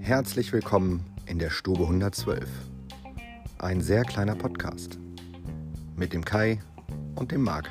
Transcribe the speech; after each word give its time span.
Herzlich 0.00 0.52
willkommen 0.52 1.04
in 1.26 1.40
der 1.40 1.50
Stube 1.50 1.82
112. 1.82 2.48
Ein 3.58 3.80
sehr 3.80 4.04
kleiner 4.04 4.36
Podcast. 4.36 4.98
Mit 5.96 6.12
dem 6.12 6.24
Kai 6.24 6.60
und 7.16 7.32
dem 7.32 7.42
Marc. 7.42 7.68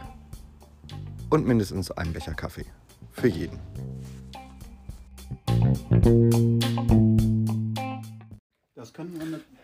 Und 1.29 1.47
mindestens 1.47 1.89
einem 1.91 2.11
Becher 2.11 2.33
Kaffee. 2.33 2.65
Für 3.11 3.29
jeden. 3.29 3.59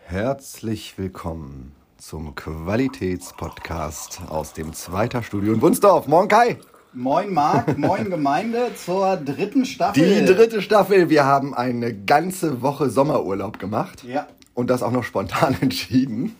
Herzlich 0.06 0.96
willkommen 0.96 1.74
zum 1.98 2.34
Qualitätspodcast 2.34 4.22
aus 4.28 4.54
dem 4.54 4.72
zweiter 4.72 5.22
Studio 5.22 5.52
in 5.52 5.60
Wunsdorf. 5.60 6.06
Moin 6.06 6.28
Kai! 6.28 6.58
Moin 6.92 7.32
Marc, 7.32 7.78
moin 7.78 8.10
Gemeinde 8.10 8.74
zur 8.74 9.16
dritten 9.16 9.64
Staffel. 9.64 10.02
Die 10.02 10.24
dritte 10.24 10.60
Staffel. 10.60 11.08
Wir 11.08 11.24
haben 11.24 11.54
eine 11.54 11.94
ganze 11.94 12.62
Woche 12.62 12.90
Sommerurlaub 12.90 13.60
gemacht. 13.60 14.02
Ja. 14.02 14.26
Und 14.54 14.70
das 14.70 14.82
auch 14.82 14.90
noch 14.90 15.04
spontan 15.04 15.56
entschieden. 15.60 16.34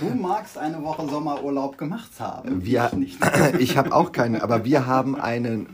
Du 0.00 0.14
magst 0.14 0.56
eine 0.56 0.82
Woche 0.84 1.08
Sommerurlaub 1.08 1.76
gemacht 1.76 2.12
haben. 2.20 2.64
Wir, 2.64 2.86
ich 2.86 2.92
nicht. 2.92 3.18
ich 3.58 3.76
habe 3.76 3.92
auch 3.92 4.12
keine, 4.12 4.42
aber 4.44 4.64
wir 4.64 4.86
haben 4.86 5.16
einen, 5.20 5.66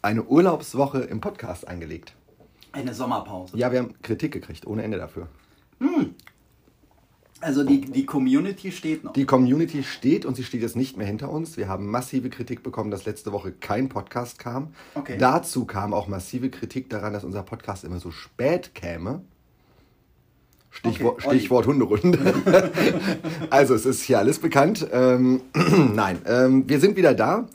eine 0.00 0.22
Urlaubswoche 0.22 1.00
im 1.00 1.20
Podcast 1.20 1.66
eingelegt. 1.66 2.14
Eine 2.70 2.94
Sommerpause. 2.94 3.56
Ja, 3.56 3.72
wir 3.72 3.80
haben 3.80 3.94
Kritik 4.02 4.32
gekriegt, 4.32 4.66
ohne 4.68 4.84
Ende 4.84 4.98
dafür. 4.98 5.26
Also 7.42 7.64
die, 7.64 7.80
die 7.80 8.06
Community 8.06 8.70
steht 8.70 9.04
noch. 9.04 9.12
Die 9.12 9.24
Community 9.26 9.82
steht 9.82 10.24
und 10.24 10.36
sie 10.36 10.44
steht 10.44 10.62
jetzt 10.62 10.76
nicht 10.76 10.96
mehr 10.96 11.06
hinter 11.06 11.30
uns. 11.30 11.56
Wir 11.56 11.68
haben 11.68 11.88
massive 11.90 12.30
Kritik 12.30 12.62
bekommen, 12.62 12.90
dass 12.90 13.04
letzte 13.04 13.32
Woche 13.32 13.52
kein 13.52 13.88
Podcast 13.88 14.38
kam. 14.38 14.74
Okay. 14.94 15.16
Dazu 15.18 15.64
kam 15.64 15.92
auch 15.92 16.06
massive 16.06 16.50
Kritik 16.50 16.88
daran, 16.88 17.12
dass 17.12 17.24
unser 17.24 17.42
Podcast 17.42 17.84
immer 17.84 17.98
so 17.98 18.12
spät 18.12 18.74
käme. 18.74 19.22
Stichwort, 20.70 21.24
Okay. 21.24 21.36
Stichwort 21.36 21.66
Hunderunde. 21.66 22.18
also 23.50 23.74
es 23.74 23.84
ist 23.84 24.02
hier 24.02 24.18
alles 24.18 24.38
bekannt. 24.38 24.86
Ähm, 24.92 25.42
nein, 25.94 26.18
ähm, 26.26 26.68
wir 26.68 26.80
sind 26.80 26.96
wieder 26.96 27.12
da. 27.12 27.48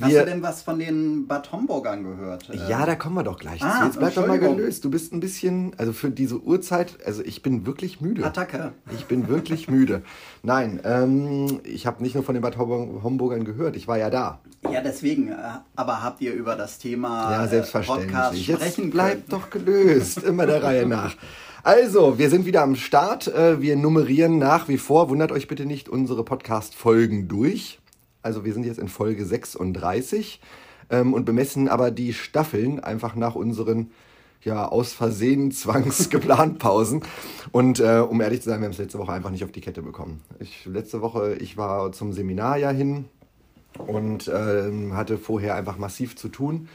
Hast 0.00 0.10
Wir, 0.10 0.24
du 0.24 0.30
denn 0.30 0.42
was 0.42 0.62
von 0.62 0.80
den 0.80 1.28
Bad 1.28 1.52
Homburgern 1.52 2.02
gehört? 2.02 2.48
Ja, 2.68 2.84
da 2.84 2.96
kommen 2.96 3.14
wir 3.14 3.22
doch 3.22 3.38
gleich 3.38 3.62
Ah, 3.62 3.78
zu. 3.80 3.84
Jetzt 3.86 3.98
bleib 4.00 4.14
doch 4.14 4.26
mal 4.26 4.40
gelöst. 4.40 4.84
Du 4.84 4.90
bist 4.90 5.12
ein 5.12 5.20
bisschen, 5.20 5.72
also 5.78 5.92
für 5.92 6.10
diese 6.10 6.40
Uhrzeit, 6.42 6.98
also 7.06 7.22
ich 7.22 7.42
bin 7.42 7.64
wirklich 7.64 8.00
müde. 8.00 8.24
Attacke. 8.24 8.72
Ich 8.92 9.04
bin 9.06 9.28
wirklich 9.28 9.68
müde. 9.68 10.02
Nein, 10.42 10.80
ähm, 10.84 11.60
ich 11.62 11.86
habe 11.86 12.02
nicht 12.02 12.16
nur 12.16 12.24
von 12.24 12.34
den 12.34 12.42
Bad 12.42 12.56
Homburg- 12.58 13.04
Homburgern 13.04 13.44
gehört, 13.44 13.76
ich 13.76 13.86
war 13.86 13.96
ja 13.96 14.10
da. 14.10 14.40
Ja, 14.68 14.80
deswegen. 14.80 15.28
äh, 15.28 15.34
Aber 15.76 16.02
habt 16.02 16.20
ihr 16.22 16.32
über 16.34 16.56
das 16.56 16.78
Thema 16.78 17.30
Ja, 17.30 17.44
äh, 17.44 17.48
selbstverständlich. 17.48 18.06
Podcast 18.10 18.36
Jetzt 18.36 18.56
sprechen 18.62 18.90
bleibt 18.90 19.30
können? 19.30 19.42
doch 19.42 19.50
gelöst, 19.50 20.24
immer 20.24 20.46
der 20.46 20.60
Reihe 20.62 20.86
nach. 20.86 21.14
Also, 21.62 22.18
wir 22.18 22.30
sind 22.30 22.46
wieder 22.46 22.62
am 22.62 22.74
Start. 22.74 23.28
Äh, 23.28 23.60
Wir 23.60 23.76
nummerieren 23.76 24.38
nach 24.38 24.66
wie 24.68 24.76
vor, 24.76 25.08
wundert 25.08 25.30
euch 25.30 25.46
bitte 25.46 25.66
nicht, 25.66 25.88
unsere 25.88 26.24
Podcast-Folgen 26.24 27.28
durch. 27.28 27.78
Also, 28.24 28.44
wir 28.44 28.54
sind 28.54 28.64
jetzt 28.64 28.78
in 28.78 28.88
Folge 28.88 29.24
36 29.24 30.40
ähm, 30.90 31.12
und 31.12 31.24
bemessen 31.24 31.68
aber 31.68 31.90
die 31.90 32.12
Staffeln 32.12 32.80
einfach 32.80 33.14
nach 33.14 33.34
unseren 33.34 33.90
ja, 34.42 34.68
aus 34.68 34.92
Versehen 34.92 35.50
zwangsgeplant 35.52 36.58
Pausen. 36.58 37.02
Und 37.52 37.80
äh, 37.80 37.98
um 37.98 38.20
ehrlich 38.20 38.42
zu 38.42 38.50
sein, 38.50 38.60
wir 38.60 38.66
haben 38.66 38.72
es 38.72 38.78
letzte 38.78 38.98
Woche 38.98 39.12
einfach 39.12 39.30
nicht 39.30 39.44
auf 39.44 39.52
die 39.52 39.60
Kette 39.60 39.82
bekommen. 39.82 40.22
Ich, 40.38 40.66
letzte 40.66 41.00
Woche, 41.00 41.36
ich 41.36 41.56
war 41.56 41.92
zum 41.92 42.12
Seminar 42.12 42.56
ja 42.58 42.70
hin 42.70 43.06
und 43.78 44.30
ähm, 44.32 44.94
hatte 44.94 45.18
vorher 45.18 45.54
einfach 45.54 45.78
massiv 45.78 46.16
zu 46.16 46.28
tun. 46.28 46.68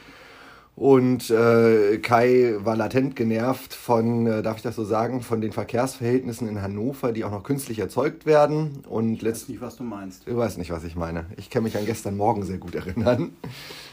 Und 0.80 1.30
äh, 1.30 1.98
Kai 1.98 2.56
war 2.60 2.78
latent 2.78 3.18
genervt 3.18 3.74
von, 3.74 4.26
äh, 4.28 4.42
darf 4.42 4.56
ich 4.56 4.64
das 4.64 4.78
so 4.78 4.86
sagen, 4.86 5.22
von 5.22 5.42
den 5.42 5.52
Verkehrsverhältnissen 5.52 6.48
in 6.48 6.62
Hannover, 6.62 7.12
die 7.12 7.26
auch 7.26 7.32
noch 7.32 7.44
künstlich 7.44 7.80
erzeugt 7.80 8.26
werden. 8.26 8.82
Und 8.88 9.16
Ich 9.16 9.26
weiß 9.26 9.50
nicht, 9.50 9.60
was 9.60 9.76
du 9.76 9.84
meinst. 9.84 10.26
Du 10.26 10.38
weißt 10.38 10.58
nicht, 10.58 10.72
was 10.72 10.86
ich 10.86 10.96
meine. 10.96 11.26
Ich 11.36 11.50
kann 11.50 11.64
mich 11.64 11.76
an 11.78 11.86
gestern 11.86 12.16
Morgen 12.16 12.44
sehr 12.46 12.60
gut 12.60 12.76
erinnern, 12.76 13.32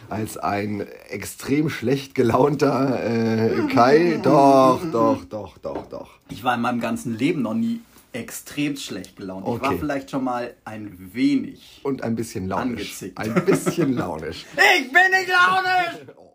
als 0.08 0.38
ein 0.38 0.86
extrem 1.10 1.70
schlecht 1.70 2.14
gelaunter 2.14 3.00
äh, 3.04 3.66
Kai, 3.74 4.20
doch, 4.22 4.80
doch, 4.92 5.24
doch, 5.24 5.58
doch, 5.58 5.86
doch. 5.88 6.10
Ich 6.28 6.44
war 6.44 6.54
in 6.54 6.60
meinem 6.60 6.78
ganzen 6.80 7.18
Leben 7.18 7.42
noch 7.42 7.54
nie 7.54 7.80
extrem 8.12 8.76
schlecht 8.76 9.16
gelaunt. 9.16 9.44
Ich 9.44 9.60
war 9.60 9.70
Okay. 9.70 9.76
vielleicht 9.80 10.12
schon 10.12 10.22
mal 10.22 10.54
ein 10.64 10.96
wenig. 11.12 11.80
Und 11.82 12.04
ein 12.04 12.14
bisschen 12.14 12.46
launisch. 12.46 12.80
Angezickt. 13.02 13.18
Ein 13.18 13.44
bisschen 13.44 13.92
launisch. 13.94 14.46
Ich 14.78 14.84
bin 14.92 15.02
nicht 15.10 15.28
launisch! 15.28 16.14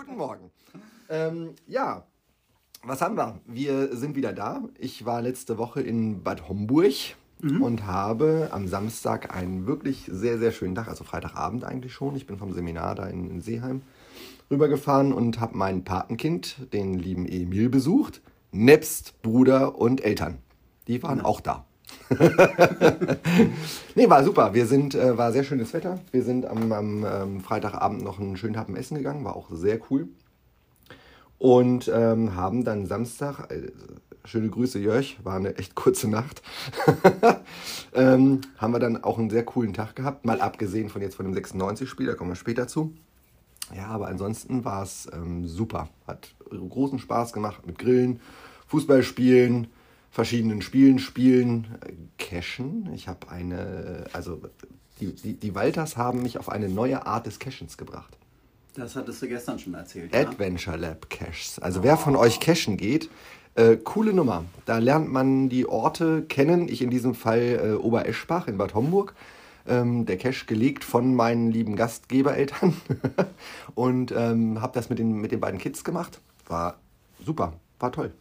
Guten 0.00 0.16
Morgen. 0.16 0.50
Ähm, 1.10 1.56
ja, 1.66 2.06
was 2.82 3.02
haben 3.02 3.18
wir? 3.18 3.38
Wir 3.44 3.94
sind 3.94 4.16
wieder 4.16 4.32
da. 4.32 4.62
Ich 4.78 5.04
war 5.04 5.20
letzte 5.20 5.58
Woche 5.58 5.82
in 5.82 6.22
Bad 6.22 6.48
Homburg 6.48 6.94
und 7.60 7.84
habe 7.84 8.48
am 8.50 8.66
Samstag 8.66 9.36
einen 9.36 9.66
wirklich 9.66 10.08
sehr, 10.10 10.38
sehr 10.38 10.52
schönen 10.52 10.74
Tag, 10.74 10.88
also 10.88 11.04
Freitagabend 11.04 11.64
eigentlich 11.64 11.92
schon. 11.92 12.16
Ich 12.16 12.26
bin 12.26 12.38
vom 12.38 12.54
Seminar 12.54 12.94
da 12.94 13.08
in, 13.08 13.28
in 13.28 13.42
Seeheim 13.42 13.82
rübergefahren 14.50 15.12
und 15.12 15.38
habe 15.38 15.58
mein 15.58 15.84
Patenkind, 15.84 16.72
den 16.72 16.94
lieben 16.94 17.26
Emil, 17.26 17.68
besucht. 17.68 18.22
Nebst 18.52 19.20
Bruder 19.20 19.76
und 19.76 20.02
Eltern. 20.02 20.38
Die 20.88 21.02
waren 21.02 21.20
auch 21.20 21.42
da. 21.42 21.66
Nee, 23.94 24.08
war 24.08 24.24
super. 24.24 24.54
Wir 24.54 24.66
sind, 24.66 24.94
äh, 24.94 25.18
war 25.18 25.32
sehr 25.32 25.44
schönes 25.44 25.72
Wetter. 25.74 25.98
Wir 26.12 26.22
sind 26.22 26.46
am, 26.46 26.72
am 26.72 27.04
ähm, 27.04 27.40
Freitagabend 27.40 28.02
noch 28.02 28.20
einen 28.20 28.36
schönen 28.36 28.56
Happen 28.56 28.76
essen 28.76 28.96
gegangen, 28.96 29.24
war 29.24 29.36
auch 29.36 29.48
sehr 29.50 29.78
cool. 29.90 30.08
Und 31.38 31.90
ähm, 31.92 32.36
haben 32.36 32.64
dann 32.64 32.86
Samstag, 32.86 33.50
äh, 33.50 33.72
schöne 34.24 34.48
Grüße 34.48 34.78
Jörg, 34.78 35.16
war 35.24 35.36
eine 35.36 35.56
echt 35.56 35.74
kurze 35.74 36.08
Nacht, 36.08 36.42
ähm, 37.94 38.42
haben 38.58 38.72
wir 38.72 38.78
dann 38.78 39.02
auch 39.02 39.18
einen 39.18 39.30
sehr 39.30 39.44
coolen 39.44 39.72
Tag 39.72 39.96
gehabt, 39.96 40.24
mal 40.24 40.40
abgesehen 40.40 40.88
von 40.88 41.02
jetzt 41.02 41.16
von 41.16 41.24
dem 41.30 41.34
96-Spiel, 41.34 42.06
da 42.06 42.14
kommen 42.14 42.30
wir 42.30 42.36
später 42.36 42.68
zu. 42.68 42.94
Ja, 43.74 43.86
aber 43.86 44.08
ansonsten 44.08 44.64
war 44.64 44.82
es 44.82 45.08
ähm, 45.12 45.46
super. 45.46 45.88
Hat 46.06 46.34
großen 46.50 46.98
Spaß 46.98 47.32
gemacht 47.32 47.66
mit 47.66 47.78
Grillen, 47.78 48.20
Fußball 48.66 49.02
spielen, 49.02 49.68
verschiedenen 50.10 50.62
Spielen 50.62 50.98
spielen, 50.98 51.78
äh, 51.84 51.92
Cashen. 52.18 52.90
Ich 52.94 53.08
habe 53.08 53.30
eine, 53.30 54.06
also 54.12 54.40
die, 55.00 55.14
die, 55.14 55.34
die 55.34 55.54
Walters 55.54 55.96
haben 55.96 56.22
mich 56.22 56.38
auf 56.38 56.48
eine 56.48 56.68
neue 56.68 57.06
Art 57.06 57.26
des 57.26 57.38
Cashens 57.38 57.78
gebracht. 57.78 58.16
Das 58.74 58.94
hattest 58.94 59.20
du 59.22 59.28
gestern 59.28 59.58
schon 59.58 59.74
erzählt. 59.74 60.14
Ja? 60.14 60.20
Adventure 60.20 60.76
Lab 60.76 61.10
Caches. 61.10 61.58
Also 61.58 61.82
wer 61.82 61.96
von 61.96 62.16
euch 62.16 62.38
cashen 62.40 62.76
geht, 62.76 63.10
äh, 63.54 63.76
coole 63.76 64.12
Nummer. 64.12 64.44
Da 64.64 64.78
lernt 64.78 65.10
man 65.10 65.48
die 65.48 65.66
Orte 65.66 66.22
kennen. 66.22 66.68
Ich 66.68 66.82
in 66.82 66.90
diesem 66.90 67.14
Fall 67.14 67.60
äh, 67.62 67.72
Obereschbach 67.72 68.46
in 68.46 68.58
Bad 68.58 68.74
Homburg. 68.74 69.14
Ähm, 69.66 70.06
der 70.06 70.16
Cache 70.18 70.46
gelegt 70.46 70.84
von 70.84 71.14
meinen 71.14 71.50
lieben 71.50 71.76
Gastgebereltern. 71.76 72.74
Und 73.74 74.12
ähm, 74.12 74.60
habe 74.60 74.72
das 74.74 74.88
mit 74.88 74.98
den, 74.98 75.20
mit 75.20 75.32
den 75.32 75.40
beiden 75.40 75.58
Kids 75.58 75.82
gemacht. 75.82 76.20
War 76.46 76.78
super, 77.24 77.54
war 77.78 77.92
toll. 77.92 78.12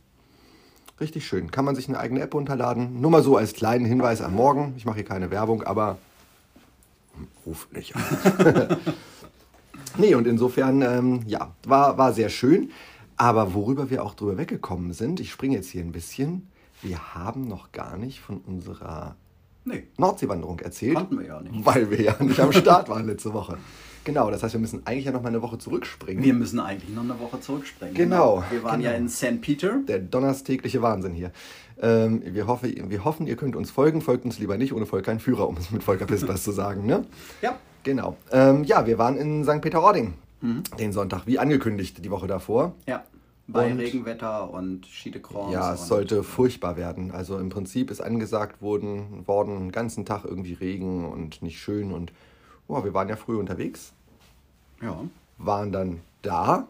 Richtig 0.99 1.25
schön. 1.27 1.51
Kann 1.51 1.65
man 1.65 1.75
sich 1.75 1.87
eine 1.87 1.99
eigene 1.99 2.21
App 2.21 2.33
runterladen. 2.33 2.99
Nur 2.99 3.11
mal 3.11 3.23
so 3.23 3.37
als 3.37 3.53
kleinen 3.53 3.85
Hinweis 3.85 4.21
am 4.21 4.33
Morgen. 4.35 4.73
Ich 4.77 4.85
mache 4.85 4.95
hier 4.95 5.05
keine 5.05 5.31
Werbung, 5.31 5.63
aber 5.63 5.97
hm, 7.15 7.27
ruft 7.45 7.73
nicht 7.73 7.95
an. 7.95 8.77
Nee, 9.97 10.15
und 10.15 10.27
insofern, 10.27 10.81
ähm, 10.81 11.21
ja, 11.25 11.53
war, 11.63 11.97
war 11.97 12.13
sehr 12.13 12.29
schön. 12.29 12.71
Aber 13.17 13.53
worüber 13.53 13.89
wir 13.89 14.03
auch 14.03 14.13
drüber 14.13 14.37
weggekommen 14.37 14.93
sind, 14.93 15.19
ich 15.19 15.31
springe 15.31 15.55
jetzt 15.55 15.69
hier 15.69 15.81
ein 15.81 15.91
bisschen, 15.91 16.47
wir 16.81 17.15
haben 17.15 17.47
noch 17.47 17.71
gar 17.71 17.97
nicht 17.97 18.19
von 18.21 18.37
unserer 18.37 19.15
Nee. 19.65 19.87
Nordseewanderung 19.97 20.59
erzählt. 20.59 20.95
Konnten 20.95 21.19
wir 21.19 21.27
ja 21.27 21.41
nicht. 21.41 21.65
Weil 21.65 21.91
wir 21.91 22.01
ja 22.01 22.15
nicht 22.19 22.39
am 22.39 22.53
Start 22.53 22.87
waren 22.87 23.05
letzte 23.05 23.33
Woche. 23.33 23.57
Genau, 24.03 24.31
das 24.31 24.43
heißt, 24.43 24.53
wir 24.53 24.59
müssen 24.61 24.81
eigentlich 24.85 25.05
ja 25.05 25.11
noch 25.11 25.21
mal 25.21 25.29
eine 25.29 25.41
Woche 25.41 25.57
zurückspringen. 25.57 26.23
Wir 26.23 26.33
müssen 26.33 26.59
eigentlich 26.59 26.93
noch 26.95 27.03
eine 27.03 27.19
Woche 27.19 27.39
zurückspringen. 27.39 27.93
Genau, 27.95 28.43
Wir 28.49 28.63
waren 28.63 28.81
ja 28.81 28.91
genau. 28.91 29.03
in 29.03 29.09
St. 29.09 29.41
Peter. 29.41 29.79
Der 29.87 29.99
donnerstägliche 29.99 30.81
Wahnsinn 30.81 31.13
hier. 31.13 31.31
Ähm, 31.81 32.21
wir, 32.25 32.47
hoffe, 32.47 32.73
wir 32.89 33.05
hoffen, 33.05 33.27
ihr 33.27 33.35
könnt 33.35 33.55
uns 33.55 33.71
folgen. 33.71 34.01
Folgt 34.01 34.25
uns 34.25 34.39
lieber 34.39 34.57
nicht, 34.57 34.73
ohne 34.73 34.85
Volk 34.85 35.05
kein 35.05 35.19
Führer, 35.19 35.47
um 35.47 35.57
es 35.57 35.71
mit 35.71 35.83
Volker 35.83 36.05
Pispers 36.05 36.43
zu 36.43 36.51
sagen. 36.51 36.85
Ne? 36.85 37.05
Ja. 37.41 37.57
Genau. 37.83 38.17
Ähm, 38.31 38.63
ja, 38.65 38.85
wir 38.85 38.97
waren 38.97 39.15
in 39.17 39.43
St. 39.45 39.61
Peter-Ording 39.61 40.13
den 40.41 40.93
Sonntag, 40.93 41.27
wie 41.27 41.37
angekündigt 41.37 42.03
die 42.03 42.11
Woche 42.11 42.27
davor. 42.27 42.73
Ja. 42.87 43.03
Bei 43.47 43.71
Und- 43.71 43.79
Regenwetter 43.79 44.53
und 44.53 44.85
Schiedekreuz. 44.85 45.51
Ja, 45.51 45.73
es 45.73 45.87
sollte 45.87 46.23
furchtbar 46.23 46.77
werden. 46.77 47.11
Also 47.11 47.37
im 47.39 47.49
Prinzip 47.49 47.89
ist 47.91 47.99
angesagt 47.99 48.61
worden, 48.61 49.23
worden 49.27 49.57
den 49.59 49.71
ganzen 49.71 50.05
Tag 50.05 50.23
irgendwie 50.25 50.53
Regen 50.53 51.05
und 51.05 51.41
nicht 51.41 51.59
schön. 51.59 51.91
Und 51.91 52.13
oh, 52.69 52.83
wir 52.83 52.93
waren 52.93 53.09
ja 53.09 53.17
früh 53.17 53.37
unterwegs, 53.37 53.91
Ja. 54.81 55.01
waren 55.37 55.71
dann 55.73 55.99
da. 56.21 56.67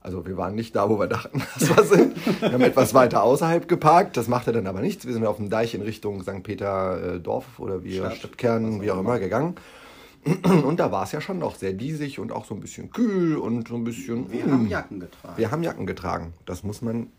Also 0.00 0.24
wir 0.24 0.36
waren 0.36 0.54
nicht 0.54 0.76
da, 0.76 0.88
wo 0.88 0.98
wir 0.98 1.08
dachten, 1.08 1.42
dass 1.58 1.76
wir 1.76 1.84
sind. 1.84 2.40
Wir 2.40 2.52
haben 2.52 2.62
etwas 2.62 2.94
weiter 2.94 3.22
außerhalb 3.22 3.66
geparkt. 3.68 4.16
Das 4.16 4.28
machte 4.28 4.52
dann 4.52 4.66
aber 4.66 4.80
nichts. 4.80 5.04
Wir 5.04 5.12
sind 5.12 5.26
auf 5.26 5.36
dem 5.36 5.50
Deich 5.50 5.74
in 5.74 5.82
Richtung 5.82 6.22
St. 6.22 6.42
Peter 6.42 7.14
äh, 7.14 7.20
Dorf 7.20 7.58
oder 7.58 7.82
wie 7.84 7.96
Stadt. 7.96 8.16
Stadtkern, 8.16 8.82
wie 8.82 8.90
auch 8.90 9.00
immer, 9.00 9.18
gegangen. 9.18 9.56
Und 10.64 10.80
da 10.80 10.90
war 10.90 11.04
es 11.04 11.12
ja 11.12 11.20
schon 11.20 11.38
noch 11.38 11.54
sehr 11.54 11.72
diesig 11.72 12.18
und 12.18 12.32
auch 12.32 12.44
so 12.44 12.54
ein 12.54 12.60
bisschen 12.60 12.90
kühl 12.90 13.36
und 13.36 13.68
so 13.68 13.76
ein 13.76 13.84
bisschen. 13.84 14.30
Wir 14.32 14.44
mm. 14.44 14.50
haben 14.50 14.66
Jacken 14.68 14.98
getragen. 14.98 15.36
Wir 15.36 15.50
haben 15.52 15.62
Jacken 15.62 15.86
getragen. 15.86 16.34
Das 16.46 16.64
muss 16.64 16.82
man. 16.82 17.12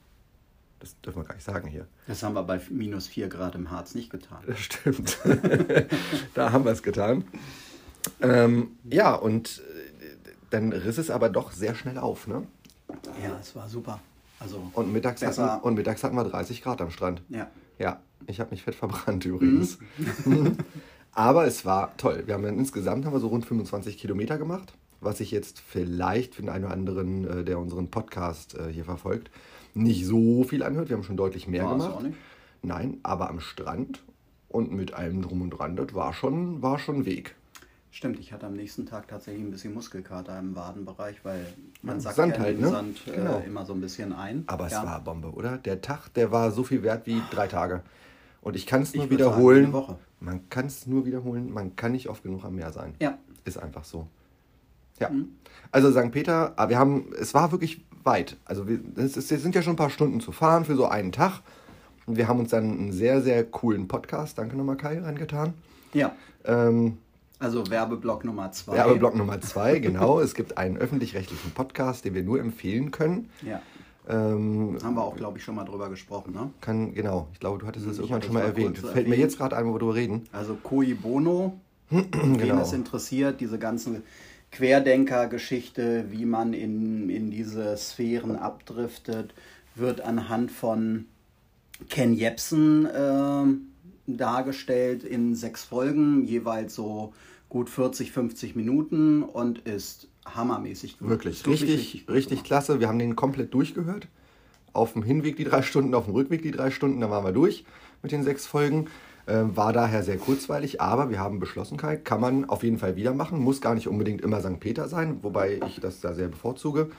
Das 0.79 0.99
dürfen 1.01 1.21
wir 1.21 1.23
gar 1.23 1.35
nicht 1.35 1.45
sagen 1.45 1.69
hier. 1.69 1.87
Das 2.07 2.21
haben 2.21 2.33
wir 2.33 2.43
bei 2.43 2.59
minus 2.69 3.07
4 3.07 3.29
Grad 3.29 3.55
im 3.55 3.71
Harz 3.71 3.95
nicht 3.95 4.09
getan. 4.09 4.39
Das 4.45 4.59
stimmt. 4.63 5.17
da 6.33 6.51
haben 6.51 6.65
wir 6.65 6.71
es 6.71 6.83
getan. 6.83 7.23
Ähm, 8.21 8.71
ja, 8.89 9.13
und 9.15 9.59
äh, 9.59 10.05
dann 10.49 10.71
riss 10.73 10.97
es 10.97 11.09
aber 11.09 11.29
doch 11.29 11.51
sehr 11.51 11.75
schnell 11.75 11.97
auf, 11.97 12.27
ne? 12.27 12.43
Ja, 13.23 13.37
es 13.39 13.55
war 13.55 13.67
super. 13.67 13.99
Also 14.39 14.61
Und 14.73 14.93
mittags, 14.93 15.21
hatten, 15.23 15.61
und 15.63 15.75
mittags 15.75 16.03
hatten 16.03 16.15
wir 16.15 16.23
30 16.23 16.61
Grad 16.61 16.81
am 16.81 16.91
Strand. 16.91 17.21
ja. 17.29 17.47
Ja, 17.79 17.99
ich 18.25 18.39
habe 18.39 18.49
mich 18.49 18.63
fett 18.63 18.73
verbrannt 18.73 19.23
übrigens. 19.25 19.77
Aber 21.11 21.45
es 21.45 21.63
war 21.65 21.95
toll. 21.97 22.23
Wir 22.25 22.33
haben 22.33 22.41
dann 22.43 22.57
insgesamt 22.57 23.05
haben 23.05 23.13
wir 23.13 23.19
so 23.19 23.27
rund 23.27 23.45
25 23.45 23.97
Kilometer 23.99 24.37
gemacht, 24.39 24.73
was 24.99 25.19
ich 25.19 25.29
jetzt 25.31 25.59
vielleicht 25.59 26.33
für 26.35 26.41
den 26.41 26.49
einen 26.49 26.65
oder 26.65 26.73
anderen, 26.73 27.27
äh, 27.27 27.43
der 27.43 27.59
unseren 27.59 27.89
Podcast 27.91 28.55
äh, 28.57 28.71
hier 28.71 28.83
verfolgt, 28.85 29.29
nicht 29.75 30.05
so 30.05 30.43
viel 30.43 30.63
anhört. 30.63 30.89
Wir 30.89 30.95
haben 30.97 31.03
schon 31.03 31.17
deutlich 31.17 31.47
mehr 31.47 31.65
War 31.65 31.73
gemacht. 31.73 31.91
auch 31.91 32.01
nicht? 32.01 32.17
Nein, 32.63 32.97
aber 33.03 33.29
am 33.29 33.39
Strand 33.39 34.03
und 34.49 34.71
mit 34.71 34.93
allem 34.93 35.21
drum 35.21 35.41
und 35.41 35.51
dran, 35.51 35.75
das 35.75 35.93
war 35.93 36.13
schon, 36.13 36.61
war 36.63 36.79
schon 36.79 37.05
Weg. 37.05 37.35
Stimmt, 37.97 38.19
ich 38.19 38.31
hatte 38.31 38.45
am 38.45 38.53
nächsten 38.53 38.85
Tag 38.85 39.07
tatsächlich 39.07 39.43
ein 39.43 39.49
bisschen 39.49 39.73
Muskelkater 39.73 40.37
im 40.37 40.55
Wadenbereich, 40.55 41.15
weil 41.25 41.47
man 41.81 41.99
sagt 41.99 42.15
Sand 42.15 42.37
ja 42.37 42.43
halt, 42.43 42.61
ne? 42.61 42.69
Sand 42.69 43.01
äh, 43.07 43.15
Genau. 43.15 43.41
immer 43.43 43.65
so 43.65 43.73
ein 43.73 43.81
bisschen 43.81 44.13
ein. 44.13 44.43
Aber 44.45 44.67
es 44.67 44.73
ja. 44.73 44.85
war 44.85 45.01
Bombe, 45.03 45.31
oder? 45.31 45.57
Der 45.57 45.81
Tag, 45.81 46.13
der 46.13 46.31
war 46.31 46.51
so 46.51 46.63
viel 46.63 46.83
wert 46.83 47.07
wie 47.07 47.19
drei 47.31 47.47
Tage. 47.47 47.81
Und 48.41 48.55
ich 48.55 48.67
kann 48.67 48.83
es 48.83 48.93
nur 48.93 49.05
sagen, 49.05 49.15
wiederholen. 49.15 49.73
Woche. 49.73 49.97
Man 50.19 50.47
kann 50.49 50.67
es 50.67 50.85
nur 50.85 51.07
wiederholen. 51.07 51.51
Man 51.51 51.75
kann 51.75 51.91
nicht 51.91 52.07
oft 52.07 52.21
genug 52.21 52.45
am 52.45 52.53
Meer 52.53 52.71
sein. 52.71 52.93
Ja. 53.01 53.17
Ist 53.45 53.57
einfach 53.57 53.83
so. 53.83 54.05
Ja. 54.99 55.09
Mhm. 55.09 55.29
Also 55.71 55.89
St. 55.89 56.11
Peter, 56.11 56.53
ah, 56.55 56.69
wir 56.69 56.77
haben, 56.77 57.11
es 57.19 57.33
war 57.33 57.51
wirklich 57.51 57.83
weit. 58.03 58.37
Also 58.45 58.67
wir, 58.67 58.79
es, 58.95 59.17
ist, 59.17 59.31
es 59.31 59.41
sind 59.41 59.55
ja 59.55 59.63
schon 59.63 59.73
ein 59.73 59.77
paar 59.77 59.89
Stunden 59.89 60.19
zu 60.19 60.31
fahren 60.31 60.65
für 60.65 60.75
so 60.75 60.85
einen 60.85 61.11
Tag. 61.11 61.41
Und 62.05 62.17
wir 62.17 62.27
haben 62.27 62.39
uns 62.39 62.51
dann 62.51 62.63
einen 62.63 62.91
sehr, 62.91 63.23
sehr 63.23 63.43
coolen 63.43 63.87
Podcast, 63.87 64.37
danke 64.37 64.55
nochmal 64.55 64.77
Kai, 64.77 64.99
reingetan. 64.99 65.55
Ja. 65.93 66.15
Ähm, 66.45 66.99
Also 67.39 67.69
Werbeblock 67.69 68.25
Nummer 68.25 68.51
2. 68.51 68.73
Werbeblock 68.73 69.15
Nummer 69.15 69.39
zwei, 69.41 69.77
genau. 69.79 70.19
es 70.19 70.33
gibt 70.33 70.57
einen 70.57 70.77
öffentlich-rechtlichen 70.77 71.51
Podcast, 71.51 72.03
den 72.05 72.15
wir 72.15 72.23
nur 72.23 72.39
empfehlen 72.39 72.89
können. 72.91 73.29
Ja. 73.45 73.61
Ähm, 74.09 74.77
Haben 74.81 74.95
wir 74.95 75.03
auch, 75.03 75.15
glaube 75.15 75.37
ich, 75.37 75.43
schon 75.43 75.55
mal 75.55 75.65
drüber 75.65 75.89
gesprochen, 75.89 76.33
ne? 76.33 76.49
kann, 76.61 76.93
genau, 76.93 77.27
ich 77.33 77.39
glaube, 77.39 77.59
du 77.59 77.67
hattest 77.67 77.85
es 77.85 77.93
Ich 77.93 77.99
irgendwann 77.99 78.21
schon 78.23 78.33
mal 78.33 78.43
es 78.43 78.47
erwähnt. 78.49 78.77
Fällt 78.77 78.93
mir 78.95 79.01
erwähnt. 79.01 79.17
jetzt 79.17 79.37
gerade 79.37 79.55
ein, 79.57 79.65
wo 79.67 79.73
wir 79.79 79.93
reden. 79.95 80.23
Also 80.31 80.55
Cui 80.55 80.93
Bono, 80.93 81.59
wen 81.89 82.37
Genau. 82.37 82.61
es 82.61 82.73
interessiert, 82.73 83.39
diese 83.41 83.59
ganzen 83.59 84.01
Querdenker-Geschichte, 84.51 86.05
wie 86.09 86.25
man 86.25 86.53
in, 86.53 87.09
in 87.09 87.29
diese 87.31 87.75
Sphären 87.77 88.35
abdriftet, 88.35 89.33
wird 89.75 90.01
anhand 90.01 90.51
von 90.51 91.05
Ken 91.89 92.13
Jebsen 92.13 92.87
ähm, 92.95 93.67
dargestellt 94.07 95.03
in 95.03 95.35
sechs 95.35 95.63
Folgen, 95.63 96.23
jeweils 96.23 96.73
so 96.75 97.13
gut 97.49 97.69
40, 97.69 98.11
50 98.11 98.55
Minuten 98.55 99.23
und 99.23 99.59
ist 99.59 100.07
hammermäßig 100.25 100.99
gut. 100.99 101.09
Wirklich, 101.09 101.45
richtig, 101.47 102.05
richtig, 102.09 102.29
gemacht. 102.29 102.45
klasse. 102.45 102.79
Wir 102.79 102.87
haben 102.87 102.99
den 102.99 103.15
komplett 103.15 103.53
durchgehört. 103.53 104.07
Auf 104.73 104.93
dem 104.93 105.03
Hinweg 105.03 105.37
die 105.37 105.43
drei 105.43 105.61
Stunden, 105.61 105.95
auf 105.95 106.05
dem 106.05 106.13
Rückweg 106.13 106.41
die 106.41 106.51
drei 106.51 106.69
Stunden, 106.71 106.99
da 106.99 107.09
waren 107.09 107.23
wir 107.23 107.31
durch 107.31 107.65
mit 108.03 108.11
den 108.11 108.23
sechs 108.23 108.45
Folgen. 108.45 108.87
Ähm, 109.29 109.57
war 109.57 109.73
daher 109.73 110.03
sehr 110.03 110.17
kurzweilig, 110.17 110.79
aber 110.79 111.09
wir 111.09 111.19
haben 111.19 111.39
Beschlossenheit, 111.39 112.05
kann 112.05 112.21
man 112.21 112.45
auf 112.45 112.63
jeden 112.63 112.77
Fall 112.77 112.95
wieder 112.95 113.13
machen. 113.13 113.39
Muss 113.39 113.59
gar 113.59 113.75
nicht 113.75 113.87
unbedingt 113.87 114.21
immer 114.21 114.39
St. 114.39 114.59
Peter 114.59 114.87
sein, 114.87 115.19
wobei 115.21 115.59
ich 115.67 115.81
das 115.81 115.99
da 115.99 116.13
sehr 116.13 116.29
bevorzuge. 116.29 116.89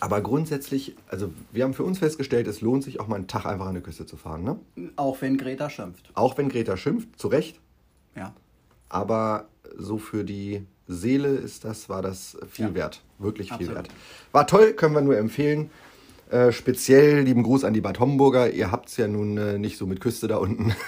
Aber 0.00 0.20
grundsätzlich, 0.20 0.96
also 1.08 1.32
wir 1.52 1.64
haben 1.64 1.74
für 1.74 1.84
uns 1.84 1.98
festgestellt, 2.00 2.48
es 2.48 2.60
lohnt 2.60 2.82
sich 2.82 2.98
auch 2.98 3.06
mal 3.06 3.16
einen 3.16 3.28
Tag 3.28 3.46
einfach 3.46 3.66
an 3.66 3.74
der 3.74 3.82
Küste 3.82 4.04
zu 4.04 4.16
fahren. 4.16 4.42
Ne? 4.42 4.58
Auch 4.96 5.22
wenn 5.22 5.38
Greta 5.38 5.70
schimpft. 5.70 6.10
Auch 6.14 6.36
wenn 6.38 6.48
Greta 6.48 6.76
schimpft, 6.76 7.18
zu 7.18 7.28
Recht. 7.28 7.60
Ja. 8.16 8.34
Aber 8.88 9.48
so 9.76 9.98
für 9.98 10.24
die 10.24 10.64
Seele 10.86 11.28
ist 11.28 11.64
das, 11.64 11.88
war 11.88 12.02
das 12.02 12.36
viel 12.48 12.66
Ja. 12.66 12.74
wert. 12.74 13.02
Wirklich 13.18 13.48
viel 13.48 13.68
Absolut. 13.68 13.76
wert. 13.76 13.88
War 14.32 14.46
toll, 14.46 14.72
können 14.74 14.94
wir 14.94 15.00
nur 15.02 15.16
empfehlen. 15.16 15.70
Äh, 16.30 16.52
speziell 16.52 17.22
lieben 17.22 17.42
Gruß 17.42 17.64
an 17.64 17.72
die 17.74 17.80
Bad 17.80 18.00
Homburger. 18.00 18.50
Ihr 18.50 18.70
habt 18.72 18.88
es 18.88 18.96
ja 18.96 19.06
nun 19.08 19.36
äh, 19.38 19.58
nicht 19.58 19.78
so 19.78 19.86
mit 19.86 20.00
Küste 20.00 20.28
da 20.28 20.36
unten. 20.38 20.74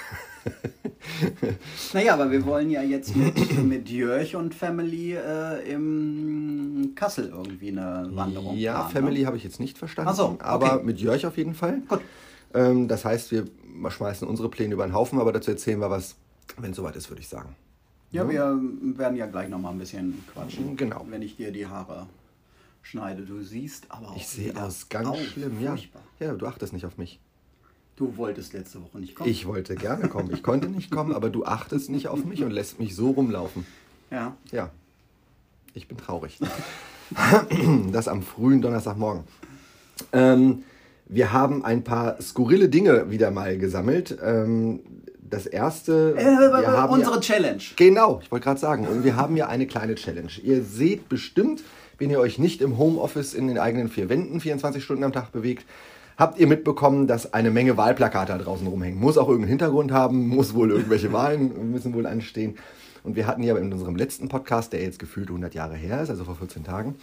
Naja, 1.93 2.15
aber 2.15 2.31
wir 2.31 2.45
wollen 2.47 2.71
ja 2.71 2.83
jetzt 2.83 3.15
mit, 3.17 3.63
mit 3.65 3.89
Jörg 3.91 4.35
und 4.37 4.55
Family 4.55 5.15
äh, 5.15 5.71
im 5.73 6.93
Kassel 6.95 7.29
irgendwie 7.29 7.69
eine 7.69 8.09
Wanderung 8.13 8.57
ja, 8.57 8.75
planen, 8.75 8.93
Family 8.93 9.21
Ne? 9.21 9.27
habe 9.27 9.37
ich 9.37 9.45
jetzt 9.45 9.61
nicht 9.61 9.79
verstanden. 9.79 10.11
Ach 10.11 10.17
so, 10.17 10.25
okay. 10.27 10.39
Aber 10.45 10.83
mit 10.83 11.01
Jörg 11.01 11.25
auf 11.27 11.37
jeden 11.37 11.55
Fall. 11.55 11.83
Gut. 11.89 12.01
Ähm, 12.55 12.89
das 12.89 13.05
heißt, 13.05 13.31
wir 13.33 13.45
schmeißen 13.89 14.27
unsere 14.27 14.49
Pläne 14.49 14.75
über 14.75 14.87
den 14.87 14.95
Haufen, 14.95 15.21
aber 15.21 15.33
dazu 15.33 15.51
erzählen 15.51 15.81
wir 15.81 15.91
was, 15.91 16.17
wenn 16.57 16.71
es 16.71 16.77
soweit 16.77 16.97
ist, 16.97 17.11
würde 17.11 17.21
ich 17.21 17.29
sagen. 17.29 17.55
Ja, 18.11 18.29
wir 18.29 18.59
werden 18.97 19.17
ja 19.17 19.27
gleich 19.27 19.49
nochmal 19.49 19.73
ein 19.73 19.79
bisschen 19.79 20.25
quatschen. 20.33 20.77
Genau. 20.77 21.07
Wenn 21.11 21.23
ich 21.23 21.37
dir 21.37 21.53
die 21.53 21.67
Haare 21.67 22.07
schneide. 22.83 23.23
Du 23.23 23.43
siehst 23.43 23.91
aber 23.91 24.11
auch 24.11 24.17
Ich 24.17 24.27
sehe 24.27 24.57
aus 24.57 24.89
ganz 24.89 25.09
au, 25.09 25.17
schlimm, 25.17 25.61
ja. 25.61 25.71
furchtbar. 25.71 26.03
Ja, 26.21 26.33
du 26.35 26.47
achtest 26.47 26.73
nicht 26.73 26.87
auf 26.87 26.97
mich. 26.97 27.21
Du 27.97 28.17
wolltest 28.17 28.53
letzte 28.53 28.81
Woche 28.83 28.99
nicht 28.99 29.15
kommen. 29.15 29.29
Ich 29.29 29.47
wollte 29.47 29.75
gerne 29.75 30.09
kommen. 30.09 30.33
Ich 30.33 30.43
konnte 30.43 30.69
nicht 30.69 30.91
kommen, 30.91 31.13
aber 31.13 31.31
du 31.31 31.45
achtest 31.45 31.91
nicht 31.91 32.09
auf 32.09 32.25
mich 32.25 32.45
und 32.45 32.51
lässt 32.51 32.79
mich 32.79 32.95
so 32.95 33.11
rumlaufen. 33.11 33.67
Ja. 34.11 34.37
Ja, 34.53 34.71
ich 35.75 35.89
bin 35.89 35.99
traurig. 35.99 36.39
das 37.93 38.09
am 38.09 38.23
frühen 38.23 38.63
Donnerstagmorgen. 38.63 39.25
Ähm, 40.13 40.63
wir 41.07 41.33
haben 41.33 41.65
ein 41.65 41.85
paar 41.85 42.21
skurrile 42.23 42.69
Dinge 42.69 43.11
wieder 43.11 43.31
mal 43.31 43.59
gesammelt. 43.59 44.17
Ähm, 44.23 44.81
das 45.31 45.47
erste. 45.47 46.15
Äh, 46.17 46.25
wir 46.25 46.67
haben 46.73 46.93
unsere 46.93 47.17
ja, 47.17 47.21
Challenge. 47.21 47.63
Genau, 47.77 48.21
ich 48.23 48.31
wollte 48.31 48.45
gerade 48.45 48.61
sagen. 48.61 48.87
Und 48.87 49.05
wir 49.05 49.17
haben 49.17 49.37
ja 49.37 49.49
eine 49.49 49.67
kleine 49.67 49.95
Challenge. 49.95 50.31
Ihr 50.43 50.63
seht 50.63 51.09
bestimmt, 51.09 51.63
wenn 51.99 52.11
ihr 52.11 52.21
euch 52.21 52.39
nicht 52.39 52.61
im 52.63 52.79
Homeoffice 52.79 53.35
in 53.35 53.49
den 53.49 53.59
eigenen 53.59 53.89
vier 53.89 54.09
Wänden 54.09 54.41
24 54.41 54.83
Stunden 54.83 55.05
am 55.05 55.13
Tag 55.13 55.33
bewegt, 55.33 55.65
habt 56.17 56.39
ihr 56.39 56.47
mitbekommen, 56.47 57.07
dass 57.07 57.33
eine 57.33 57.51
Menge 57.51 57.77
Wahlplakate 57.77 58.33
da 58.33 58.39
draußen 58.39 58.67
rumhängen. 58.67 58.99
Muss 58.99 59.19
auch 59.19 59.29
irgendeinen 59.29 59.51
Hintergrund 59.51 59.93
haben, 59.93 60.29
muss 60.29 60.55
wohl 60.55 60.71
irgendwelche 60.71 61.13
Wahlen 61.13 61.71
müssen 61.73 61.95
wohl 61.95 62.07
anstehen. 62.07 62.57
Und 63.05 63.17
wir 63.17 63.27
hatten 63.27 63.43
ja 63.43 63.57
in 63.57 63.73
unserem 63.73 63.97
letzten 63.97 64.29
Podcast, 64.29 64.73
der 64.73 64.83
jetzt 64.83 64.99
gefühlt 64.99 65.29
100 65.29 65.55
Jahre 65.55 65.77
her 65.77 66.03
ist, 66.03 66.11
also 66.11 66.25
vor 66.25 66.35
14 66.35 66.65
Tagen, 66.65 66.97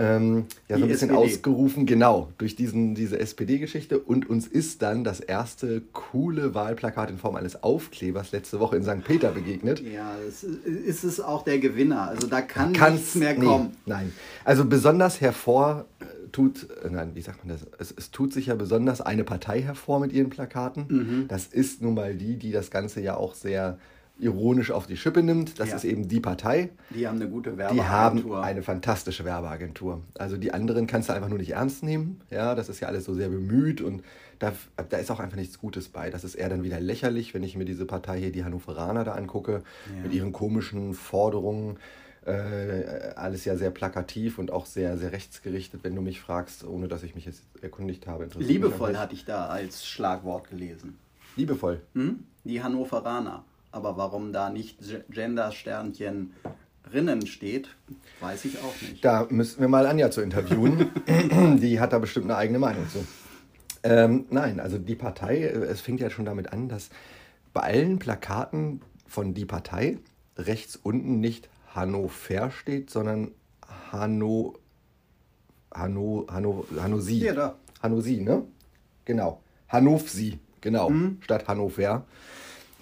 ähm, 0.00 0.46
ja, 0.68 0.78
so 0.78 0.84
ein 0.84 0.88
bisschen 0.88 1.10
SPD. 1.10 1.14
ausgerufen, 1.34 1.84
genau, 1.86 2.28
durch 2.38 2.56
diesen, 2.56 2.94
diese 2.94 3.18
SPD-Geschichte. 3.20 3.98
Und 3.98 4.28
uns 4.30 4.46
ist 4.46 4.80
dann 4.82 5.04
das 5.04 5.20
erste 5.20 5.82
coole 5.92 6.54
Wahlplakat 6.54 7.10
in 7.10 7.18
Form 7.18 7.36
eines 7.36 7.62
Aufklebers 7.62 8.32
letzte 8.32 8.60
Woche 8.60 8.76
in 8.76 8.82
St. 8.82 9.04
Peter 9.04 9.30
begegnet. 9.32 9.80
Ja, 9.80 10.16
es 10.26 10.42
ist 10.42 11.04
es 11.04 11.20
auch 11.20 11.44
der 11.44 11.58
Gewinner. 11.58 12.08
Also 12.08 12.26
da 12.26 12.40
kann 12.40 12.72
Kann's- 12.72 13.00
nichts 13.00 13.14
mehr 13.16 13.34
nee, 13.38 13.44
kommen. 13.44 13.76
Nein. 13.84 14.12
Also 14.44 14.64
besonders 14.64 15.20
hervor 15.20 15.84
äh, 16.00 16.04
tut, 16.32 16.66
äh, 16.82 16.88
nein, 16.90 17.10
wie 17.14 17.20
sagt 17.20 17.44
man 17.44 17.56
das? 17.56 17.66
Es, 17.78 17.94
es 17.96 18.10
tut 18.10 18.32
sich 18.32 18.46
ja 18.46 18.54
besonders 18.54 19.00
eine 19.00 19.24
Partei 19.24 19.60
hervor 19.60 20.00
mit 20.00 20.12
ihren 20.12 20.30
Plakaten. 20.30 20.86
Mhm. 20.88 21.28
Das 21.28 21.46
ist 21.46 21.82
nun 21.82 21.94
mal 21.94 22.14
die, 22.14 22.36
die 22.36 22.52
das 22.52 22.70
Ganze 22.70 23.00
ja 23.02 23.16
auch 23.16 23.34
sehr 23.34 23.78
ironisch 24.20 24.70
auf 24.70 24.86
die 24.86 24.96
Schippe 24.96 25.22
nimmt. 25.22 25.58
Das 25.58 25.70
Ja. 25.70 25.76
ist 25.76 25.84
eben 25.84 26.08
die 26.08 26.20
Partei. 26.20 26.70
Die 26.90 27.06
haben 27.08 27.16
eine 27.16 27.28
gute 27.28 27.52
Die 27.52 27.58
Werbeagentur. 27.58 27.88
haben 28.38 28.44
eine 28.44 28.62
fantastische 28.62 29.24
Werbeagentur. 29.24 30.02
Also 30.18 30.36
die 30.36 30.52
anderen 30.52 30.86
kannst 30.86 31.08
du 31.08 31.12
einfach 31.14 31.28
nur 31.28 31.38
nicht 31.38 31.50
ernst 31.52 31.82
nehmen. 31.82 32.20
Ja, 32.30 32.54
das 32.54 32.68
ist 32.68 32.80
ja 32.80 32.88
alles 32.88 33.04
so 33.04 33.14
sehr 33.14 33.28
bemüht 33.28 33.80
und 33.80 34.02
da, 34.38 34.52
da 34.88 34.96
ist 34.96 35.10
auch 35.10 35.20
einfach 35.20 35.36
nichts 35.36 35.58
Gutes 35.58 35.88
bei. 35.88 36.10
Das 36.10 36.24
ist 36.24 36.34
eher 36.34 36.48
dann 36.48 36.62
wieder 36.62 36.80
lächerlich, 36.80 37.34
wenn 37.34 37.42
ich 37.42 37.56
mir 37.56 37.64
diese 37.64 37.84
Partei 37.86 38.18
hier, 38.20 38.32
die 38.32 38.44
Hannoveraner, 38.44 39.04
da 39.04 39.12
angucke, 39.12 39.62
Ja. 39.94 40.02
mit 40.02 40.12
ihren 40.14 40.32
komischen 40.32 40.94
Forderungen. 40.94 41.78
Äh, 42.26 43.12
alles 43.16 43.46
ja 43.46 43.56
sehr 43.56 43.70
plakativ 43.70 44.38
und 44.38 44.50
auch 44.50 44.66
sehr, 44.66 44.98
sehr 44.98 45.10
rechtsgerichtet, 45.12 45.80
wenn 45.84 45.94
du 45.94 46.02
mich 46.02 46.20
fragst, 46.20 46.64
ohne 46.64 46.86
dass 46.86 47.02
ich 47.02 47.14
mich 47.14 47.24
jetzt 47.24 47.42
erkundigt 47.62 48.06
habe. 48.06 48.28
Liebevoll 48.38 48.96
hatte 48.98 49.14
ich 49.14 49.24
da 49.24 49.46
als 49.46 49.86
Schlagwort 49.86 50.50
gelesen. 50.50 50.98
Liebevoll. 51.36 51.80
Hm? 51.94 52.24
Die 52.44 52.62
Hannoveraner. 52.62 53.44
Aber 53.72 53.96
warum 53.96 54.32
da 54.32 54.50
nicht 54.50 54.78
Gender-Sternchen 55.10 56.34
Rinnen 56.92 57.26
steht, 57.26 57.68
weiß 58.20 58.44
ich 58.46 58.58
auch 58.58 58.74
nicht. 58.82 59.04
Da 59.04 59.26
müssten 59.30 59.60
wir 59.60 59.68
mal 59.68 59.86
Anja 59.86 60.10
zu 60.10 60.22
interviewen. 60.22 60.90
die 61.60 61.78
hat 61.78 61.92
da 61.92 61.98
bestimmt 61.98 62.26
eine 62.26 62.36
eigene 62.36 62.58
Meinung 62.58 62.88
zu. 62.88 63.04
Ähm, 63.82 64.26
nein, 64.30 64.60
also 64.60 64.78
die 64.78 64.96
Partei, 64.96 65.38
äh, 65.38 65.64
es 65.64 65.80
fängt 65.80 66.00
ja 66.00 66.10
schon 66.10 66.24
damit 66.24 66.52
an, 66.52 66.68
dass 66.68 66.90
bei 67.52 67.62
allen 67.62 67.98
Plakaten 67.98 68.82
von 69.06 69.34
die 69.34 69.46
Partei 69.46 69.98
rechts 70.36 70.76
unten 70.76 71.20
nicht 71.20 71.48
Hannover 71.74 72.50
steht, 72.50 72.90
sondern 72.90 73.32
Hanno, 73.90 74.58
Hanno, 75.72 76.26
Hanno, 76.30 76.66
Hannosi. 76.78 77.18
Hier, 77.18 77.34
da. 77.34 77.56
Hannosi, 77.82 78.20
ne? 78.20 78.44
Genau. 79.04 79.42
Hannovsi, 79.68 80.38
genau. 80.60 80.90
Statt 81.20 81.48
Hannover. 81.48 82.04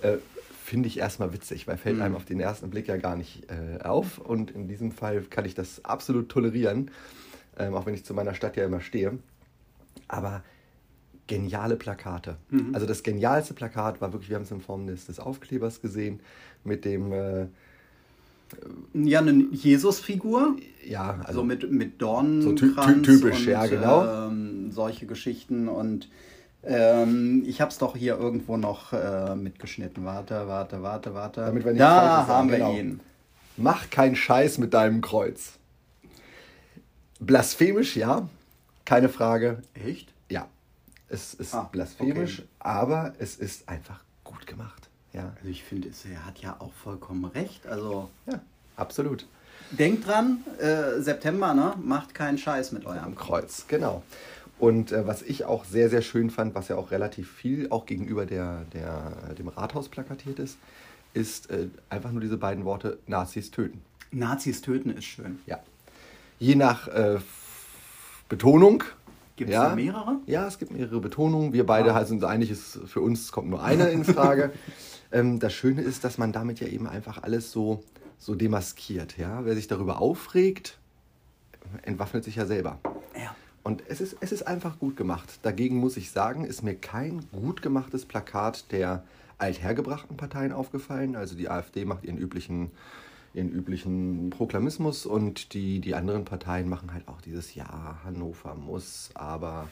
Äh, 0.02 0.16
finde 0.68 0.87
ich 0.88 0.98
erstmal 0.98 1.32
witzig, 1.32 1.66
weil 1.66 1.76
fällt 1.78 2.00
einem 2.00 2.14
auf 2.14 2.25
den 2.26 2.40
ersten 2.40 2.68
Blick 2.70 2.88
ja 2.88 2.96
gar 2.98 3.16
nicht 3.16 3.46
äh, 3.50 3.82
auf. 3.82 4.18
Und 4.18 4.50
in 4.50 4.68
diesem 4.68 4.92
Fall 4.92 5.22
kann 5.22 5.44
ich 5.46 5.54
das 5.54 5.84
absolut 5.84 6.28
tolerieren, 6.28 6.90
ähm, 7.58 7.75
auch 7.75 7.87
wenn 7.87 7.94
ich 7.94 8.04
zu 8.04 8.12
meiner 8.14 8.34
Stadt 8.34 8.56
ja 8.56 8.64
immer 8.64 8.80
stehe. 8.80 9.18
Aber 10.08 10.42
geniale 11.26 11.76
Plakate. 11.76 12.37
Also 12.72 12.87
das 12.87 13.02
genialste 13.02 13.52
Plakat 13.54 14.00
war 14.00 14.12
wirklich, 14.12 14.30
wir 14.30 14.37
haben 14.37 14.44
es 14.44 14.50
in 14.50 14.60
Form 14.60 14.87
des, 14.87 15.06
des 15.06 15.20
Aufklebers 15.20 15.80
gesehen, 15.82 16.20
mit 16.64 16.84
dem, 16.87 17.12
äh, 17.12 17.46
Ja, 18.94 19.20
eine 19.20 19.46
Jesusfigur. 19.52 20.56
ja, 20.87 21.20
also 21.25 21.40
so 21.40 21.44
mit, 21.44 21.70
mit 21.70 22.00
Dornen. 22.00 22.40
So 22.42 22.52
ty- 22.52 22.75
ty- 22.75 23.02
typisch, 23.02 23.46
ja, 23.46 23.66
genau. 23.66 24.28
Ähm, 24.28 24.70
solche 24.72 25.04
Geschichten 25.06 25.68
und 25.68 26.08
ähm, 26.62 27.44
ich 27.46 27.60
habe 27.60 27.70
es 27.70 27.78
doch 27.78 27.96
hier 27.96 28.16
irgendwo 28.18 28.56
noch 28.56 28.92
äh, 28.92 29.34
mitgeschnitten. 29.34 30.04
Warte, 30.04 30.48
warte, 30.48 30.82
warte, 30.82 31.14
warte. 31.14 31.40
Damit 31.42 31.64
wir 31.64 31.72
nichts 31.72 31.86
da 31.86 32.26
haben 32.26 32.50
wir 32.50 32.58
genau. 32.58 32.74
ihn. 32.74 33.00
mach 33.56 33.90
keinen 33.90 34.16
Scheiß 34.16 34.58
mit 34.58 34.74
deinem 34.74 35.00
Kreuz. 35.00 35.52
Blasphemisch, 37.20 37.96
ja, 37.96 38.28
keine 38.84 39.08
Frage. 39.08 39.62
Echt? 39.74 40.12
Ja, 40.30 40.46
es 41.08 41.34
ist 41.34 41.54
Ah, 41.54 41.68
blasphemisch, 41.70 42.40
okay. 42.40 42.48
aber 42.60 43.12
es 43.18 43.36
ist 43.36 43.68
einfach 43.68 44.04
gut 44.24 44.46
gemacht. 44.46 44.88
Ja, 45.12 45.32
Also 45.38 45.48
ich 45.48 45.64
finde, 45.64 45.88
er 46.12 46.26
hat 46.26 46.38
ja 46.38 46.56
auch 46.60 46.72
vollkommen 46.72 47.24
recht. 47.24 47.66
Also 47.66 48.08
ja 48.26 48.40
absolut. 48.76 49.26
denkt 49.70 50.06
dran, 50.06 50.44
äh, 50.60 51.00
September, 51.00 51.54
ne? 51.54 51.74
Macht 51.82 52.14
keinen 52.14 52.38
Scheiß 52.38 52.72
mit 52.72 52.86
eurem. 52.86 53.14
Kreuz, 53.16 53.64
genau. 53.66 54.02
Und 54.58 54.92
äh, 54.92 55.06
was 55.06 55.22
ich 55.22 55.44
auch 55.44 55.64
sehr, 55.64 55.88
sehr 55.88 56.02
schön 56.02 56.30
fand, 56.30 56.54
was 56.54 56.68
ja 56.68 56.76
auch 56.76 56.90
relativ 56.90 57.30
viel 57.30 57.70
auch 57.70 57.86
gegenüber 57.86 58.26
der, 58.26 58.64
der, 58.72 59.34
dem 59.38 59.48
Rathaus 59.48 59.88
plakatiert 59.88 60.38
ist, 60.38 60.58
ist 61.14 61.50
äh, 61.50 61.68
einfach 61.88 62.10
nur 62.10 62.20
diese 62.20 62.36
beiden 62.36 62.64
Worte 62.64 62.98
Nazis 63.06 63.50
töten. 63.50 63.80
Nazis 64.10 64.60
töten 64.60 64.90
ist 64.90 65.04
schön. 65.04 65.38
Ja. 65.46 65.60
Je 66.38 66.54
nach 66.54 66.88
äh, 66.88 67.18
Betonung. 68.28 68.84
Gibt 69.36 69.50
es 69.50 69.54
ja, 69.54 69.74
mehrere? 69.74 70.16
Ja, 70.26 70.48
es 70.48 70.58
gibt 70.58 70.72
mehrere 70.72 71.00
Betonungen. 71.00 71.52
Wir 71.52 71.64
beide 71.64 71.94
Ah. 71.94 72.04
sind 72.04 72.16
uns 72.16 72.24
einig, 72.24 72.50
es, 72.50 72.80
für 72.86 73.00
uns 73.00 73.30
kommt 73.30 73.48
nur 73.48 73.62
eine 73.62 73.88
in 73.90 74.04
Frage. 74.04 74.52
ähm, 75.12 75.38
das 75.38 75.52
Schöne 75.52 75.82
ist, 75.82 76.02
dass 76.02 76.18
man 76.18 76.32
damit 76.32 76.58
ja 76.58 76.66
eben 76.66 76.88
einfach 76.88 77.22
alles 77.22 77.52
so, 77.52 77.84
so 78.18 78.34
demaskiert. 78.34 79.16
Ja? 79.16 79.44
Wer 79.44 79.54
sich 79.54 79.68
darüber 79.68 80.00
aufregt, 80.00 80.78
entwaffnet 81.82 82.24
sich 82.24 82.36
ja 82.36 82.46
selber. 82.46 82.80
Und 83.68 83.82
es 83.87 84.00
ist, 84.00 84.16
es 84.20 84.32
ist 84.32 84.46
einfach 84.46 84.78
gut 84.78 84.96
gemacht. 84.96 85.40
Dagegen 85.42 85.76
muss 85.76 85.98
ich 85.98 86.10
sagen, 86.10 86.46
ist 86.46 86.62
mir 86.62 86.75
kein 86.75 87.20
gut 87.32 87.60
gemachtes 87.60 88.06
Plakat 88.06 88.72
der 88.72 89.04
althergebrachten 89.37 90.16
Parteien 90.16 90.52
aufgefallen. 90.54 91.14
Also 91.16 91.37
die 91.37 91.50
AfD 91.50 91.84
macht 91.84 92.02
ihren 92.06 92.16
üblichen, 92.16 92.70
ihren 93.34 93.50
üblichen 93.50 94.30
Proklamismus 94.30 95.04
und 95.04 95.52
die, 95.52 95.80
die 95.80 95.94
anderen 95.94 96.25
Parteien 96.25 96.66
machen 96.70 96.94
halt 96.94 97.06
auch 97.08 97.20
dieses 97.20 97.54
Ja, 97.54 97.98
Hannover 98.06 98.54
muss 98.54 99.10
aber 99.12 99.68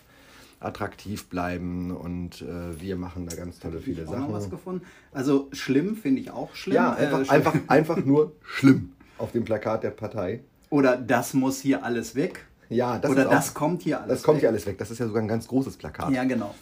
attraktiv 0.60 1.28
bleiben 1.30 1.90
und 1.90 2.42
äh, 2.42 2.78
wir 2.78 2.96
machen 2.96 3.26
da 3.26 3.34
ganz 3.34 3.60
tolle 3.60 3.80
viele 3.80 4.06
Auch 4.06 4.18
noch 4.18 4.30
was 4.30 4.42
Sachen. 4.44 4.50
gefunden. 4.50 4.86
Also 5.12 5.48
schlimm 5.52 5.96
finde 5.96 6.20
ich 6.20 6.30
auch 6.30 6.54
schlimm. 6.54 6.74
Ja, 6.76 6.94
Äh, 6.98 7.06
einfach, 7.06 7.24
schlimm. 7.24 7.30
einfach, 7.30 7.54
einfach 7.68 8.04
nur 8.04 8.32
schlimm 8.44 8.92
auf 9.16 9.32
dem 9.32 9.46
Plakat 9.46 9.84
der 9.84 9.90
Partei. 9.90 10.40
Oder 10.68 10.98
das 10.98 11.32
muss 11.32 11.60
hier 11.60 11.82
alles 11.82 12.14
weg. 12.14 12.44
Ja, 12.68 12.98
das 12.98 13.10
Oder 13.10 13.28
auch, 13.28 13.30
das 13.32 13.54
kommt 13.54 13.82
hier 13.82 14.00
alles 14.00 14.08
Das 14.08 14.22
kommt 14.22 14.36
weg. 14.36 14.42
hier 14.42 14.48
alles 14.50 14.66
weg. 14.66 14.78
Das 14.78 14.90
ist 14.90 14.98
ja 14.98 15.06
sogar 15.06 15.22
ein 15.22 15.28
ganz 15.28 15.46
großes 15.46 15.76
Plakat. 15.76 16.10
Ja, 16.12 16.24
genau. 16.24 16.54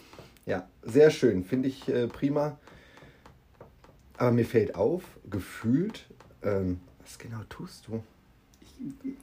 Ja, 0.47 0.67
sehr 0.83 1.11
schön, 1.11 1.45
finde 1.45 1.69
ich 1.69 1.89
äh, 1.89 2.07
prima. 2.07 2.59
Aber 4.17 4.31
mir 4.31 4.45
fällt 4.45 4.75
auf, 4.75 5.03
gefühlt, 5.31 6.07
ähm, 6.43 6.81
was 7.03 7.19
genau 7.19 7.41
tust 7.49 7.89
du? 7.89 8.03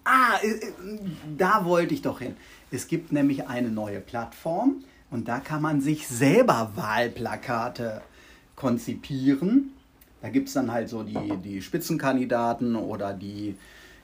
Ah, 0.04 0.38
äh, 0.42 0.48
äh, 0.48 0.72
da 1.38 1.66
wollte 1.66 1.94
ich 1.94 2.02
doch 2.02 2.20
hin. 2.20 2.36
Es 2.72 2.88
gibt 2.88 3.12
nämlich 3.12 3.48
eine 3.48 3.70
neue 3.70 4.00
Plattform 4.00 4.84
und 5.12 5.28
da 5.28 5.40
kann 5.40 5.62
man 5.62 5.82
sich 5.82 6.08
selber 6.08 6.72
Wahlplakate 6.76 8.02
konzipieren. 8.56 9.74
Da 10.22 10.30
gibt 10.30 10.48
es 10.48 10.54
dann 10.54 10.72
halt 10.72 10.90
so 10.90 11.04
die, 11.04 11.38
die 11.44 11.62
Spitzenkandidaten 11.62 12.76
oder 12.76 13.14
die 13.14 13.56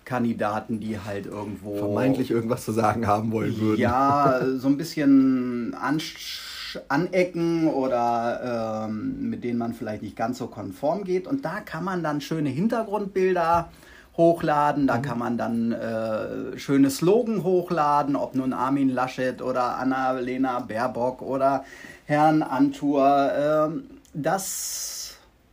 Kandidaten, 0.08 0.80
die 0.80 0.98
halt 1.00 1.26
irgendwo 1.28 1.76
Vermeintlich 1.78 2.32
irgendwas 2.32 2.64
zu 2.66 2.72
sagen 2.72 3.06
haben 3.06 3.32
wollen 3.32 3.60
würden. 3.60 3.80
Ja, 3.82 4.42
so 4.58 4.68
ein 4.70 4.78
bisschen 4.78 5.76
ansch- 5.76 6.80
anecken 6.88 7.68
oder 7.68 8.86
ähm, 8.88 9.30
mit 9.30 9.44
denen 9.44 9.60
man 9.60 9.74
vielleicht 9.74 10.02
nicht 10.04 10.16
ganz 10.16 10.38
so 10.38 10.48
konform 10.48 11.04
geht. 11.04 11.28
Und 11.28 11.44
da 11.46 11.60
kann 11.60 11.84
man 11.84 12.02
dann 12.04 12.22
schöne 12.22 12.50
Hintergrundbilder 12.50 13.70
hochladen, 14.16 14.88
da 14.88 14.98
kann 14.98 15.20
man 15.20 15.38
dann 15.38 15.72
äh, 15.74 16.58
schöne 16.58 16.90
Slogan 16.90 17.44
hochladen, 17.44 18.16
ob 18.16 18.34
nun 18.34 18.52
Armin 18.52 18.90
Laschet 18.90 19.42
oder 19.44 19.78
Annalena 19.78 20.60
Baerbock 20.62 21.22
oder 21.22 21.64
Herrn 22.06 22.42
Antur. 22.42 23.32
ähm, 23.38 23.84
das, 24.16 25.07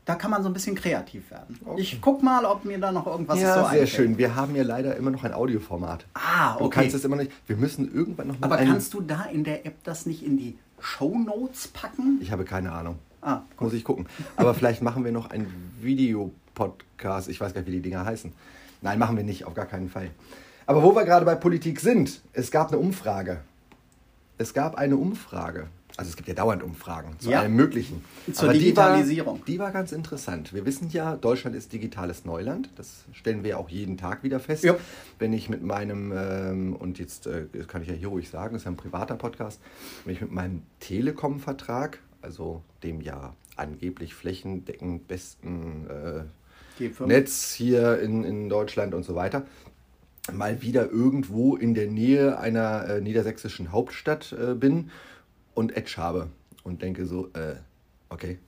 da 0.04 0.14
kann 0.16 0.30
man 0.30 0.42
so 0.42 0.50
ein 0.50 0.52
bisschen 0.52 0.75
kreativ 0.75 1.30
werden. 1.30 1.58
Ich 1.76 2.00
guck 2.00 2.23
mal, 2.23 2.44
ob 2.44 2.64
mir 2.64 2.78
da 2.78 2.92
noch 2.92 3.06
irgendwas 3.06 3.40
ja, 3.40 3.54
so 3.54 3.61
sehr 3.61 3.68
einfällt. 3.70 3.88
schön. 3.88 4.18
Wir 4.18 4.34
haben 4.37 4.54
ja 4.54 4.62
leider 4.62 4.96
immer 4.96 5.11
noch 5.11 5.25
ein 5.25 5.32
Audioformat. 5.32 6.04
Ah, 6.14 6.56
Du 6.58 6.64
okay. 6.64 6.80
kannst 6.80 6.94
es 6.94 7.04
immer 7.04 7.16
nicht. 7.16 7.32
Wir 7.46 7.56
müssen 7.56 7.92
irgendwann 7.94 8.28
noch 8.28 8.38
mal 8.38 8.46
Aber 8.52 8.56
kannst 8.58 8.92
du 8.94 9.00
da 9.00 9.25
in 9.25 9.44
der 9.44 9.64
App 9.66 9.82
das 9.84 10.04
nicht 10.06 10.23
in 10.23 10.37
die 10.37 10.58
Show 10.78 11.18
Notes 11.18 11.68
packen? 11.68 12.18
Ich 12.20 12.32
habe 12.32 12.44
keine 12.44 12.73
Ahnung. 12.73 12.99
Ah, 13.23 13.40
Muss 13.58 13.73
ich 13.73 13.84
gucken. 13.84 14.06
Aber 14.37 14.52
vielleicht 14.54 14.82
machen 14.82 15.02
wir 15.04 15.12
noch 15.12 15.30
einen 15.30 15.46
Videopodcast. 15.80 17.28
Ich 17.28 17.40
weiß 17.40 17.54
gar 17.54 17.62
nicht, 17.62 17.68
wie 17.68 17.76
die 17.76 17.80
Dinger 17.82 18.04
heißen. 18.04 18.32
Nein, 18.82 18.99
machen 18.99 19.16
wir 19.16 19.25
nicht, 19.25 19.46
auf 19.46 19.54
gar 19.54 19.64
keinen 19.66 19.88
Fall. 19.88 20.11
Aber 20.66 20.82
wo 20.82 20.94
wir 20.94 21.04
gerade 21.04 21.25
bei 21.25 21.34
Politik 21.34 21.80
sind, 21.80 22.20
es 22.34 22.50
gab 22.50 22.68
eine 22.68 22.78
Umfrage. 22.78 23.40
Es 24.37 24.52
gab 24.52 24.75
eine 24.76 24.96
Umfrage. 24.96 25.68
Also 25.96 26.10
es 26.10 26.16
gibt 26.16 26.28
ja 26.28 26.34
dauernd 26.34 26.62
Umfragen 26.64 27.14
zu 27.20 27.30
Ja. 27.30 27.40
allem 27.40 27.54
Möglichen. 27.54 28.04
Zur 28.32 28.48
Aber 28.48 28.58
die 28.58 28.76
war- 28.76 28.88
Digitalisierung. 28.96 29.44
Die 29.46 29.60
war 29.60 29.70
ganz 29.70 29.92
interessant. 29.92 30.52
Wir 30.52 30.66
wissen 30.66 30.90
ja, 30.90 31.14
Deutschland 31.16 31.54
ist 31.54 31.72
digitales 31.72 32.24
Neuland. 32.24 32.68
Das 32.74 33.04
stellen 33.12 33.44
wir 33.44 33.50
ja 33.50 33.56
auch 33.58 33.68
jeden 33.68 33.96
Tag 33.96 34.24
wieder 34.24 34.40
fest. 34.40 34.64
Ja. 34.64 34.76
Wenn 35.20 35.32
ich 35.32 35.48
mit 35.48 35.62
meinem, 35.62 36.12
ähm, 36.16 36.74
und 36.74 36.98
jetzt 36.98 37.28
äh, 37.28 37.44
kann 37.68 37.82
ich 37.82 37.88
ja 37.88 37.94
hier 37.94 38.08
ruhig 38.08 38.28
sagen, 38.28 38.54
das 38.54 38.62
ist 38.62 38.64
ja 38.66 38.72
ein 38.72 38.76
privater 38.76 39.14
Podcast, 39.14 39.60
wenn 40.04 40.14
ich 40.14 40.20
mit 40.20 40.32
meinem 40.32 40.62
Telekom-Vertrag, 40.80 41.98
also 42.22 42.62
dem 42.82 43.00
ja 43.00 43.34
angeblich 43.56 44.14
flächendeckend 44.14 45.06
besten 45.06 45.86
äh, 45.88 46.82
G5. 46.82 47.06
Netz 47.06 47.52
hier 47.52 48.00
in, 48.00 48.24
in 48.24 48.48
Deutschland 48.48 48.94
und 48.94 49.04
so 49.04 49.14
weiter, 49.14 49.46
mal 50.32 50.60
wieder 50.60 50.90
irgendwo 50.90 51.54
in 51.54 51.74
der 51.74 51.86
Nähe 51.86 52.38
einer 52.38 52.88
äh, 52.88 53.00
niedersächsischen 53.00 53.70
Hauptstadt 53.70 54.32
äh, 54.32 54.54
bin 54.54 54.90
und 55.54 55.76
Edge 55.76 55.94
habe 55.96 56.28
und 56.62 56.82
denke 56.82 57.06
so, 57.06 57.28
äh, 57.34 57.56
okay, 58.08 58.38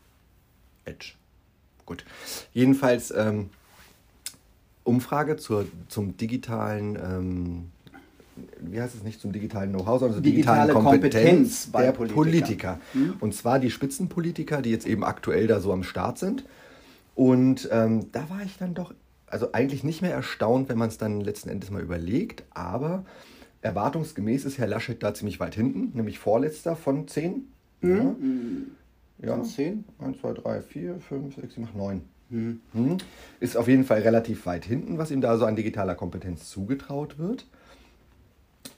Edge. 0.84 1.12
Gut. 1.84 2.04
Jedenfalls 2.52 3.12
ähm, 3.12 3.50
Umfrage 4.84 5.36
zur, 5.36 5.66
zum 5.88 6.16
digitalen, 6.16 6.96
ähm, 6.96 7.64
wie 8.60 8.80
heißt 8.80 8.94
es 8.94 9.02
nicht, 9.02 9.20
zum 9.20 9.32
digitalen 9.32 9.70
Know-how, 9.70 10.00
sondern 10.00 10.14
zur 10.14 10.22
digitalen 10.22 10.68
Digitale 10.68 10.84
Kompetenz, 10.84 11.22
Kompetenz 11.24 11.66
bei 11.66 11.82
der 11.82 11.92
Politikern. 11.92 12.14
Politiker. 12.14 12.80
Und 13.20 13.34
zwar 13.34 13.58
die 13.58 13.70
Spitzenpolitiker, 13.70 14.62
die 14.62 14.70
jetzt 14.70 14.86
eben 14.86 15.04
aktuell 15.04 15.46
da 15.46 15.60
so 15.60 15.72
am 15.72 15.82
Start 15.82 16.18
sind. 16.18 16.44
Und 17.14 17.68
ähm, 17.72 18.12
da 18.12 18.28
war 18.28 18.42
ich 18.44 18.58
dann 18.58 18.74
doch, 18.74 18.92
also 19.26 19.52
eigentlich 19.52 19.84
nicht 19.84 20.02
mehr 20.02 20.12
erstaunt, 20.12 20.68
wenn 20.68 20.78
man 20.78 20.88
es 20.88 20.98
dann 20.98 21.20
letzten 21.20 21.48
Endes 21.48 21.70
mal 21.70 21.82
überlegt, 21.82 22.44
aber 22.50 23.04
erwartungsgemäß 23.62 24.44
ist 24.44 24.58
Herr 24.58 24.66
Laschet 24.66 25.02
da 25.02 25.14
ziemlich 25.14 25.40
weit 25.40 25.54
hinten, 25.54 25.96
nämlich 25.96 26.18
vorletzter 26.18 26.76
von 26.76 27.08
zehn. 27.08 27.48
Ja. 27.82 28.14
Ja, 29.22 29.34
Von 29.36 29.44
zehn? 29.44 29.84
1, 29.98 30.18
2, 30.20 30.32
3, 30.34 30.62
4, 30.62 30.94
5, 31.00 31.36
6, 31.36 31.54
7, 31.54 31.66
8, 31.68 31.76
9. 31.76 32.02
Hm. 32.28 32.60
Ist 33.40 33.56
auf 33.56 33.68
jeden 33.68 33.84
Fall 33.84 34.00
relativ 34.00 34.46
weit 34.46 34.64
hinten, 34.64 34.98
was 34.98 35.10
ihm 35.10 35.20
da 35.20 35.38
so 35.38 35.46
an 35.46 35.56
digitaler 35.56 35.94
Kompetenz 35.94 36.50
zugetraut 36.50 37.18
wird. 37.18 37.46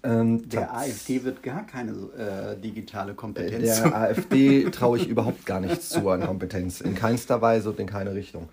Ähm, 0.04 0.48
Der 0.48 0.76
AfD 0.76 1.24
wird 1.24 1.42
gar 1.42 1.66
keine 1.66 1.92
äh, 2.16 2.60
digitale 2.60 3.14
Kompetenz. 3.14 3.82
der 3.82 3.96
AfD 3.96 4.64
traue 4.70 4.98
ich 4.98 5.08
überhaupt 5.08 5.44
gar 5.46 5.60
nichts 5.60 5.88
zu 5.88 6.08
an 6.08 6.20
Kompetenz. 6.20 6.80
In 6.80 6.94
keinster 6.94 7.40
Weise 7.40 7.70
und 7.70 7.80
in 7.80 7.86
keine 7.86 8.14
Richtung. 8.14 8.48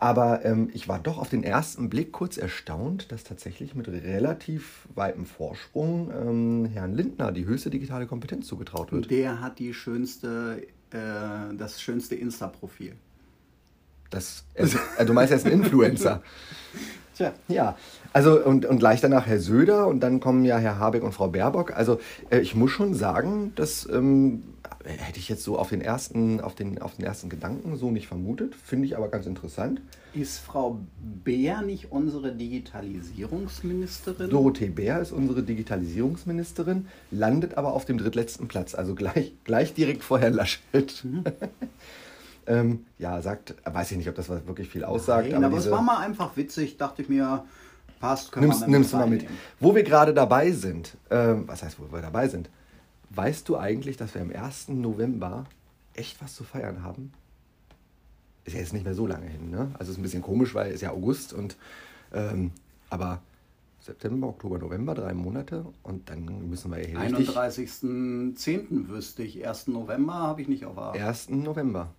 Aber 0.00 0.46
ähm, 0.46 0.70
ich 0.72 0.88
war 0.88 0.98
doch 0.98 1.18
auf 1.18 1.28
den 1.28 1.44
ersten 1.44 1.90
Blick 1.90 2.10
kurz 2.10 2.38
erstaunt, 2.38 3.12
dass 3.12 3.22
tatsächlich 3.22 3.74
mit 3.74 3.86
relativ 3.86 4.88
weitem 4.94 5.26
Vorsprung 5.26 6.10
ähm, 6.10 6.64
Herrn 6.72 6.94
Lindner 6.94 7.32
die 7.32 7.44
höchste 7.44 7.68
digitale 7.68 8.06
Kompetenz 8.06 8.46
zugetraut 8.46 8.92
wird. 8.92 9.10
Der 9.10 9.42
hat 9.42 9.58
die 9.58 9.74
schönste, 9.74 10.62
äh, 10.90 11.54
das 11.54 11.82
schönste 11.82 12.14
Insta-Profil. 12.14 12.96
Das, 14.08 14.44
äh, 14.54 15.04
du 15.04 15.12
meinst, 15.12 15.32
er 15.32 15.36
ist 15.36 15.44
ein 15.46 15.52
Influencer. 15.52 16.22
Tja, 17.20 17.34
ja. 17.48 17.76
Also 18.14 18.42
und, 18.42 18.64
und 18.64 18.78
gleich 18.78 19.02
danach 19.02 19.26
Herr 19.26 19.40
Söder 19.40 19.88
und 19.88 20.00
dann 20.00 20.20
kommen 20.20 20.46
ja 20.46 20.56
Herr 20.56 20.78
Habeck 20.78 21.02
und 21.02 21.12
Frau 21.12 21.28
Baerbock. 21.28 21.76
Also 21.76 22.00
äh, 22.30 22.38
ich 22.38 22.54
muss 22.54 22.70
schon 22.70 22.94
sagen, 22.94 23.52
das 23.56 23.86
ähm, 23.92 24.42
hätte 24.84 25.18
ich 25.18 25.28
jetzt 25.28 25.44
so 25.44 25.58
auf 25.58 25.68
den 25.68 25.82
ersten, 25.82 26.40
auf 26.40 26.54
den, 26.54 26.80
auf 26.80 26.96
den 26.96 27.04
ersten 27.04 27.28
Gedanken 27.28 27.76
so 27.76 27.90
nicht 27.90 28.08
vermutet. 28.08 28.54
Finde 28.54 28.86
ich 28.86 28.96
aber 28.96 29.08
ganz 29.08 29.26
interessant. 29.26 29.82
Ist 30.14 30.38
Frau 30.38 30.80
Beer 31.22 31.60
nicht 31.60 31.92
unsere 31.92 32.32
Digitalisierungsministerin? 32.32 34.30
Dorothee 34.30 34.70
Bär 34.70 35.02
ist 35.02 35.12
unsere 35.12 35.42
Digitalisierungsministerin, 35.42 36.86
landet 37.10 37.58
aber 37.58 37.74
auf 37.74 37.84
dem 37.84 37.98
drittletzten 37.98 38.48
Platz, 38.48 38.74
also 38.74 38.94
gleich, 38.94 39.34
gleich 39.44 39.74
direkt 39.74 40.02
vor 40.02 40.20
Herrn 40.20 40.32
Laschet. 40.32 41.04
ähm, 42.50 42.86
ja, 42.98 43.22
sagt, 43.22 43.54
weiß 43.64 43.92
ich 43.92 43.96
nicht, 43.96 44.08
ob 44.08 44.16
das 44.16 44.28
wirklich 44.28 44.68
viel 44.68 44.84
aussagt. 44.84 45.30
Nein, 45.30 45.44
aber, 45.44 45.58
es 45.58 45.70
war 45.70 45.82
mal 45.82 45.98
einfach 45.98 46.36
witzig, 46.36 46.76
dachte 46.76 47.02
ich 47.02 47.08
mir, 47.08 47.44
passt, 48.00 48.32
können 48.32 48.48
nimmst, 48.48 48.66
nimmst 48.66 48.92
du 48.92 48.96
mal 48.96 49.06
mit. 49.06 49.26
Wo 49.60 49.74
wir 49.74 49.84
gerade 49.84 50.12
dabei 50.12 50.50
sind, 50.50 50.96
ähm, 51.10 51.44
was 51.46 51.62
heißt, 51.62 51.78
wo 51.78 51.92
wir 51.92 52.02
dabei 52.02 52.26
sind? 52.26 52.50
Weißt 53.10 53.48
du 53.48 53.56
eigentlich, 53.56 53.96
dass 53.96 54.14
wir 54.14 54.22
am 54.22 54.30
1. 54.30 54.70
November 54.70 55.44
echt 55.94 56.20
was 56.20 56.34
zu 56.34 56.42
feiern 56.42 56.82
haben? 56.82 57.12
Ist 58.44 58.54
ja 58.54 58.60
jetzt 58.60 58.72
nicht 58.72 58.84
mehr 58.84 58.94
so 58.94 59.06
lange 59.06 59.26
hin, 59.26 59.50
ne? 59.50 59.70
Also 59.78 59.92
ist 59.92 59.98
ein 59.98 60.02
bisschen 60.02 60.22
komisch, 60.22 60.54
weil 60.54 60.68
es 60.68 60.76
ist 60.76 60.80
ja 60.80 60.90
August 60.90 61.32
und 61.32 61.56
ähm, 62.12 62.50
aber 62.88 63.20
September, 63.80 64.28
Oktober, 64.28 64.58
November, 64.58 64.94
drei 64.94 65.14
Monate 65.14 65.64
und 65.84 66.10
dann 66.10 66.48
müssen 66.48 66.72
wir 66.72 66.80
ja 66.80 67.00
hier 67.00 67.18
richtig... 67.18 67.36
31.10. 67.36 68.88
wüsste 68.88 69.22
ich. 69.22 69.46
1. 69.46 69.68
November 69.68 70.14
habe 70.14 70.42
ich 70.42 70.48
nicht 70.48 70.64
auf 70.64 70.74
der 70.92 71.06
1. 71.06 71.30
November. 71.30 71.90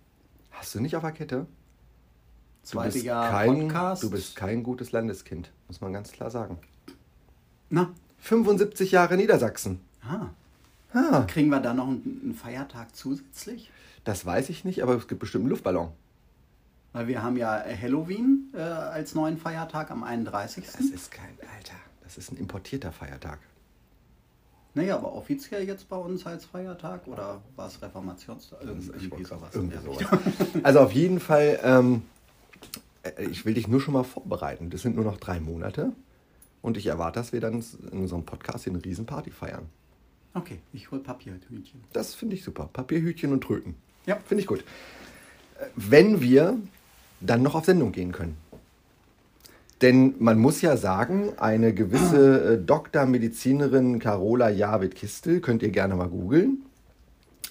Hast 0.52 0.74
du 0.74 0.80
nicht 0.80 0.96
auf 0.96 1.02
der 1.02 1.12
Kette? 1.12 1.46
Zweite 2.62 2.98
Jahr 3.00 3.30
kein, 3.30 3.60
Podcast. 3.62 4.02
Du 4.02 4.10
bist 4.10 4.36
kein 4.36 4.62
gutes 4.62 4.92
Landeskind, 4.92 5.50
muss 5.66 5.80
man 5.80 5.92
ganz 5.92 6.12
klar 6.12 6.30
sagen. 6.30 6.58
Na, 7.70 7.90
75 8.18 8.92
Jahre 8.92 9.16
Niedersachsen. 9.16 9.80
ah. 10.02 10.28
Ah, 10.94 11.24
kriegen 11.26 11.48
wir 11.48 11.60
da 11.60 11.72
noch 11.72 11.88
einen, 11.88 12.20
einen 12.22 12.34
Feiertag 12.34 12.94
zusätzlich? 12.94 13.70
das 14.04 14.26
weiß 14.26 14.50
ich 14.50 14.64
nicht, 14.64 14.82
aber 14.82 14.94
es 14.96 15.08
gibt 15.08 15.20
bestimmt 15.20 15.44
einen 15.44 15.50
Luftballon. 15.50 15.90
Weil 16.92 17.06
wir 17.06 17.22
haben 17.22 17.36
ja 17.36 17.64
Halloween 17.64 18.50
äh, 18.52 18.60
als 18.60 19.14
neuen 19.14 19.38
Feiertag 19.38 19.90
am 19.90 20.02
31. 20.04 20.66
Das 20.66 20.80
ist 20.80 21.10
kein, 21.10 21.30
Alter, 21.56 21.76
das 22.02 22.18
ist 22.18 22.30
ein 22.30 22.36
importierter 22.36 22.92
Feiertag. 22.92 23.38
Naja, 24.74 24.96
aber 24.96 25.12
offiziell 25.14 25.66
jetzt 25.66 25.88
bei 25.88 25.96
uns 25.96 26.24
als 26.26 26.46
Feiertag 26.46 27.06
oder 27.06 27.42
war 27.56 27.66
es 27.66 27.82
Reformationstag? 27.82 28.60
Irgendwie, 28.62 29.24
sowas. 29.24 29.54
irgendwie 29.54 29.76
sowas. 29.78 30.06
Also 30.62 30.80
auf 30.80 30.92
jeden 30.92 31.20
Fall, 31.20 31.60
ähm, 31.62 32.02
äh, 33.02 33.24
ich 33.26 33.44
will 33.44 33.54
dich 33.54 33.68
nur 33.68 33.80
schon 33.80 33.92
mal 33.94 34.04
vorbereiten. 34.04 34.70
Das 34.70 34.82
sind 34.82 34.96
nur 34.96 35.04
noch 35.04 35.18
drei 35.18 35.40
Monate 35.40 35.92
und 36.62 36.78
ich 36.78 36.86
erwarte, 36.86 37.20
dass 37.20 37.32
wir 37.32 37.40
dann 37.40 37.62
in 37.90 38.00
unserem 38.00 38.24
Podcast 38.24 38.66
eine 38.66 38.82
Riesenparty 38.82 39.30
feiern. 39.30 39.68
Okay, 40.34 40.60
ich 40.72 40.90
hol 40.90 41.00
Papierhütchen. 41.00 41.84
Das 41.92 42.14
finde 42.14 42.36
ich 42.36 42.44
super. 42.44 42.70
Papierhütchen 42.72 43.32
und 43.32 43.42
Tröten. 43.42 43.74
Ja. 44.06 44.16
Finde 44.26 44.40
ich 44.40 44.46
gut. 44.46 44.60
Äh, 44.60 45.66
Wenn 45.76 46.22
wir 46.22 46.58
dann 47.20 47.42
noch 47.42 47.54
auf 47.54 47.66
Sendung 47.66 47.92
gehen 47.92 48.12
können. 48.12 48.36
Denn 49.82 50.14
man 50.20 50.38
muss 50.38 50.62
ja 50.62 50.76
sagen, 50.76 51.32
eine 51.38 51.74
gewisse 51.74 52.54
äh, 52.54 52.64
Doktormedizinerin 52.64 53.98
Carola 53.98 54.48
Javid-Kistel, 54.48 55.40
könnt 55.40 55.62
ihr 55.62 55.70
gerne 55.70 55.96
mal 55.96 56.08
googeln, 56.08 56.58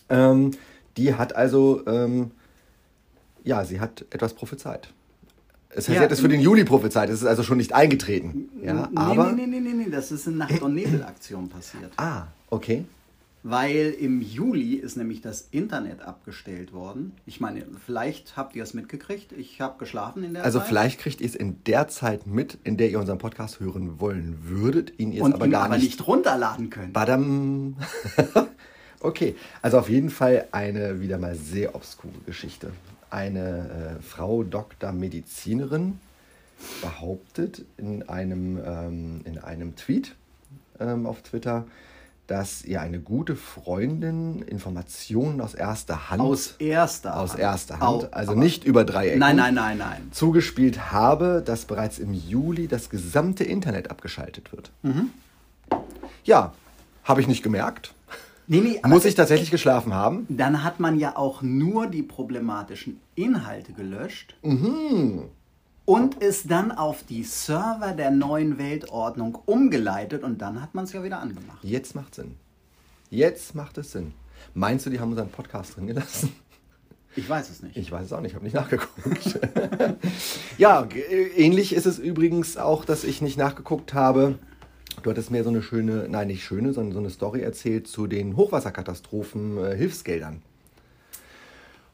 ähm, 0.09 0.51
die 0.97 1.13
hat 1.13 1.35
also, 1.35 1.85
ähm, 1.87 2.31
ja, 3.43 3.65
sie 3.65 3.79
hat 3.79 4.05
etwas 4.11 4.33
prophezeit. 4.33 4.93
Es 5.69 5.87
heißt, 5.87 5.89
Ja, 5.89 5.93
sie 5.95 5.99
hat 6.05 6.11
es 6.11 6.19
für 6.21 6.29
den 6.29 6.41
Juli 6.41 6.63
prophezeit, 6.63 7.09
es 7.09 7.21
ist 7.21 7.27
also 7.27 7.43
schon 7.43 7.57
nicht 7.57 7.73
eingetreten. 7.73 8.49
Ja, 8.63 8.73
nee, 8.73 8.97
aber, 8.97 9.31
nee, 9.31 9.45
nee, 9.45 9.59
nee, 9.59 9.69
nee, 9.69 9.83
nee, 9.85 9.89
das 9.89 10.11
ist 10.11 10.27
in 10.27 10.37
Nacht- 10.37 10.61
und 10.61 10.73
Nebelaktion 10.73 11.49
passiert. 11.49 11.91
Ah, 11.97 12.27
okay. 12.49 12.85
Weil 13.43 13.95
im 13.99 14.21
Juli 14.21 14.75
ist 14.75 14.97
nämlich 14.97 15.21
das 15.21 15.47
Internet 15.49 16.01
abgestellt 16.03 16.73
worden. 16.73 17.13
Ich 17.25 17.39
meine, 17.41 17.65
vielleicht 17.85 18.37
habt 18.37 18.55
ihr 18.55 18.61
es 18.61 18.75
mitgekriegt. 18.75 19.31
Ich 19.31 19.59
habe 19.61 19.79
geschlafen 19.79 20.23
in 20.23 20.35
der 20.35 20.43
Also 20.43 20.59
Zeit. 20.59 20.67
vielleicht 20.67 20.99
kriegt 20.99 21.21
ihr 21.21 21.27
es 21.27 21.33
in 21.35 21.63
der 21.63 21.87
Zeit 21.87 22.27
mit, 22.27 22.59
in 22.63 22.77
der 22.77 22.91
ihr 22.91 22.99
unseren 22.99 23.17
Podcast 23.17 23.59
hören 23.59 23.99
wollen 23.99 24.37
würdet, 24.43 24.93
ihn 24.99 25.11
ihr 25.11 25.21
es 25.21 25.25
und 25.25 25.33
aber 25.33 25.45
ihn 25.45 25.51
gar 25.51 25.65
aber 25.65 25.75
nicht. 25.77 25.85
nicht 25.85 26.07
runterladen 26.07 26.69
können. 26.69 26.93
Badam. 26.93 27.77
okay, 28.99 29.35
also 29.63 29.79
auf 29.79 29.89
jeden 29.89 30.11
Fall 30.11 30.47
eine 30.51 31.01
wieder 31.01 31.17
mal 31.17 31.35
sehr 31.35 31.73
obskure 31.73 32.13
Geschichte. 32.27 32.71
Eine 33.09 33.97
äh, 33.99 34.01
Frau 34.03 34.43
Doktor 34.43 34.91
Medizinerin 34.91 35.99
behauptet 36.81 37.65
in 37.77 38.07
einem, 38.07 38.59
ähm, 38.63 39.21
in 39.25 39.39
einem 39.39 39.75
Tweet 39.75 40.15
ähm, 40.79 41.07
auf 41.07 41.21
Twitter, 41.23 41.65
dass 42.31 42.63
ihr 42.63 42.79
eine 42.79 43.01
gute 43.01 43.35
Freundin 43.35 44.41
Informationen 44.43 45.41
aus 45.41 45.53
erster 45.53 46.09
Hand 46.09 46.21
Aus 46.21 46.55
erster 46.59 47.17
aus 47.19 47.31
Hand. 47.31 47.41
erster 47.41 47.79
Hand, 47.81 48.05
Au, 48.05 48.07
also 48.11 48.35
nicht 48.35 48.63
über 48.63 48.85
drei 48.85 49.09
Ecken, 49.09 49.19
Nein, 49.19 49.35
nein, 49.35 49.53
nein, 49.53 49.77
nein. 49.77 50.07
zugespielt 50.11 50.93
habe, 50.93 51.43
dass 51.45 51.65
bereits 51.65 51.99
im 51.99 52.13
Juli 52.13 52.69
das 52.69 52.89
gesamte 52.89 53.43
Internet 53.43 53.91
abgeschaltet 53.91 54.53
wird. 54.53 54.71
Mhm. 54.81 55.09
Ja, 56.23 56.53
habe 57.03 57.19
ich 57.19 57.27
nicht 57.27 57.43
gemerkt. 57.43 57.93
Nee, 58.47 58.61
nee, 58.61 58.81
Muss 58.87 59.03
ich 59.03 59.15
tatsächlich 59.15 59.51
geschlafen 59.51 59.93
haben? 59.93 60.25
dann 60.29 60.63
hat 60.63 60.79
man 60.79 60.97
ja 60.99 61.17
auch 61.17 61.41
nur 61.41 61.87
die 61.87 62.01
problematischen 62.03 63.01
Inhalte 63.15 63.73
gelöscht 63.73 64.35
Mhm. 64.41 65.23
Und 65.91 66.15
ist 66.15 66.49
dann 66.49 66.71
auf 66.71 67.03
die 67.03 67.23
Server 67.23 67.91
der 67.91 68.11
neuen 68.11 68.57
Weltordnung 68.57 69.35
umgeleitet 69.45 70.23
und 70.23 70.41
dann 70.41 70.61
hat 70.61 70.73
man 70.73 70.85
es 70.85 70.93
ja 70.93 71.03
wieder 71.03 71.19
angemacht. 71.19 71.57
Jetzt 71.63 71.95
macht 71.95 72.15
Sinn. 72.15 72.35
Jetzt 73.09 73.55
macht 73.55 73.77
es 73.77 73.91
Sinn. 73.91 74.13
Meinst 74.53 74.85
du, 74.85 74.89
die 74.89 75.01
haben 75.01 75.09
unseren 75.09 75.27
Podcast 75.27 75.75
drin 75.75 75.87
gelassen? 75.87 76.31
Ich 77.17 77.27
weiß 77.27 77.49
es 77.49 77.61
nicht. 77.61 77.75
Ich 77.75 77.91
weiß 77.91 78.05
es 78.05 78.13
auch 78.13 78.21
nicht, 78.21 78.31
ich 78.31 78.35
habe 78.35 78.45
nicht 78.45 78.53
nachgeguckt. 78.53 79.37
ja, 80.57 80.87
ähnlich 81.35 81.73
ist 81.73 81.85
es 81.85 81.99
übrigens 81.99 82.55
auch, 82.55 82.85
dass 82.85 83.03
ich 83.03 83.21
nicht 83.21 83.37
nachgeguckt 83.37 83.93
habe. 83.93 84.39
Du 85.03 85.09
hattest 85.09 85.29
mir 85.29 85.43
so 85.43 85.49
eine 85.49 85.61
schöne, 85.61 86.07
nein, 86.07 86.27
nicht 86.27 86.45
schöne, 86.45 86.71
sondern 86.71 86.93
so 86.93 86.99
eine 86.99 87.09
Story 87.09 87.41
erzählt 87.41 87.89
zu 87.89 88.07
den 88.07 88.37
Hochwasserkatastrophen, 88.37 89.57
äh, 89.57 89.75
Hilfsgeldern. 89.75 90.41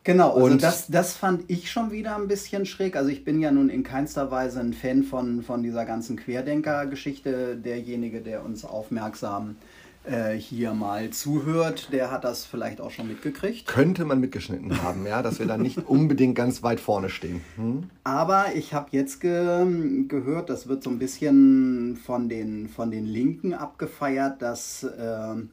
Genau, 0.07 0.35
also 0.35 0.45
Und- 0.45 0.63
das, 0.63 0.87
das 0.87 1.17
fand 1.17 1.43
ich 1.49 1.69
schon 1.69 1.91
wieder 1.91 2.15
ein 2.15 2.29
bisschen 2.29 2.65
schräg. 2.65 2.95
Also 2.95 3.09
ich 3.09 3.25
bin 3.25 3.41
ja 3.41 3.51
nun 3.51 3.67
in 3.67 3.83
keinster 3.83 4.31
Weise 4.31 4.61
ein 4.61 4.71
Fan 4.71 5.03
von, 5.03 5.43
von 5.43 5.63
dieser 5.63 5.83
ganzen 5.83 6.15
Querdenker-Geschichte. 6.15 7.57
Derjenige, 7.57 8.21
der 8.21 8.45
uns 8.45 8.63
aufmerksam 8.63 9.57
äh, 10.05 10.35
hier 10.35 10.73
mal 10.73 11.09
zuhört, 11.09 11.89
der 11.91 12.09
hat 12.09 12.23
das 12.23 12.45
vielleicht 12.45 12.79
auch 12.79 12.91
schon 12.91 13.09
mitgekriegt. 13.09 13.67
Könnte 13.67 14.05
man 14.05 14.21
mitgeschnitten 14.21 14.81
haben, 14.81 15.05
ja, 15.05 15.21
dass 15.21 15.39
wir 15.39 15.45
da 15.45 15.57
nicht 15.57 15.77
unbedingt 15.89 16.35
ganz 16.35 16.63
weit 16.63 16.79
vorne 16.79 17.09
stehen. 17.09 17.41
Hm? 17.57 17.89
Aber 18.05 18.55
ich 18.55 18.73
habe 18.73 18.87
jetzt 18.91 19.19
ge 19.19 20.05
gehört, 20.07 20.49
das 20.49 20.69
wird 20.69 20.83
so 20.83 20.89
ein 20.89 20.99
bisschen 20.99 21.97
von 21.97 22.29
den, 22.29 22.69
von 22.69 22.91
den 22.91 23.05
Linken 23.05 23.53
abgefeiert, 23.53 24.41
dass 24.41 24.87
ähm, 24.97 25.49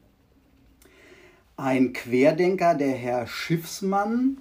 ein 1.57 1.93
Querdenker, 1.93 2.77
der 2.77 2.93
Herr 2.93 3.27
Schiffsmann, 3.27 4.39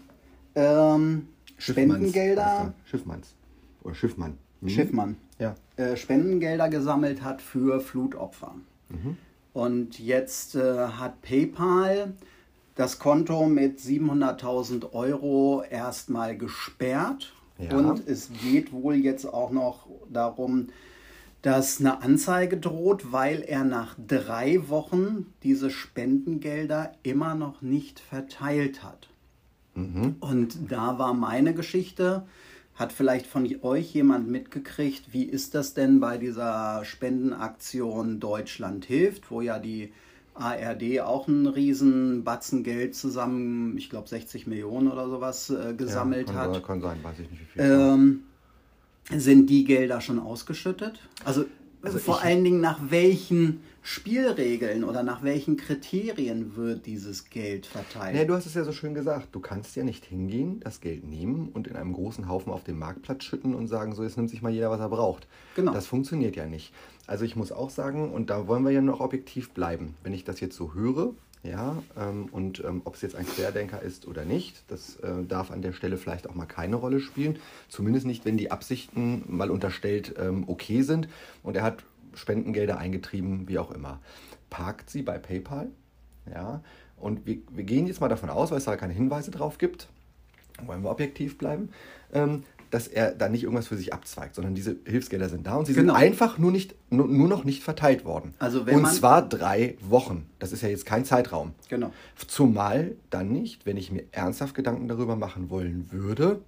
ähm, 0.55 1.27
Spendengelder, 1.57 2.41
er. 2.41 2.73
Schiffmanns. 2.85 3.35
Oder 3.83 3.95
Schiffmann. 3.95 4.37
Hm? 4.61 4.69
Schiffmann, 4.69 5.17
Ja. 5.39 5.55
äh, 5.77 5.95
Spendengelder 5.97 6.69
gesammelt 6.69 7.21
hat 7.23 7.41
für 7.41 7.79
Flutopfer. 7.79 8.55
Und 9.53 9.97
jetzt 9.99 10.55
äh, 10.55 10.87
hat 10.87 11.21
PayPal 11.23 12.13
das 12.75 12.99
Konto 12.99 13.45
mit 13.47 13.79
700.000 13.79 14.93
Euro 14.93 15.63
erstmal 15.67 16.37
gesperrt. 16.37 17.33
Ja. 17.57 17.75
Und 17.77 18.07
es 18.07 18.29
geht 18.43 18.71
wohl 18.71 18.95
jetzt 18.95 19.25
auch 19.25 19.51
noch 19.51 19.87
darum, 20.11 20.67
dass 21.41 21.79
eine 21.79 22.01
Anzeige 22.01 22.57
droht, 22.57 23.11
weil 23.11 23.41
er 23.41 23.63
nach 23.63 23.95
drei 24.07 24.69
Wochen 24.69 25.33
diese 25.43 25.69
Spendengelder 25.69 26.93
immer 27.03 27.35
noch 27.35 27.61
nicht 27.61 27.99
verteilt 27.99 28.83
hat. 28.83 29.09
Und 29.75 30.57
da 30.71 30.99
war 30.99 31.13
meine 31.13 31.53
Geschichte. 31.53 32.23
Hat 32.75 32.91
vielleicht 32.91 33.27
von 33.27 33.47
euch 33.61 33.93
jemand 33.93 34.29
mitgekriegt, 34.29 35.13
wie 35.13 35.23
ist 35.23 35.53
das 35.53 35.73
denn 35.75 35.99
bei 35.99 36.17
dieser 36.17 36.83
Spendenaktion 36.85 38.19
Deutschland 38.19 38.85
hilft, 38.85 39.29
wo 39.29 39.41
ja 39.41 39.59
die 39.59 39.91
ARD 40.35 41.01
auch 41.01 41.27
einen 41.27 41.45
riesen 41.45 42.23
Batzen 42.23 42.63
Geld 42.63 42.95
zusammen, 42.95 43.77
ich 43.77 43.91
glaube 43.91 44.09
60 44.09 44.47
Millionen 44.47 44.91
oder 44.91 45.07
sowas 45.07 45.51
äh, 45.51 45.75
gesammelt 45.75 46.29
ja, 46.29 46.33
kann, 46.33 46.55
hat. 46.55 46.63
Kann 46.65 46.81
sein, 46.81 46.97
weiß 47.03 47.19
ich 47.19 47.29
nicht 47.29 47.41
wie 47.41 47.45
viel. 47.45 47.61
Ähm, 47.61 48.19
sind 49.15 49.47
die 49.51 49.63
Gelder 49.65 50.01
schon 50.01 50.17
ausgeschüttet? 50.17 50.99
Also 51.23 51.45
Also 51.83 51.99
Vor 51.99 52.17
ich- 52.17 52.23
allen 52.25 52.43
Dingen 52.43 52.61
nach 52.61 52.79
welchen 52.89 53.59
Spielregeln 53.85 54.85
oder 54.85 55.03
nach 55.03 55.23
welchen 55.23 55.57
Kriterien 55.57 56.55
wird 56.55 56.85
dieses 56.85 57.29
Geld 57.29 57.65
verteilt? 57.65 58.15
Nee, 58.15 58.25
du 58.25 58.33
hast 58.33 58.45
es 58.45 58.53
ja 58.53 58.63
so 58.63 58.71
schön 58.71 58.93
gesagt. 58.93 59.27
Du 59.33 59.41
kannst 59.41 59.75
ja 59.75 59.83
nicht 59.83 60.05
hingehen, 60.05 60.61
das 60.61 60.79
Geld 60.79 61.03
nehmen 61.03 61.49
und 61.49 61.67
in 61.67 61.75
einem 61.75 61.91
großen 61.91 62.29
Haufen 62.29 62.53
auf 62.53 62.63
den 62.63 62.79
Marktplatz 62.79 63.25
schütten 63.25 63.53
und 63.53 63.67
sagen, 63.67 63.93
so 63.93 64.03
jetzt 64.03 64.15
nimmt 64.15 64.29
sich 64.29 64.41
mal 64.41 64.53
jeder, 64.53 64.71
was 64.71 64.79
er 64.79 64.87
braucht. 64.87 65.27
Genau. 65.57 65.73
Das 65.73 65.85
funktioniert 65.85 66.37
ja 66.37 66.45
nicht. 66.45 66.73
Also 67.07 67.25
ich 67.25 67.35
muss 67.35 67.51
auch 67.51 67.69
sagen, 67.69 68.11
und 68.13 68.29
da 68.29 68.47
wollen 68.47 68.63
wir 68.63 68.71
ja 68.71 68.81
noch 68.81 69.01
objektiv 69.01 69.51
bleiben, 69.51 69.95
wenn 70.01 70.13
ich 70.13 70.23
das 70.23 70.39
jetzt 70.39 70.55
so 70.55 70.73
höre, 70.73 71.13
ja, 71.43 71.83
ähm, 71.97 72.29
und 72.31 72.63
ähm, 72.63 72.81
ob 72.85 72.95
es 72.95 73.01
jetzt 73.01 73.15
ein 73.15 73.25
Querdenker 73.25 73.81
ist 73.81 74.07
oder 74.07 74.23
nicht, 74.23 74.63
das 74.69 74.95
äh, 75.01 75.25
darf 75.27 75.51
an 75.51 75.61
der 75.61 75.73
Stelle 75.73 75.97
vielleicht 75.97 76.29
auch 76.29 76.35
mal 76.35 76.45
keine 76.45 76.77
Rolle 76.77 77.01
spielen. 77.01 77.37
Zumindest 77.67 78.05
nicht, 78.05 78.23
wenn 78.23 78.37
die 78.37 78.49
Absichten 78.49 79.23
mal 79.27 79.51
unterstellt 79.51 80.15
ähm, 80.17 80.45
okay 80.47 80.83
sind 80.83 81.09
und 81.43 81.57
er 81.57 81.63
hat 81.63 81.83
Spendengelder 82.15 82.77
eingetrieben, 82.77 83.47
wie 83.47 83.59
auch 83.59 83.71
immer. 83.71 83.99
Parkt 84.49 84.89
sie 84.89 85.01
bei 85.01 85.17
PayPal, 85.17 85.67
ja, 86.33 86.61
und 86.97 87.25
wir, 87.25 87.37
wir 87.51 87.63
gehen 87.63 87.87
jetzt 87.87 87.99
mal 88.01 88.07
davon 88.09 88.29
aus, 88.29 88.51
weil 88.51 88.59
es 88.59 88.65
da 88.65 88.75
keine 88.77 88.93
Hinweise 88.93 89.31
drauf 89.31 89.57
gibt, 89.57 89.89
wollen 90.65 90.83
wir 90.83 90.89
objektiv 90.91 91.37
bleiben, 91.37 91.69
ähm, 92.13 92.43
dass 92.69 92.87
er 92.87 93.11
da 93.11 93.29
nicht 93.29 93.43
irgendwas 93.43 93.67
für 93.67 93.77
sich 93.77 93.93
abzweigt, 93.93 94.33
sondern 94.35 94.55
diese 94.55 94.77
Hilfsgelder 94.85 95.29
sind 95.29 95.45
da 95.45 95.55
und 95.57 95.65
sie 95.65 95.73
Genau. 95.73 95.93
sind 95.93 96.01
einfach 96.03 96.37
nur, 96.39 96.51
nicht, 96.51 96.73
nur, 96.89 97.07
nur 97.07 97.27
noch 97.27 97.43
nicht 97.43 97.61
verteilt 97.61 98.03
worden. 98.05 98.33
Also 98.39 98.65
wenn 98.65 98.77
und 98.77 98.87
zwar 98.87 99.27
drei 99.27 99.75
Wochen. 99.81 100.27
Das 100.39 100.51
ist 100.51 100.63
ja 100.63 100.69
jetzt 100.69 100.85
kein 100.85 101.05
Zeitraum. 101.05 101.53
Genau. 101.69 101.91
Zumal 102.27 102.95
dann 103.11 103.31
nicht, 103.31 103.65
wenn 103.67 103.77
ich 103.77 103.91
mir 103.91 104.03
ernsthaft 104.11 104.55
Gedanken 104.55 104.87
darüber 104.87 105.15
machen 105.15 105.49
wollen 105.51 105.87
würde, 105.91 106.41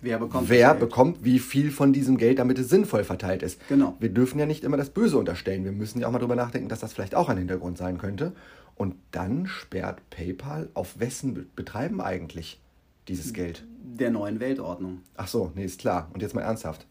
Wer 0.00 0.18
bekommt 0.18 0.48
wer 0.50 0.74
bekommt 0.74 1.24
wie 1.24 1.38
viel 1.38 1.70
von 1.70 1.92
diesem 1.92 2.18
Geld, 2.18 2.38
damit 2.38 2.58
es 2.58 2.68
sinnvoll 2.68 3.02
verteilt 3.02 3.42
ist. 3.42 3.60
Genau. 3.68 3.96
Wir 3.98 4.10
dürfen 4.10 4.38
ja 4.38 4.46
nicht 4.46 4.62
immer 4.62 4.76
das 4.76 4.90
Böse 4.90 5.18
unterstellen. 5.18 5.64
Wir 5.64 5.72
müssen 5.72 6.00
ja 6.00 6.06
auch 6.06 6.12
mal 6.12 6.18
drüber 6.18 6.36
nachdenken, 6.36 6.68
dass 6.68 6.80
das 6.80 6.92
vielleicht 6.92 7.14
auch 7.14 7.28
ein 7.28 7.38
Hintergrund 7.38 7.78
sein 7.78 7.98
könnte. 7.98 8.32
Und 8.76 8.94
dann 9.10 9.46
sperrt 9.46 10.00
PayPal 10.10 10.68
auf 10.74 11.00
wessen 11.00 11.32
Be- 11.34 11.46
Betreiben 11.56 12.00
eigentlich 12.02 12.60
dieses 13.08 13.32
Geld? 13.32 13.64
Der 13.82 14.10
neuen 14.10 14.38
Weltordnung. 14.38 15.00
Ach 15.16 15.28
so, 15.28 15.50
nee, 15.54 15.64
ist 15.64 15.80
klar. 15.80 16.10
Und 16.12 16.20
jetzt 16.20 16.34
mal 16.34 16.42
ernsthaft. 16.42 16.86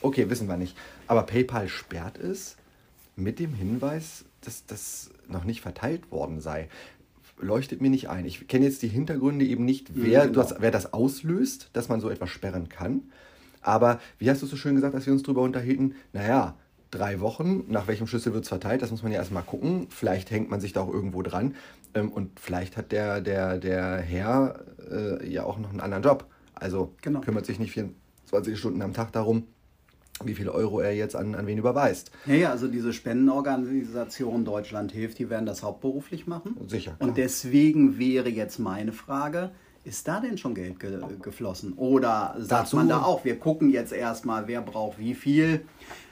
Okay, 0.00 0.30
wissen 0.30 0.48
wir 0.48 0.56
nicht. 0.56 0.76
Aber 1.06 1.24
PayPal 1.24 1.68
sperrt 1.68 2.16
es 2.18 2.56
mit 3.16 3.38
dem 3.38 3.52
Hinweis, 3.52 4.24
dass 4.40 4.64
das 4.64 5.10
noch 5.28 5.44
nicht 5.44 5.60
verteilt 5.60 6.10
worden 6.10 6.40
sei. 6.40 6.68
Leuchtet 7.40 7.80
mir 7.80 7.90
nicht 7.90 8.08
ein. 8.08 8.24
Ich 8.26 8.46
kenne 8.48 8.66
jetzt 8.66 8.82
die 8.82 8.88
Hintergründe 8.88 9.44
eben 9.44 9.64
nicht, 9.64 9.90
wer, 9.94 10.22
genau. 10.26 10.34
das, 10.34 10.54
wer 10.58 10.70
das 10.70 10.92
auslöst, 10.92 11.70
dass 11.72 11.88
man 11.88 12.00
so 12.00 12.10
etwas 12.10 12.30
sperren 12.30 12.68
kann. 12.68 13.02
Aber 13.62 14.00
wie 14.18 14.30
hast 14.30 14.42
du 14.42 14.46
so 14.46 14.56
schön 14.56 14.74
gesagt, 14.74 14.94
dass 14.94 15.06
wir 15.06 15.12
uns 15.12 15.22
darüber 15.22 15.42
unterhielten? 15.42 15.94
Naja, 16.12 16.56
drei 16.90 17.20
Wochen, 17.20 17.64
nach 17.68 17.86
welchem 17.88 18.06
Schlüssel 18.06 18.32
wird 18.32 18.44
es 18.44 18.48
verteilt, 18.48 18.82
das 18.82 18.90
muss 18.90 19.02
man 19.02 19.12
ja 19.12 19.18
erstmal 19.18 19.42
gucken. 19.42 19.86
Vielleicht 19.90 20.30
hängt 20.30 20.50
man 20.50 20.60
sich 20.60 20.72
da 20.72 20.80
auch 20.80 20.92
irgendwo 20.92 21.22
dran. 21.22 21.54
Ähm, 21.94 22.10
Und 22.10 22.38
vielleicht 22.40 22.76
hat 22.76 22.92
der, 22.92 23.20
der, 23.20 23.58
der 23.58 23.96
Herr 23.98 24.60
äh, 24.90 25.28
ja 25.30 25.44
auch 25.44 25.58
noch 25.58 25.70
einen 25.70 25.80
anderen 25.80 26.02
Job. 26.02 26.26
Also 26.54 26.94
Genau. 27.02 27.20
kümmert 27.20 27.46
sich 27.46 27.58
nicht 27.58 27.72
24 27.72 28.58
Stunden 28.58 28.82
am 28.82 28.92
Tag 28.92 29.12
darum, 29.12 29.44
wie 30.24 30.34
viele 30.34 30.52
Euro 30.52 30.80
er 30.80 30.94
jetzt 30.94 31.16
an, 31.16 31.34
an 31.34 31.46
wen 31.46 31.58
überweist. 31.58 32.10
Ja, 32.26 32.34
ja, 32.34 32.50
also 32.50 32.68
diese 32.68 32.92
Spendenorganisation 32.92 34.44
Deutschland 34.44 34.92
hilft, 34.92 35.18
die 35.18 35.30
werden 35.30 35.46
das 35.46 35.62
hauptberuflich 35.62 36.26
machen. 36.26 36.56
Sicher, 36.66 36.92
klar. 36.92 37.08
Und 37.08 37.16
deswegen 37.16 37.98
wäre 37.98 38.28
jetzt 38.28 38.58
meine 38.58 38.92
Frage, 38.92 39.50
ist 39.84 40.06
da 40.06 40.20
denn 40.20 40.36
schon 40.38 40.54
Geld 40.54 40.78
ge 40.78 40.98
geflossen? 41.22 41.72
Oder 41.74 42.34
sagt 42.38 42.66
Dazu- 42.66 42.76
man 42.76 42.88
da 42.88 43.02
auch, 43.02 43.24
wir 43.24 43.38
gucken 43.38 43.70
jetzt 43.70 43.92
erstmal, 43.92 44.46
wer 44.46 44.60
braucht 44.60 44.98
wie 44.98 45.14
viel? 45.14 45.62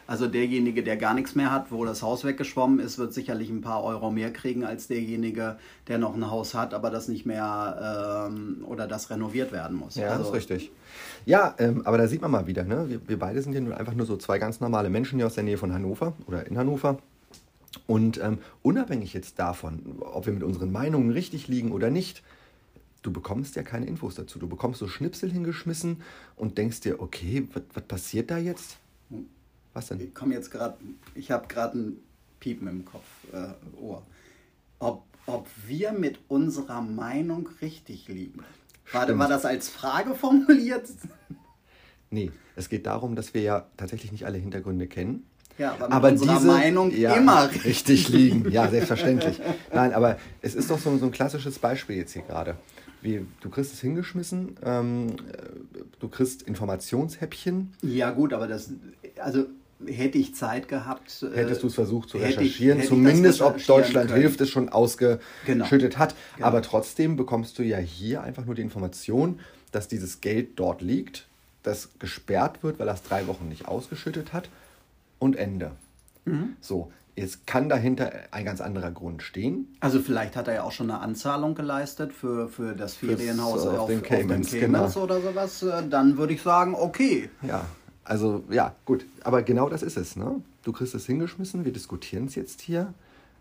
Also 0.06 0.26
derjenige, 0.26 0.82
der 0.82 0.96
gar 0.96 1.12
nichts 1.12 1.34
mehr 1.34 1.52
hat, 1.52 1.70
wo 1.70 1.84
das 1.84 2.02
Haus 2.02 2.24
weggeschwommen 2.24 2.78
ist, 2.78 2.96
wird 2.96 3.12
sicherlich 3.12 3.50
ein 3.50 3.60
paar 3.60 3.84
Euro 3.84 4.10
mehr 4.10 4.32
kriegen 4.32 4.64
als 4.64 4.86
derjenige, 4.88 5.58
der 5.86 5.98
noch 5.98 6.14
ein 6.14 6.30
Haus 6.30 6.54
hat, 6.54 6.72
aber 6.72 6.88
das 6.88 7.08
nicht 7.08 7.26
mehr 7.26 8.26
ähm, 8.30 8.64
oder 8.66 8.86
das 8.86 9.10
renoviert 9.10 9.52
werden 9.52 9.76
muss. 9.76 9.96
Ja, 9.96 10.06
also, 10.06 10.20
das 10.20 10.28
ist 10.28 10.34
richtig. 10.34 10.72
Ja, 11.26 11.54
ähm, 11.58 11.82
aber 11.84 11.98
da 11.98 12.08
sieht 12.08 12.22
man 12.22 12.30
mal 12.30 12.46
wieder, 12.46 12.64
ne? 12.64 12.86
wir, 12.88 13.06
wir 13.06 13.18
beide 13.18 13.42
sind 13.42 13.52
ja 13.52 13.76
einfach 13.76 13.92
nur 13.92 14.06
so 14.06 14.16
zwei 14.16 14.38
ganz 14.38 14.60
normale 14.60 14.88
Menschen 14.88 15.18
hier 15.18 15.26
aus 15.26 15.34
der 15.34 15.44
Nähe 15.44 15.58
von 15.58 15.74
Hannover 15.74 16.14
oder 16.26 16.46
in 16.46 16.56
Hannover. 16.56 16.96
Und 17.86 18.18
ähm, 18.22 18.38
unabhängig 18.62 19.12
jetzt 19.12 19.38
davon, 19.38 19.98
ob 20.00 20.24
wir 20.24 20.32
mit 20.32 20.42
unseren 20.42 20.72
Meinungen 20.72 21.10
richtig 21.10 21.48
liegen 21.48 21.70
oder 21.70 21.90
nicht, 21.90 22.22
du 23.08 23.12
bekommst 23.12 23.56
ja 23.56 23.62
keine 23.62 23.86
Infos 23.86 24.14
dazu. 24.14 24.38
Du 24.38 24.46
bekommst 24.46 24.80
so 24.80 24.86
Schnipsel 24.86 25.32
hingeschmissen 25.32 26.02
und 26.36 26.58
denkst 26.58 26.80
dir, 26.80 27.00
okay, 27.00 27.48
was 27.72 27.84
passiert 27.84 28.30
da 28.30 28.36
jetzt? 28.36 28.76
Was 29.72 29.88
denn? 29.88 30.00
Ich 30.00 30.14
komme 30.14 30.34
jetzt 30.34 30.50
gerade, 30.50 30.76
ich 31.14 31.30
habe 31.30 31.48
gerade 31.48 31.78
ein 31.78 31.96
Piepen 32.38 32.68
im 32.68 32.84
Kopf, 32.84 33.06
äh, 33.32 33.80
Ohr. 33.80 34.02
Ob, 34.78 35.04
ob 35.26 35.48
wir 35.66 35.92
mit 35.92 36.18
unserer 36.28 36.82
Meinung 36.82 37.48
richtig 37.62 38.08
liegen. 38.08 38.44
War, 38.92 39.04
Stimmt. 39.04 39.18
war 39.18 39.28
das 39.28 39.44
als 39.44 39.68
Frage 39.68 40.14
formuliert? 40.14 40.88
Nee, 42.10 42.32
es 42.56 42.70
geht 42.70 42.86
darum, 42.86 43.14
dass 43.16 43.34
wir 43.34 43.42
ja 43.42 43.66
tatsächlich 43.76 44.12
nicht 44.12 44.24
alle 44.24 44.38
Hintergründe 44.38 44.86
kennen. 44.86 45.26
Ja, 45.58 45.76
aber 45.78 46.10
mit 46.10 46.22
unserer 46.22 46.40
Meinung 46.40 46.90
ja, 46.90 47.12
immer 47.16 47.50
richtig 47.66 48.08
liegen. 48.08 48.50
Ja, 48.50 48.70
selbstverständlich. 48.70 49.42
Nein, 49.70 49.92
aber 49.92 50.16
es 50.40 50.54
ist 50.54 50.70
doch 50.70 50.78
so, 50.78 50.96
so 50.96 51.04
ein 51.04 51.12
klassisches 51.12 51.58
Beispiel 51.58 51.96
jetzt 51.96 52.14
hier 52.14 52.22
gerade. 52.22 52.56
Wie, 53.00 53.24
du 53.40 53.48
kriegst 53.50 53.72
es 53.72 53.80
hingeschmissen, 53.80 54.56
ähm, 54.64 55.08
äh, 55.10 55.14
du 56.00 56.08
kriegst 56.08 56.42
Informationshäppchen. 56.42 57.72
Ja 57.82 58.10
gut, 58.10 58.32
aber 58.32 58.48
das, 58.48 58.70
also 59.18 59.46
hätte 59.86 60.18
ich 60.18 60.34
Zeit 60.34 60.68
gehabt. 60.68 61.22
äh, 61.22 61.36
Hättest 61.36 61.62
du 61.62 61.68
es 61.68 61.74
versucht 61.74 62.08
zu 62.08 62.18
recherchieren, 62.18 62.80
ich 62.80 62.86
zumindest 62.88 63.40
ob 63.42 63.64
Deutschland 63.64 64.08
können. 64.10 64.20
hilft 64.22 64.40
es 64.40 64.50
schon 64.50 64.68
ausgeschüttet 64.68 65.20
Genau. 65.46 65.66
hat. 65.98 66.14
Genau. 66.36 66.46
Aber 66.48 66.62
trotzdem 66.62 67.16
bekommst 67.16 67.58
du 67.58 67.62
ja 67.62 67.78
hier 67.78 68.22
einfach 68.22 68.44
nur 68.44 68.54
die 68.56 68.62
Information, 68.62 69.38
dass 69.70 69.86
dieses 69.86 70.20
Geld 70.20 70.50
dort 70.56 70.80
liegt, 70.82 71.26
das 71.62 71.90
gesperrt 72.00 72.62
wird, 72.62 72.78
weil 72.80 72.86
das 72.86 73.02
drei 73.04 73.26
Wochen 73.28 73.48
nicht 73.48 73.68
ausgeschüttet 73.68 74.32
hat 74.32 74.48
und 75.20 75.36
Ende. 75.36 75.72
Mhm. 76.24 76.56
So, 76.60 76.90
jetzt 77.18 77.46
kann 77.46 77.68
dahinter 77.68 78.12
ein 78.30 78.44
ganz 78.44 78.60
anderer 78.60 78.90
Grund 78.90 79.22
stehen. 79.22 79.76
Also 79.80 80.00
vielleicht 80.00 80.36
hat 80.36 80.48
er 80.48 80.54
ja 80.54 80.62
auch 80.62 80.72
schon 80.72 80.90
eine 80.90 81.00
Anzahlung 81.00 81.54
geleistet 81.54 82.12
für, 82.12 82.48
für 82.48 82.74
das 82.74 82.94
Ferienhaus 82.94 83.66
auf 83.66 83.78
auf, 83.78 83.88
den 83.88 84.00
auf 84.00 84.06
Caymans, 84.06 84.50
den 84.50 84.60
Caymans 84.60 84.94
genau. 84.94 85.04
oder 85.04 85.20
sowas. 85.20 85.62
äh, 85.62 85.88
Dann 85.88 86.16
würde 86.16 86.34
ich 86.34 86.42
sagen, 86.42 86.74
okay. 86.74 87.28
Ja, 87.42 87.64
also 88.04 88.44
ja, 88.50 88.74
gut. 88.84 89.04
Aber 89.24 89.42
genau 89.42 89.68
das 89.68 89.82
ist 89.82 89.96
es. 89.96 90.16
Ne? 90.16 90.42
Du 90.62 90.72
kriegst 90.72 90.94
es 90.94 91.06
hingeschmissen, 91.06 91.64
wir 91.64 91.72
diskutieren 91.72 92.26
es 92.26 92.34
jetzt 92.34 92.60
hier. 92.60 92.94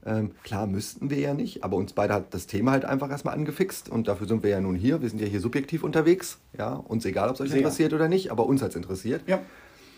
Ähm, 0.05 0.31
klar 0.43 0.67
müssten 0.67 1.09
wir 1.09 1.19
ja 1.19 1.33
nicht, 1.33 1.63
aber 1.63 1.75
uns 1.75 1.93
beide 1.93 2.13
hat 2.13 2.33
das 2.33 2.47
Thema 2.47 2.71
halt 2.71 2.85
einfach 2.85 3.09
erstmal 3.09 3.33
angefixt 3.33 3.89
und 3.89 4.07
dafür 4.07 4.27
sind 4.27 4.43
wir 4.43 4.49
ja 4.49 4.61
nun 4.61 4.75
hier. 4.75 5.01
Wir 5.01 5.09
sind 5.09 5.19
ja 5.19 5.27
hier 5.27 5.41
subjektiv 5.41 5.83
unterwegs. 5.83 6.37
Ja, 6.57 6.73
uns 6.73 7.03
egal, 7.05 7.29
ob 7.29 7.35
es 7.35 7.41
euch 7.41 7.49
Sehr. 7.49 7.57
interessiert 7.57 7.93
oder 7.93 8.07
nicht, 8.07 8.31
aber 8.31 8.45
uns 8.45 8.61
hat 8.61 8.69
es 8.69 8.75
interessiert. 8.75 9.23
Ja. 9.27 9.41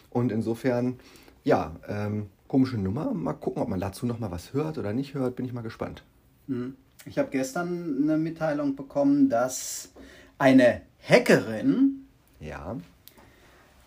Und 0.10 0.32
insofern, 0.32 1.00
ja, 1.44 1.76
ähm, 1.88 2.28
komische 2.50 2.78
Nummer. 2.78 3.14
Mal 3.14 3.34
gucken, 3.34 3.62
ob 3.62 3.70
man 3.70 3.80
dazu 3.80 4.06
nochmal 4.06 4.32
was 4.32 4.52
hört 4.54 4.78
oder 4.78 4.92
nicht 4.92 5.14
hört, 5.14 5.38
bin 5.38 5.46
ich 5.46 5.54
mal 5.54 5.62
gespannt. 5.62 6.04
Mhm. 6.48 6.76
Ich 7.06 7.18
habe 7.18 7.30
gestern 7.32 7.98
eine 8.04 8.18
Mitteilung 8.18 8.76
bekommen, 8.76 9.30
dass 9.30 9.94
eine 10.38 10.82
Hackerin 11.08 12.06
Ja, 12.42 12.76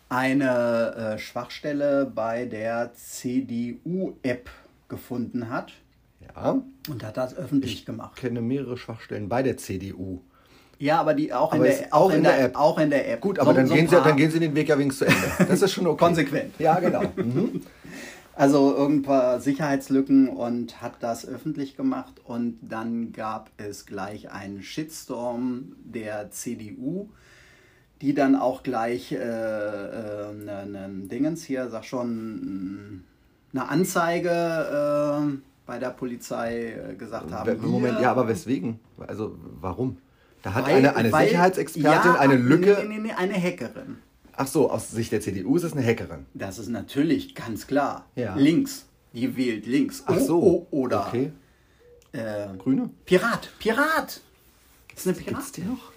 eine 0.08 1.14
äh, 1.14 1.18
Schwachstelle 1.18 2.10
bei 2.14 2.46
der 2.46 2.92
CDU-App 2.94 4.48
gefunden 4.88 5.50
hat 5.50 5.72
ja. 6.34 6.62
und 6.88 7.04
hat 7.04 7.16
das 7.16 7.34
öffentlich 7.36 7.72
Ich 7.74 7.86
gemacht. 7.86 8.16
kenne 8.16 8.40
mehrere 8.40 8.76
Schwachstellen 8.78 9.28
bei 9.28 9.42
der 9.42 9.56
CDU. 9.58 10.20
Ja, 10.78 11.00
aber 11.00 11.14
die 11.14 11.32
auch, 11.32 11.52
in 11.52 11.60
Aber 11.60 11.68
der, 11.68 11.80
ist 11.80 11.92
auch 11.92 12.10
in 12.10 12.22
der 12.24 12.40
App. 12.44 12.56
Auch 12.56 12.78
in 12.78 12.90
der 12.90 13.08
App. 13.12 13.20
Gut, 13.20 13.38
aber 13.38 13.50
So- 13.52 13.56
dann, 13.56 13.66
so 13.68 13.74
gehen 13.74 13.88
sie, 13.88 13.94
dann 13.96 14.16
gehen 14.16 14.30
sie 14.30 14.40
den 14.40 14.54
Weg 14.54 14.68
ja 14.68 14.78
wenigstens 14.78 15.08
zu 15.08 15.14
Ende. 15.14 15.50
Das 15.50 15.62
ist 15.62 15.72
schon 15.72 15.86
okay. 15.86 15.98
Konsequent. 16.04 16.54
Ja, 16.58 16.78
genau. 16.80 17.02
Mhm. 17.16 17.62
Also 18.34 18.74
irgendwann 18.74 19.40
Sicherheitslücken 19.40 20.28
und 20.28 20.80
hat 20.80 20.94
das 21.00 21.26
öffentlich 21.28 21.76
gemacht 21.76 22.14
und 22.24 22.58
dann 22.62 23.12
gab 23.12 23.50
es 23.58 23.84
gleich 23.84 24.30
einen 24.30 24.62
Shitstorm 24.62 25.76
der 25.84 26.30
CDU, 26.30 27.10
die 28.00 28.14
dann 28.14 28.34
auch 28.34 28.62
gleich 28.62 29.12
äh, 29.12 29.16
äh, 29.16 30.32
ne, 30.32 30.66
ne 30.66 30.88
Dingens 31.08 31.44
hier, 31.44 31.68
sag 31.68 31.84
schon, 31.84 33.04
eine 33.52 33.68
Anzeige 33.68 34.30
äh, 34.30 35.36
bei 35.66 35.78
der 35.78 35.90
Polizei 35.90 36.72
äh, 36.72 36.94
gesagt 36.94 37.30
haben. 37.30 37.60
Moment, 37.70 38.00
ja, 38.00 38.10
aber 38.10 38.26
weswegen? 38.28 38.80
Also 39.06 39.36
warum? 39.60 39.98
Da 40.42 40.54
hat 40.54 40.66
weil- 40.66 40.76
eine, 40.76 40.96
eine 40.96 41.12
weil- 41.12 41.28
Sicherheitsexpertin 41.28 42.12
ja, 42.14 42.18
eine 42.18 42.36
Lücke. 42.36 42.78
Nee, 42.80 42.96
nee, 42.96 42.98
nee, 43.08 43.12
eine 43.12 43.34
Hackerin. 43.34 43.98
Ach 44.34 44.46
so, 44.46 44.70
aus 44.70 44.90
Sicht 44.90 45.12
der 45.12 45.20
CDU 45.20 45.56
ist 45.56 45.62
es 45.62 45.72
eine 45.74 45.84
Hackerin. 45.84 46.26
Das 46.34 46.58
ist 46.58 46.68
natürlich 46.68 47.34
ganz 47.34 47.66
klar. 47.66 48.06
Ja. 48.16 48.34
Links. 48.34 48.86
Die 49.12 49.36
wählt 49.36 49.66
links. 49.66 50.02
Ach 50.06 50.16
Oh, 50.18 50.24
so. 50.26 50.42
oh, 50.42 50.66
oder 50.70 51.06
Okay. 51.08 51.32
äh, 52.12 52.48
Grüne? 52.58 52.90
Pirat. 53.04 53.50
Pirat. 53.58 54.20
Das 54.94 55.00
ist 55.00 55.06
eine 55.08 55.16
Gibt's 55.16 55.52
Pirat. 55.52 55.56
die 55.58 55.62
noch? 55.62 55.92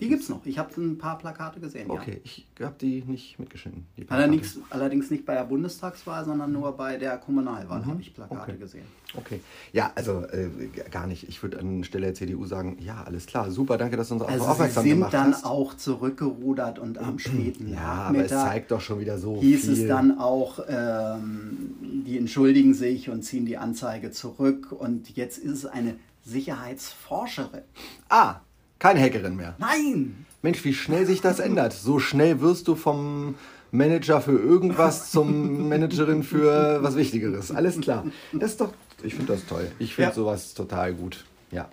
Die 0.00 0.08
gibt's 0.08 0.28
noch. 0.30 0.44
Ich 0.46 0.58
habe 0.58 0.70
ein 0.80 0.96
paar 0.98 1.18
Plakate 1.18 1.60
gesehen. 1.60 1.90
Okay, 1.90 2.12
Ja. 2.14 2.20
ich 2.24 2.46
habe 2.60 2.74
die 2.80 3.02
nicht 3.06 3.38
mitgeschnitten. 3.38 3.86
Die 3.96 4.08
Allerdings, 4.08 4.58
allerdings 4.70 5.10
nicht 5.10 5.26
bei 5.26 5.34
der 5.34 5.44
Bundestagswahl, 5.44 6.24
sondern 6.24 6.52
nur 6.52 6.72
bei 6.76 6.96
der 6.96 7.18
Kommunalwahl 7.18 7.84
habe 7.84 8.00
ich 8.00 8.14
Plakate 8.14 8.34
Mhm. 8.34 8.40
Okay. 8.42 8.56
gesehen. 8.58 8.84
Okay. 9.14 9.40
Ja, 9.72 9.92
also 9.94 10.22
äh, 10.26 10.48
gar 10.90 11.06
nicht. 11.06 11.28
Ich 11.28 11.42
würde 11.42 11.58
an 11.58 11.84
Stelle 11.84 12.06
der 12.06 12.14
CDU 12.14 12.46
sagen, 12.46 12.78
ja, 12.80 13.02
alles 13.04 13.26
klar, 13.26 13.50
super, 13.50 13.76
danke, 13.76 13.96
dass 13.98 14.08
du 14.08 14.14
uns 14.14 14.22
Also 14.24 14.44
aufmerksam 14.46 14.82
sie 14.84 14.88
sind 14.90 14.98
gemacht 14.98 15.12
dann 15.14 15.32
hast. 15.34 15.44
auch 15.44 15.74
zurückgerudert 15.74 16.78
und 16.78 16.96
am 16.98 17.18
späten 17.18 17.72
ja, 17.72 17.80
aber 18.08 18.24
es 18.24 18.30
zeigt 18.30 18.70
doch 18.70 18.80
schon 18.80 19.00
wieder 19.00 19.18
so 19.18 19.40
hieß 19.40 19.64
viel. 19.66 19.72
es 19.82 19.86
dann 19.88 20.18
auch, 20.18 20.60
ähm, 20.68 21.74
die 22.06 22.16
entschuldigen 22.16 22.72
sich 22.72 23.10
und 23.10 23.22
ziehen 23.22 23.44
die 23.46 23.58
Anzeige 23.58 24.10
zurück. 24.12 24.72
Und 24.72 25.14
jetzt 25.16 25.38
ist 25.38 25.52
es 25.52 25.66
eine 25.66 25.96
Sicherheitsforscherin. 26.24 27.62
Ah, 28.08 28.36
keine 28.80 29.00
Hackerin 29.00 29.36
mehr. 29.36 29.54
Nein! 29.58 30.26
Mensch, 30.42 30.64
wie 30.64 30.74
schnell 30.74 31.06
sich 31.06 31.20
das 31.20 31.38
ändert. 31.38 31.72
So 31.72 31.98
schnell 32.00 32.40
wirst 32.40 32.66
du 32.66 32.74
vom 32.74 33.36
Manager 33.70 34.20
für 34.20 34.32
irgendwas 34.38 35.10
zum 35.12 35.68
Managerin 35.68 36.22
für 36.24 36.82
was 36.82 36.96
Wichtigeres. 36.96 37.52
Alles 37.52 37.80
klar. 37.80 38.04
Das 38.32 38.52
ist 38.52 38.60
doch, 38.60 38.72
ich 39.04 39.14
finde 39.14 39.34
das 39.34 39.46
toll. 39.46 39.70
Ich 39.78 39.94
finde 39.94 40.10
Ja. 40.10 40.14
sowas 40.16 40.54
total 40.54 40.94
gut. 40.94 41.24
Ja. 41.52 41.68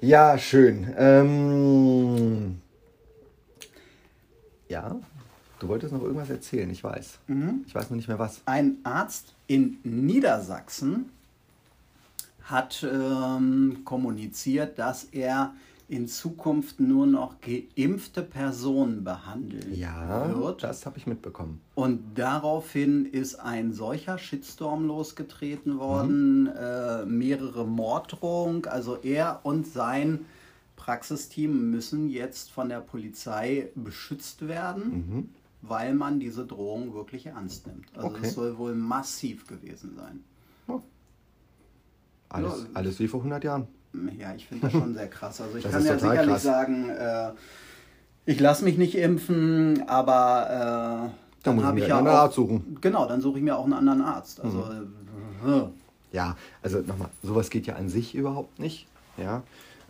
Ja, 0.00 0.38
schön. 0.38 0.86
Ähm, 0.96 2.60
ja, 4.68 4.96
du 5.58 5.68
wolltest 5.68 5.92
noch 5.92 6.02
irgendwas 6.02 6.30
erzählen, 6.30 6.70
ich 6.70 6.82
weiß. 6.84 7.18
Ich 7.66 7.74
weiß 7.74 7.90
noch 7.90 7.96
nicht 7.96 8.08
mehr 8.08 8.18
was. 8.18 8.40
Ein 8.46 8.76
Arzt 8.84 9.34
in 9.46 9.78
Niedersachsen 9.82 11.10
hat 12.44 12.86
ähm, 12.90 13.82
kommuniziert, 13.84 14.78
dass 14.78 15.04
er 15.04 15.54
in 15.86 16.08
Zukunft 16.08 16.80
nur 16.80 17.06
noch 17.06 17.34
geimpfte 17.40 18.22
Personen 18.22 19.04
behandeln 19.04 19.74
Ja, 19.74 20.34
wird. 20.34 20.62
das 20.62 20.86
habe 20.86 20.96
ich 20.98 21.06
mitbekommen. 21.06 21.60
Und 21.74 22.00
daraufhin 22.18 23.04
ist 23.04 23.34
ein 23.36 23.72
solcher 23.74 24.16
Shitstorm 24.16 24.86
losgetreten 24.86 25.78
worden, 25.78 26.46
äh, 26.46 27.04
mehrere 27.04 27.66
Morddrohungen. 27.66 28.64
Also 28.66 28.96
er 29.02 29.40
und 29.42 29.66
sein 29.66 30.24
Praxisteam 30.76 31.70
müssen 31.70 32.08
jetzt 32.08 32.50
von 32.50 32.68
der 32.68 32.80
Polizei 32.80 33.68
beschützt 33.74 34.48
werden, 34.48 35.30
weil 35.62 35.94
man 35.94 36.18
diese 36.18 36.44
Drohung 36.46 36.94
wirklich 36.94 37.26
ernst 37.26 37.66
nimmt. 37.66 37.86
Also 37.94 38.08
Okay. 38.08 38.20
es 38.26 38.34
soll 38.34 38.58
wohl 38.58 38.74
massiv 38.74 39.46
gewesen 39.46 39.94
sein. 39.96 40.24
Alles, 42.34 42.52
Ja. 42.62 42.66
alles 42.74 42.98
wie 43.00 43.08
vor 43.08 43.20
100 43.20 43.44
Jahren. 43.44 43.66
Ja, 44.18 44.34
ich 44.34 44.46
finde 44.48 44.64
das 44.66 44.72
schon 44.72 44.94
sehr 44.94 45.08
krass. 45.08 45.40
Also 45.40 45.56
ich 45.56 45.62
Das 45.62 45.72
kann 45.72 45.84
ja 45.86 45.98
sicherlich 45.98 46.26
krass. 46.32 46.42
sagen, 46.42 46.90
äh, 46.90 47.30
ich 48.26 48.40
lasse 48.40 48.64
mich 48.64 48.76
nicht 48.76 48.96
impfen, 48.96 49.88
aber 49.88 50.46
äh, 50.48 50.52
Da 50.52 51.10
dann 51.44 51.54
muss 51.56 51.62
ich 51.62 51.66
habe 51.66 51.74
mir 51.74 51.80
ich 51.80 51.84
einen 51.84 51.90
ja 51.90 51.98
anderen 51.98 52.16
auch, 52.16 52.22
Arzt 52.22 52.34
suchen. 52.34 52.76
Genau, 52.80 53.06
dann 53.06 53.20
suche 53.20 53.38
ich 53.38 53.44
mir 53.44 53.56
auch 53.56 53.64
einen 53.64 53.74
anderen 53.74 54.02
Arzt. 54.02 54.40
Also 54.40 54.64
äh, 54.64 55.62
Ja, 56.12 56.36
also 56.62 56.80
nochmal, 56.80 57.08
sowas 57.22 57.50
geht 57.50 57.66
ja 57.66 57.76
an 57.76 57.88
sich 57.88 58.14
überhaupt 58.16 58.58
nicht. 58.58 58.86
Ja, 59.16 59.42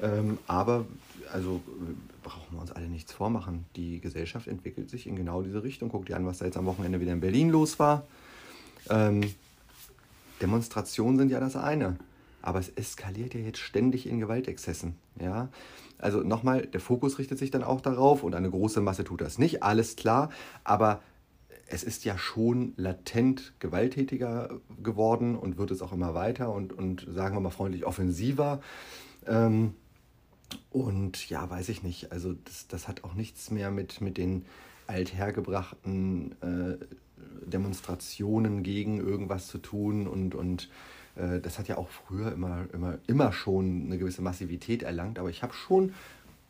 ähm, 0.02 0.36
aber 0.46 0.84
also 1.32 1.62
äh, 1.66 1.94
brauchen 2.22 2.52
wir 2.56 2.60
uns 2.60 2.72
alle 2.72 2.86
nichts 2.88 3.12
vormachen. 3.12 3.64
Die 3.76 4.00
Gesellschaft 4.00 4.48
entwickelt 4.48 4.90
sich 4.90 5.06
in 5.06 5.16
genau 5.16 5.40
diese 5.42 5.62
Richtung. 5.62 5.88
Guck 5.88 6.04
dir 6.06 6.16
an, 6.16 6.26
was 6.26 6.38
da 6.38 6.44
jetzt 6.44 6.58
am 6.58 6.66
Wochenende 6.66 7.00
wieder 7.00 7.12
in 7.12 7.20
Berlin 7.20 7.48
los 7.48 7.78
war. 7.78 8.02
Ähm, 8.90 9.22
Demonstrationen 10.42 11.16
sind 11.18 11.30
ja 11.30 11.40
das 11.40 11.56
eine, 11.56 11.96
aber 12.44 12.58
es 12.58 12.68
eskaliert 12.68 13.32
ja 13.32 13.40
jetzt 13.40 13.58
ständig 13.58 14.06
in 14.06 14.20
Gewaltexzessen. 14.20 14.96
Ja, 15.18 15.48
also 15.98 16.20
nochmal, 16.20 16.66
der 16.66 16.80
Fokus 16.80 17.18
richtet 17.18 17.38
sich 17.38 17.50
dann 17.50 17.64
auch 17.64 17.80
darauf 17.80 18.22
und 18.22 18.34
eine 18.34 18.50
große 18.50 18.82
Masse 18.82 19.02
tut 19.02 19.22
das 19.22 19.38
nicht, 19.38 19.62
alles 19.62 19.96
klar, 19.96 20.30
aber 20.62 21.00
es 21.66 21.82
ist 21.82 22.04
ja 22.04 22.18
schon 22.18 22.74
latent 22.76 23.54
gewalttätiger 23.60 24.60
geworden 24.82 25.36
und 25.36 25.56
wird 25.56 25.70
es 25.70 25.80
auch 25.80 25.92
immer 25.92 26.14
weiter 26.14 26.52
und, 26.52 26.74
und 26.74 27.06
sagen 27.10 27.34
wir 27.34 27.40
mal 27.40 27.50
freundlich 27.50 27.86
offensiver. 27.86 28.60
Ähm, 29.26 29.74
und 30.70 31.30
ja, 31.30 31.48
weiß 31.48 31.70
ich 31.70 31.82
nicht. 31.82 32.12
Also 32.12 32.34
das, 32.44 32.68
das 32.68 32.86
hat 32.86 33.04
auch 33.04 33.14
nichts 33.14 33.50
mehr 33.50 33.70
mit, 33.70 34.02
mit 34.02 34.18
den 34.18 34.44
althergebrachten 34.86 36.32
äh, 36.42 36.76
Demonstrationen 37.46 38.62
gegen 38.62 38.98
irgendwas 38.98 39.46
zu 39.46 39.56
tun. 39.56 40.06
Und, 40.06 40.34
und 40.34 40.68
das 41.16 41.58
hat 41.58 41.68
ja 41.68 41.78
auch 41.78 41.88
früher 41.88 42.32
immer, 42.32 42.64
immer, 42.72 42.98
immer 43.06 43.32
schon 43.32 43.84
eine 43.86 43.98
gewisse 43.98 44.22
Massivität 44.22 44.82
erlangt. 44.82 45.18
Aber 45.18 45.30
ich 45.30 45.42
habe 45.42 45.54
schon 45.54 45.94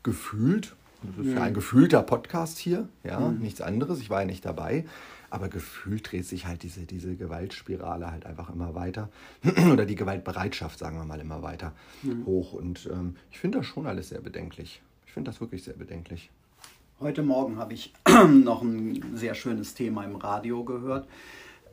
gefühlt, 0.02 0.74
das 1.02 1.26
ist 1.26 1.34
ja 1.34 1.42
ein 1.42 1.54
gefühlter 1.54 2.02
Podcast 2.02 2.58
hier, 2.58 2.88
ja, 3.02 3.20
nichts 3.28 3.60
anderes. 3.60 4.00
Ich 4.00 4.10
war 4.10 4.20
ja 4.20 4.26
nicht 4.26 4.44
dabei. 4.44 4.84
Aber 5.30 5.48
gefühlt 5.48 6.12
dreht 6.12 6.26
sich 6.26 6.46
halt 6.46 6.62
diese, 6.62 6.82
diese 6.82 7.16
Gewaltspirale 7.16 8.08
halt 8.08 8.24
einfach 8.24 8.50
immer 8.50 8.76
weiter. 8.76 9.08
Oder 9.72 9.84
die 9.84 9.96
Gewaltbereitschaft, 9.96 10.78
sagen 10.78 10.96
wir 10.96 11.04
mal, 11.04 11.18
immer 11.18 11.42
weiter 11.42 11.72
hoch. 12.24 12.52
Und 12.52 12.88
ähm, 12.92 13.16
ich 13.32 13.40
finde 13.40 13.58
das 13.58 13.66
schon 13.66 13.88
alles 13.88 14.10
sehr 14.10 14.20
bedenklich. 14.20 14.80
Ich 15.06 15.12
finde 15.12 15.32
das 15.32 15.40
wirklich 15.40 15.64
sehr 15.64 15.74
bedenklich. 15.74 16.30
Heute 17.00 17.24
Morgen 17.24 17.58
habe 17.58 17.74
ich 17.74 17.92
noch 18.28 18.62
ein 18.62 19.16
sehr 19.16 19.34
schönes 19.34 19.74
Thema 19.74 20.04
im 20.04 20.14
Radio 20.14 20.62
gehört. 20.62 21.08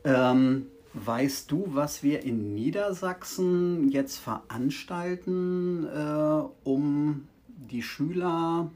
Ähm, 0.04 0.66
weißt 0.94 1.52
du, 1.52 1.66
was 1.70 2.04
wir 2.04 2.24
in 2.24 2.54
Niedersachsen 2.54 3.90
jetzt 3.90 4.18
veranstalten, 4.18 5.86
äh, 5.86 6.44
um 6.64 7.28
die 7.48 7.82
Schüler 7.82 8.70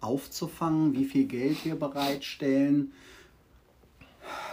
aufzufangen, 0.00 0.94
wie 0.94 1.04
viel 1.04 1.26
Geld 1.26 1.64
wir 1.64 1.76
bereitstellen? 1.76 2.92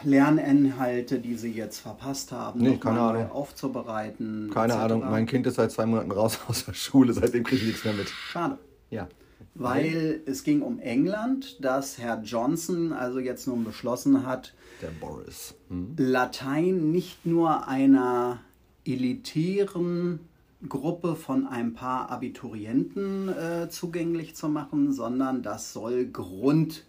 Lerninhalte, 0.03 1.19
die 1.19 1.35
sie 1.35 1.51
jetzt 1.51 1.79
verpasst 1.79 2.31
haben, 2.31 2.59
Nee, 2.61 2.77
keine 2.77 2.99
Ahnung. 3.01 3.31
aufzubereiten. 3.31 4.49
Keine 4.53 4.73
etc. 4.73 4.83
Ahnung, 4.83 5.09
mein 5.09 5.25
Kind 5.25 5.45
ist 5.47 5.55
seit 5.55 5.71
zwei 5.71 5.85
Monaten 5.85 6.11
raus 6.11 6.39
aus 6.47 6.65
der 6.65 6.73
Schule, 6.73 7.13
seitdem 7.13 7.43
kriege 7.43 7.61
ich 7.61 7.67
nichts 7.67 7.83
mehr 7.85 7.93
mit. 7.93 8.09
Schade. 8.09 8.57
Ja. 8.89 9.07
Weil 9.55 10.21
es 10.25 10.43
ging 10.43 10.61
um 10.61 10.79
England, 10.79 11.63
dass 11.63 11.97
Herr 11.97 12.21
Johnson 12.21 12.93
also 12.93 13.19
jetzt 13.19 13.47
nun 13.47 13.63
beschlossen 13.63 14.25
hat, 14.25 14.53
Der 14.81 14.87
Boris. 14.87 15.55
Hm? 15.69 15.95
Latein 15.97 16.91
nicht 16.91 17.25
nur 17.25 17.67
einer 17.67 18.39
elitären 18.85 20.19
Gruppe 20.67 21.15
von 21.15 21.47
ein 21.47 21.73
paar 21.73 22.09
Abiturienten 22.09 23.29
äh, 23.29 23.69
zugänglich 23.69 24.35
zu 24.35 24.49
machen, 24.49 24.91
sondern 24.91 25.41
das 25.41 25.73
soll 25.73 26.05
Grundfach 26.07 26.83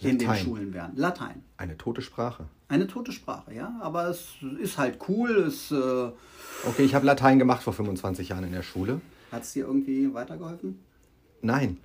in 0.00 0.18
den 0.18 0.26
Latein. 0.28 0.44
Schulen 0.44 0.74
werden. 0.74 0.96
Latein. 0.96 1.42
Eine 1.56 1.76
tote 1.76 2.02
Sprache. 2.02 2.46
Eine 2.68 2.88
tote 2.88 3.12
Sprache, 3.12 3.54
ja, 3.54 3.76
aber 3.80 4.08
es 4.08 4.34
ist 4.60 4.78
halt 4.78 4.98
cool, 5.08 5.36
es 5.46 5.70
äh, 5.70 6.10
Okay, 6.64 6.82
ich 6.82 6.94
habe 6.94 7.06
Latein 7.06 7.38
gemacht 7.38 7.62
vor 7.62 7.72
25 7.72 8.30
Jahren 8.30 8.44
in 8.44 8.52
der 8.52 8.62
Schule. 8.62 9.00
Hat 9.30 9.42
es 9.42 9.52
dir 9.52 9.66
irgendwie 9.66 10.12
weitergeholfen? 10.14 10.78
Nein. 11.42 11.76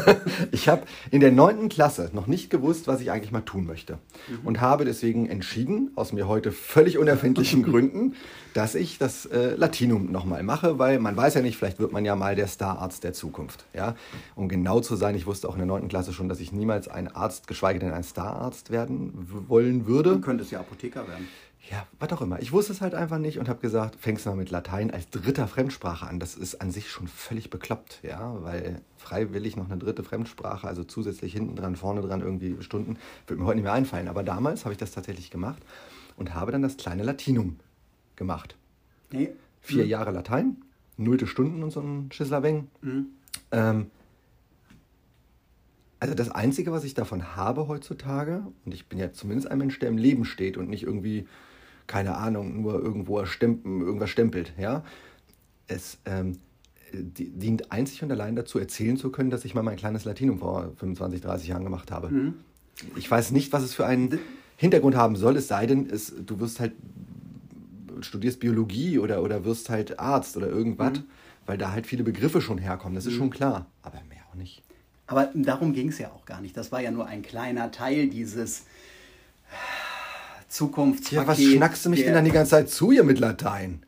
ich 0.52 0.68
habe 0.68 0.82
in 1.10 1.20
der 1.20 1.32
neunten 1.32 1.68
Klasse 1.68 2.10
noch 2.12 2.26
nicht 2.26 2.50
gewusst, 2.50 2.86
was 2.86 3.00
ich 3.00 3.10
eigentlich 3.10 3.32
mal 3.32 3.40
tun 3.40 3.66
möchte. 3.66 3.98
Und 4.44 4.60
habe 4.60 4.84
deswegen 4.84 5.28
entschieden, 5.28 5.90
aus 5.96 6.12
mir 6.12 6.28
heute 6.28 6.52
völlig 6.52 6.98
unerfindlichen 6.98 7.62
Gründen, 7.64 8.14
dass 8.54 8.74
ich 8.74 8.98
das 8.98 9.26
äh, 9.26 9.54
Latinum 9.56 10.12
nochmal 10.12 10.42
mache, 10.42 10.78
weil 10.78 11.00
man 11.00 11.16
weiß 11.16 11.34
ja 11.34 11.40
nicht, 11.40 11.56
vielleicht 11.56 11.80
wird 11.80 11.90
man 11.90 12.04
ja 12.04 12.16
mal 12.16 12.36
der 12.36 12.46
Stararzt 12.46 13.02
der 13.02 13.12
Zukunft. 13.12 13.64
Ja? 13.74 13.96
Um 14.36 14.48
genau 14.48 14.80
zu 14.80 14.94
sein, 14.94 15.14
ich 15.16 15.26
wusste 15.26 15.48
auch 15.48 15.54
in 15.54 15.58
der 15.58 15.66
neunten 15.66 15.88
Klasse 15.88 16.12
schon, 16.12 16.28
dass 16.28 16.38
ich 16.38 16.52
niemals 16.52 16.86
ein 16.86 17.08
Arzt, 17.08 17.48
geschweige 17.48 17.80
denn 17.80 17.92
ein 17.92 18.04
Stararzt 18.04 18.70
werden 18.70 19.12
wollen 19.48 19.86
würde. 19.86 20.12
Du 20.12 20.20
könntest 20.20 20.52
ja 20.52 20.60
Apotheker 20.60 21.08
werden. 21.08 21.26
Ja, 21.70 21.86
was 21.98 22.12
auch 22.12 22.22
immer. 22.22 22.40
Ich 22.40 22.52
wusste 22.52 22.72
es 22.72 22.80
halt 22.80 22.94
einfach 22.94 23.18
nicht 23.18 23.38
und 23.38 23.48
habe 23.48 23.60
gesagt, 23.60 23.96
fängst 23.96 24.24
mal 24.24 24.34
mit 24.36 24.50
Latein 24.50 24.90
als 24.90 25.10
dritter 25.10 25.46
Fremdsprache 25.46 26.06
an. 26.06 26.18
Das 26.18 26.34
ist 26.34 26.62
an 26.62 26.70
sich 26.70 26.90
schon 26.90 27.08
völlig 27.08 27.50
bekloppt, 27.50 28.00
ja, 28.02 28.42
weil 28.42 28.80
freiwillig 28.96 29.56
noch 29.56 29.66
eine 29.66 29.76
dritte 29.76 30.02
Fremdsprache, 30.02 30.66
also 30.66 30.82
zusätzlich 30.84 31.32
hinten 31.34 31.56
dran, 31.56 31.76
vorne 31.76 32.00
dran 32.00 32.22
irgendwie 32.22 32.56
Stunden, 32.60 32.96
wird 33.26 33.38
mir 33.38 33.44
heute 33.44 33.56
nicht 33.56 33.64
mehr 33.64 33.74
einfallen. 33.74 34.08
Aber 34.08 34.22
damals 34.22 34.64
habe 34.64 34.72
ich 34.72 34.78
das 34.78 34.92
tatsächlich 34.92 35.30
gemacht 35.30 35.62
und 36.16 36.34
habe 36.34 36.52
dann 36.52 36.62
das 36.62 36.78
kleine 36.78 37.02
Latinum 37.02 37.58
gemacht. 38.16 38.56
Nee. 39.10 39.30
Vier 39.60 39.86
Jahre 39.86 40.10
Latein, 40.12 40.56
nullte 40.96 41.26
Stunden 41.26 41.62
und 41.62 41.70
so 41.70 41.80
ein 41.80 42.10
Schisslabeng. 42.12 42.68
Ähm, 43.52 43.90
also 46.00 46.14
das 46.14 46.30
Einzige, 46.30 46.72
was 46.72 46.84
ich 46.84 46.94
davon 46.94 47.36
habe 47.36 47.68
heutzutage, 47.68 48.46
und 48.64 48.72
ich 48.72 48.86
bin 48.86 48.98
ja 48.98 49.12
zumindest 49.12 49.50
ein 49.50 49.58
Mensch, 49.58 49.78
der 49.80 49.88
im 49.88 49.98
Leben 49.98 50.24
steht 50.24 50.56
und 50.56 50.70
nicht 50.70 50.84
irgendwie, 50.84 51.26
keine 51.88 52.16
Ahnung, 52.16 52.62
nur 52.62 52.74
irgendwo 52.80 53.24
stempen, 53.24 53.80
irgendwas 53.80 54.10
stempelt, 54.10 54.52
ja, 54.58 54.84
es 55.66 55.98
ähm, 56.04 56.38
die, 56.92 57.30
dient 57.30 57.72
einzig 57.72 58.02
und 58.04 58.10
allein 58.12 58.36
dazu, 58.36 58.58
erzählen 58.60 58.96
zu 58.96 59.10
können, 59.10 59.30
dass 59.30 59.44
ich 59.44 59.54
mal 59.54 59.62
mein 59.62 59.76
kleines 59.76 60.04
Latinum 60.04 60.38
vor 60.38 60.72
25, 60.76 61.20
30 61.20 61.48
Jahren 61.48 61.64
gemacht 61.64 61.90
habe. 61.90 62.32
Ich 62.96 63.10
weiß 63.10 63.32
nicht, 63.32 63.52
was 63.52 63.62
es 63.64 63.74
für 63.74 63.84
einen 63.84 64.18
Hintergrund 64.56 64.94
haben 64.94 65.16
soll, 65.16 65.36
es 65.36 65.48
sei 65.48 65.66
denn, 65.66 65.90
es, 65.90 66.14
du 66.24 66.38
wirst 66.40 66.60
halt 66.60 66.72
studierst 68.00 68.40
Biologie 68.40 68.98
oder, 68.98 69.22
oder 69.22 69.44
wirst 69.44 69.70
halt 69.70 69.98
Arzt 69.98 70.36
oder 70.36 70.48
irgendwas, 70.48 71.00
weil 71.46 71.58
da 71.58 71.72
halt 71.72 71.86
viele 71.86 72.04
Begriffe 72.04 72.40
schon 72.40 72.58
herkommen, 72.58 72.94
das 72.94 73.06
ist 73.06 73.14
Mhm. 73.14 73.18
schon 73.18 73.30
klar. 73.30 73.66
Aber 73.82 74.00
mehr 74.08 74.22
auch 74.30 74.36
nicht. 74.36 74.62
Aber 75.06 75.30
darum 75.34 75.72
ging 75.72 75.88
es 75.88 75.98
ja 75.98 76.10
auch 76.12 76.24
gar 76.26 76.40
nicht. 76.40 76.56
Das 76.56 76.70
war 76.70 76.80
ja 76.80 76.90
nur 76.90 77.06
ein 77.06 77.22
kleiner 77.22 77.70
Teil 77.70 78.08
dieses 78.08 78.66
Zukunftspaket. 80.48 81.12
Ja, 81.12 81.26
was 81.26 81.42
schnackst 81.42 81.84
du 81.84 81.90
mich 81.90 82.04
denn 82.04 82.14
dann 82.14 82.24
die 82.24 82.30
ganze 82.30 82.52
Zeit 82.52 82.70
zu 82.70 82.92
hier 82.92 83.04
mit 83.04 83.18
Latein? 83.18 83.82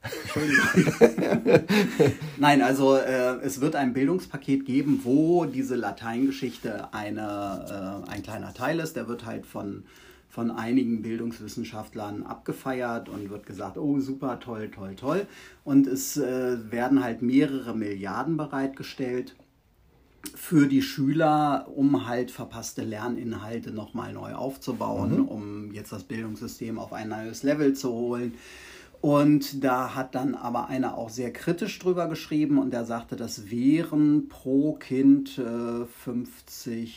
Nein, 2.38 2.62
also 2.62 2.96
äh, 2.96 3.36
es 3.42 3.60
wird 3.60 3.74
ein 3.74 3.92
Bildungspaket 3.92 4.64
geben, 4.64 5.00
wo 5.02 5.44
diese 5.44 5.74
Lateingeschichte 5.74 6.94
eine, 6.94 8.04
äh, 8.06 8.10
ein 8.10 8.22
kleiner 8.22 8.54
Teil 8.54 8.78
ist. 8.78 8.96
Der 8.96 9.08
wird 9.08 9.26
halt 9.26 9.44
von, 9.44 9.84
von 10.28 10.50
einigen 10.50 11.02
Bildungswissenschaftlern 11.02 12.22
abgefeiert 12.22 13.08
und 13.08 13.30
wird 13.30 13.46
gesagt, 13.46 13.76
oh 13.76 13.98
super, 13.98 14.38
toll, 14.40 14.70
toll, 14.70 14.94
toll. 14.94 15.26
Und 15.64 15.86
es 15.86 16.16
äh, 16.16 16.70
werden 16.70 17.02
halt 17.02 17.22
mehrere 17.22 17.74
Milliarden 17.74 18.36
bereitgestellt 18.36 19.34
für 20.34 20.66
die 20.66 20.82
Schüler, 20.82 21.68
um 21.74 22.06
halt 22.06 22.30
verpasste 22.30 22.82
Lerninhalte 22.82 23.70
nochmal 23.70 24.12
neu 24.12 24.34
aufzubauen, 24.34 25.20
um 25.20 25.72
jetzt 25.72 25.92
das 25.92 26.04
Bildungssystem 26.04 26.78
auf 26.78 26.92
ein 26.92 27.08
neues 27.08 27.42
Level 27.42 27.72
zu 27.74 27.92
holen. 27.92 28.34
Und 29.00 29.62
da 29.62 29.94
hat 29.94 30.16
dann 30.16 30.34
aber 30.34 30.68
einer 30.68 30.98
auch 30.98 31.08
sehr 31.08 31.32
kritisch 31.32 31.78
drüber 31.78 32.08
geschrieben 32.08 32.58
und 32.58 32.72
der 32.72 32.84
sagte, 32.84 33.14
das 33.14 33.48
wären 33.50 34.28
pro 34.28 34.72
Kind 34.72 35.38
äh, 35.38 35.86
50.000 36.04 36.88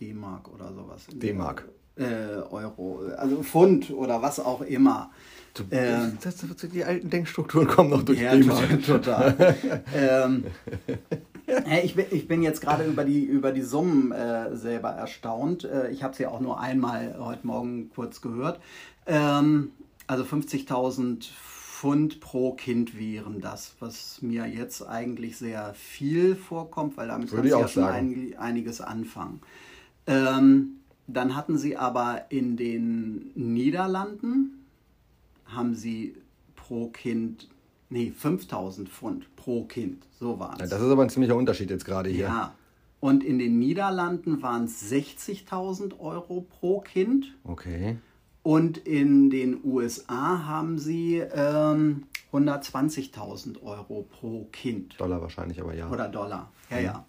D-Mark 0.00 0.48
oder 0.48 0.72
sowas. 0.72 1.06
D-Mark. 1.12 1.68
Äh, 1.96 2.36
Euro, 2.50 3.02
also 3.18 3.42
Pfund 3.42 3.90
oder 3.90 4.22
was 4.22 4.40
auch 4.40 4.62
immer. 4.62 5.10
Ähm, 5.70 6.16
das, 6.22 6.36
die 6.72 6.84
alten 6.84 7.10
Denkstrukturen 7.10 7.66
kommen 7.66 7.90
noch 7.90 8.02
durch 8.02 8.20
ja, 8.20 8.34
D-Mark. 8.34 8.82
total. 8.86 9.54
ähm, 9.94 10.44
äh, 10.86 10.96
ich, 11.82 11.94
bin, 11.94 12.06
ich 12.10 12.28
bin 12.28 12.42
jetzt 12.42 12.60
gerade 12.60 12.84
über 12.84 13.04
die, 13.04 13.24
über 13.24 13.52
die 13.52 13.62
Summen 13.62 14.12
äh, 14.12 14.54
selber 14.56 14.90
erstaunt. 14.90 15.64
Äh, 15.64 15.90
ich 15.90 16.02
habe 16.02 16.14
sie 16.14 16.26
auch 16.26 16.40
nur 16.40 16.60
einmal 16.60 17.16
heute 17.18 17.46
Morgen 17.46 17.90
kurz 17.94 18.20
gehört. 18.20 18.60
Ähm, 19.06 19.72
also 20.06 20.24
50.000 20.24 21.28
Pfund 21.80 22.20
pro 22.20 22.52
Kind 22.52 22.98
wären 22.98 23.40
das, 23.40 23.74
was 23.80 24.20
mir 24.22 24.46
jetzt 24.46 24.82
eigentlich 24.86 25.38
sehr 25.38 25.72
viel 25.74 26.36
vorkommt, 26.36 26.96
weil 26.96 27.08
damit 27.08 27.32
du 27.32 27.42
ich 27.42 27.50
ja 27.50 27.66
schon 27.66 27.84
ein, 27.84 28.34
einiges 28.38 28.80
anfangen. 28.80 29.40
Ähm, 30.06 30.80
dann 31.06 31.34
hatten 31.34 31.58
sie 31.58 31.76
aber 31.76 32.26
in 32.30 32.56
den 32.56 33.30
Niederlanden, 33.34 34.66
haben 35.46 35.74
sie 35.74 36.14
pro 36.54 36.88
Kind, 36.88 37.48
nee, 37.90 38.10
5000 38.16 38.88
Pfund 38.88 39.36
pro 39.36 39.64
Kind, 39.64 40.06
so 40.18 40.38
waren 40.38 40.58
Ja, 40.58 40.64
es. 40.64 40.70
das 40.70 40.80
ist 40.80 40.88
aber 40.90 41.02
ein 41.02 41.10
ziemlicher 41.10 41.36
Unterschied 41.36 41.70
jetzt 41.70 41.84
gerade 41.84 42.08
hier. 42.10 42.24
Ja. 42.26 42.54
Und 43.00 43.24
in 43.24 43.38
den 43.38 43.58
Niederlanden 43.58 44.42
waren 44.42 44.64
es 44.64 44.90
60.000 44.92 45.98
Euro 46.00 46.46
pro 46.48 46.80
Kind. 46.80 47.34
Okay. 47.44 47.96
Und 48.42 48.78
in 48.78 49.30
den 49.30 49.60
USA 49.64 50.44
haben 50.46 50.78
sie 50.78 51.16
ähm, 51.18 52.04
120.000 52.32 53.62
Euro 53.62 54.06
pro 54.10 54.46
Kind. 54.52 54.98
Dollar 55.00 55.20
wahrscheinlich, 55.20 55.60
aber 55.60 55.74
ja. 55.74 55.90
Oder 55.90 56.08
Dollar. 56.08 56.50
Ja, 56.70 56.78
ja. 56.78 57.04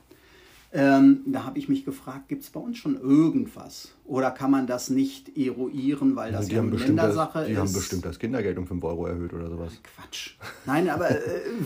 Ähm, 0.74 1.22
da 1.26 1.44
habe 1.44 1.60
ich 1.60 1.68
mich 1.68 1.84
gefragt, 1.84 2.30
gibt 2.30 2.44
es 2.44 2.50
bei 2.50 2.60
uns 2.60 2.78
schon 2.78 3.00
irgendwas? 3.00 3.90
Oder 4.06 4.32
kann 4.32 4.52
man 4.52 4.68
das 4.68 4.90
nicht 4.90 5.38
eruieren, 5.38 6.16
weil 6.16 6.32
das 6.32 6.48
die 6.48 6.56
ja 6.56 6.62
eine 6.62 6.72
bestimmt 6.72 6.98
das, 6.98 7.08
Ländersache 7.08 7.46
die 7.46 7.52
ist? 7.52 7.58
haben 7.60 7.74
bestimmt 7.74 8.06
das 8.06 8.20
Kindergeld 8.20 8.58
um 8.58 8.68
5 8.68 8.82
Euro 8.86 9.08
erhöht 9.08 9.34
oder 9.34 9.50
sowas. 9.50 9.74
Quatsch. 9.84 10.36
Nein, 10.66 10.90
aber 10.90 11.12
äh, 11.12 11.18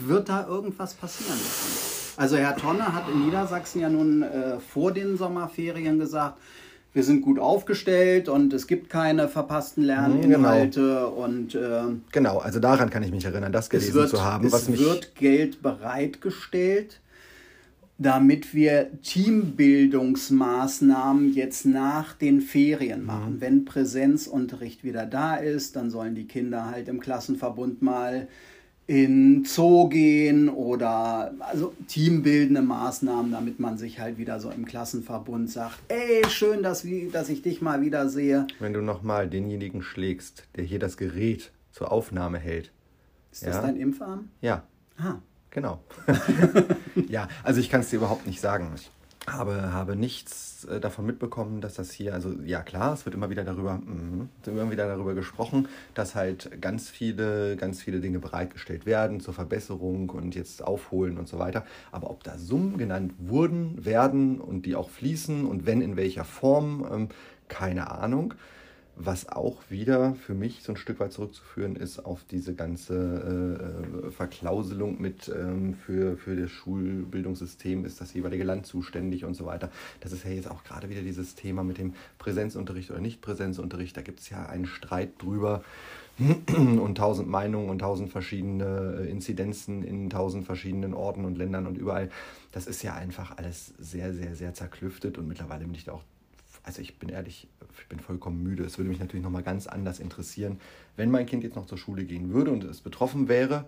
wird 0.08 0.30
da 0.30 0.48
irgendwas 0.48 0.96
passieren? 0.96 1.40
Also 2.18 2.38
Herr 2.38 2.56
Tonne 2.56 2.94
hat 2.94 3.04
in 3.14 3.26
Niedersachsen 3.26 3.82
ja 3.82 3.90
nun 3.90 4.24
äh, 4.24 4.60
vor 4.60 4.92
den 4.92 5.18
Sommerferien 5.18 6.00
gesagt, 6.00 6.40
wir 6.94 7.04
sind 7.04 7.22
gut 7.22 7.40
aufgestellt 7.40 8.30
und 8.30 8.54
es 8.54 8.68
gibt 8.68 8.90
keine 8.90 9.28
verpassten 9.28 9.84
Lerninhalte 9.84 11.08
und 11.08 11.54
äh, 11.54 11.82
Genau, 12.12 12.38
also 12.38 12.60
daran 12.60 12.90
kann 12.90 13.04
ich 13.04 13.12
mich 13.12 13.26
erinnern, 13.26 13.52
das 13.52 13.66
es, 13.66 13.70
gelesen 13.70 13.94
wird, 13.96 14.10
zu 14.10 14.24
haben, 14.24 14.48
es 14.48 14.54
was 14.54 14.70
mich 14.70 14.80
wird 14.80 15.14
Geld 15.16 15.62
bereitgestellt, 15.62 17.02
damit 17.98 18.54
wir 18.54 18.90
Teambildungsmaßnahmen 19.04 21.34
jetzt 21.34 21.66
nach 21.66 22.14
den 22.14 22.42
Ferien 22.42 23.02
Mhm. 23.02 23.06
machen. 23.06 23.38
Wenn 23.40 23.66
Präsenzunterricht 23.66 24.84
wieder 24.84 25.06
da 25.06 25.36
ist, 25.36 25.76
dann 25.76 25.90
sollen 25.90 26.16
die 26.16 26.28
Kinder 26.28 26.66
halt 26.70 26.88
im 26.88 27.00
Klassenverbund 27.00 27.82
mal 27.82 28.28
in 28.88 29.44
Zoo 29.46 29.90
gehen 29.90 30.48
oder 30.48 31.34
also 31.40 31.74
teambildende 31.88 32.62
Maßnahmen, 32.62 33.32
damit 33.32 33.60
man 33.60 33.80
sich 33.80 34.00
halt 34.00 34.20
wieder 34.20 34.40
so 34.40 34.52
im 34.52 34.64
Klassenverbund 34.66 35.50
sagt, 35.50 35.80
ey, 35.88 36.22
schön, 36.30 36.62
dass, 36.62 36.86
dass 37.12 37.30
ich 37.30 37.42
dich 37.42 37.64
mal 37.64 37.82
wieder 37.82 38.10
sehe. 38.10 38.46
wenn 38.60 38.74
du 38.74 38.82
nochmal 38.82 39.28
denjenigen 39.28 39.82
schlägst, 39.82 40.44
der 40.56 40.66
hier 40.66 40.78
das 40.78 40.98
Gerät 40.98 41.52
zur 41.72 41.92
Aufnahme 41.92 42.38
hält. 42.38 42.72
Ist 43.32 43.48
das 43.48 43.56
Ja. 43.56 43.62
dein 43.64 43.76
Impfarm? 43.78 44.30
Ja, 44.42 44.64
Ah, 44.98 45.16
genau. 45.56 45.80
ja, 47.08 47.28
also 47.44 47.60
ich 47.60 47.70
kann 47.70 47.82
es 47.82 47.90
dir 47.90 47.96
überhaupt 47.96 48.28
nicht 48.28 48.42
sagen. 48.42 48.74
Ich 48.76 48.92
habe, 49.26 49.72
habe 49.74 49.96
nichts 49.96 50.66
äh, 50.66 50.80
davon 50.80 51.06
mitbekommen, 51.06 51.62
dass 51.62 51.76
das 51.76 51.92
hier, 51.92 52.14
also 52.14 52.34
ja 52.46 52.62
klar, 52.62 52.94
es 52.94 53.06
wird 53.06 53.16
immer 53.16 53.30
wieder 53.30 53.44
darüber, 53.44 53.80
wird 54.44 54.56
immer 54.56 54.70
wieder 54.70 54.88
darüber 54.88 55.16
gesprochen, 55.16 55.68
dass 55.94 56.14
halt 56.14 56.62
ganz 56.62 56.90
viele, 56.90 57.56
ganz 57.56 57.82
viele 57.82 58.02
Dinge 58.02 58.20
bereitgestellt 58.20 58.86
werden 58.86 59.22
zur 59.22 59.34
Verbesserung 59.34 60.10
und 60.10 60.36
jetzt 60.36 60.62
aufholen 60.62 61.18
und 61.18 61.28
so 61.28 61.40
weiter. 61.40 61.66
Aber 61.92 62.12
ob 62.12 62.24
da 62.24 62.38
Summen 62.38 62.78
genannt 62.78 63.14
wurden, 63.18 63.84
werden 63.84 64.42
und 64.42 64.66
die 64.66 64.76
auch 64.76 64.90
fließen 64.90 65.46
und 65.46 65.66
wenn 65.66 65.82
in 65.82 65.96
welcher 65.96 66.26
Form, 66.26 66.86
ähm, 66.92 67.10
keine 67.48 67.90
Ahnung. 67.92 68.34
Was 68.98 69.28
auch 69.28 69.58
wieder 69.70 70.16
für 70.16 70.34
mich 70.34 70.64
so 70.64 70.72
ein 70.72 70.78
Stück 70.78 71.02
weit 71.02 71.12
zurückzuführen 71.12 71.76
ist 71.76 72.00
auf 72.00 72.24
diese 72.32 72.56
ganze 72.56 74.06
äh, 74.06 74.12
Verklauselung 74.12 75.02
mit 75.02 75.28
ähm, 75.28 75.74
für, 75.74 76.16
für 76.16 76.38
das 76.38 76.50
Schulbildungssystem 76.52 77.84
ist 77.84 78.00
das 78.00 78.14
jeweilige 78.14 78.46
Land 78.46 78.66
zuständig 78.66 79.26
und 79.26 79.34
so 79.34 79.46
weiter. 79.46 79.70
Das 80.00 80.14
ist 80.14 80.24
ja 80.24 80.32
jetzt 80.32 80.50
auch 80.50 80.64
gerade 80.64 80.90
wieder 80.90 81.02
dieses 81.02 81.36
Thema 81.36 81.62
mit 81.66 81.78
dem 81.78 81.94
Präsenzunterricht 82.20 82.90
oder 82.90 83.02
Nicht-Präsenzunterricht. 83.02 83.98
Da 83.98 84.02
gibt 84.02 84.22
es 84.22 84.30
ja 84.30 84.46
einen 84.46 84.66
Streit 84.66 85.22
drüber 85.22 85.62
und 86.56 86.96
tausend 86.96 87.28
Meinungen 87.28 87.70
und 87.70 87.80
tausend 87.80 88.12
verschiedene 88.12 89.02
äh, 89.02 89.12
Inzidenzen 89.12 89.84
in 89.84 90.10
tausend 90.10 90.46
verschiedenen 90.46 90.94
Orten 90.94 91.26
und 91.26 91.38
Ländern 91.38 91.68
und 91.68 91.78
überall. 91.78 92.10
Das 92.54 92.66
ist 92.66 92.82
ja 92.82 92.94
einfach 92.94 93.38
alles 93.38 93.74
sehr, 93.78 94.14
sehr, 94.14 94.36
sehr 94.36 94.54
zerklüftet 94.54 95.18
und 95.18 95.28
mittlerweile 95.28 95.66
bin 95.66 95.76
ich 95.76 95.84
da 95.84 95.92
auch 95.92 96.04
also 96.66 96.82
ich 96.82 96.98
bin 96.98 97.10
ehrlich, 97.10 97.48
ich 97.80 97.88
bin 97.88 98.00
vollkommen 98.00 98.42
müde. 98.42 98.64
Es 98.64 98.78
würde 98.78 98.90
mich 98.90 99.00
natürlich 99.00 99.24
nochmal 99.24 99.44
ganz 99.44 99.68
anders 99.68 100.00
interessieren, 100.00 100.60
wenn 100.96 101.12
mein 101.12 101.26
Kind 101.26 101.44
jetzt 101.44 101.56
noch 101.56 101.66
zur 101.68 101.78
Schule 101.78 102.06
gehen 102.06 102.34
würde 102.34 102.52
und 102.52 102.64
es 102.64 102.82
betroffen 102.82 103.28
wäre, 103.28 103.68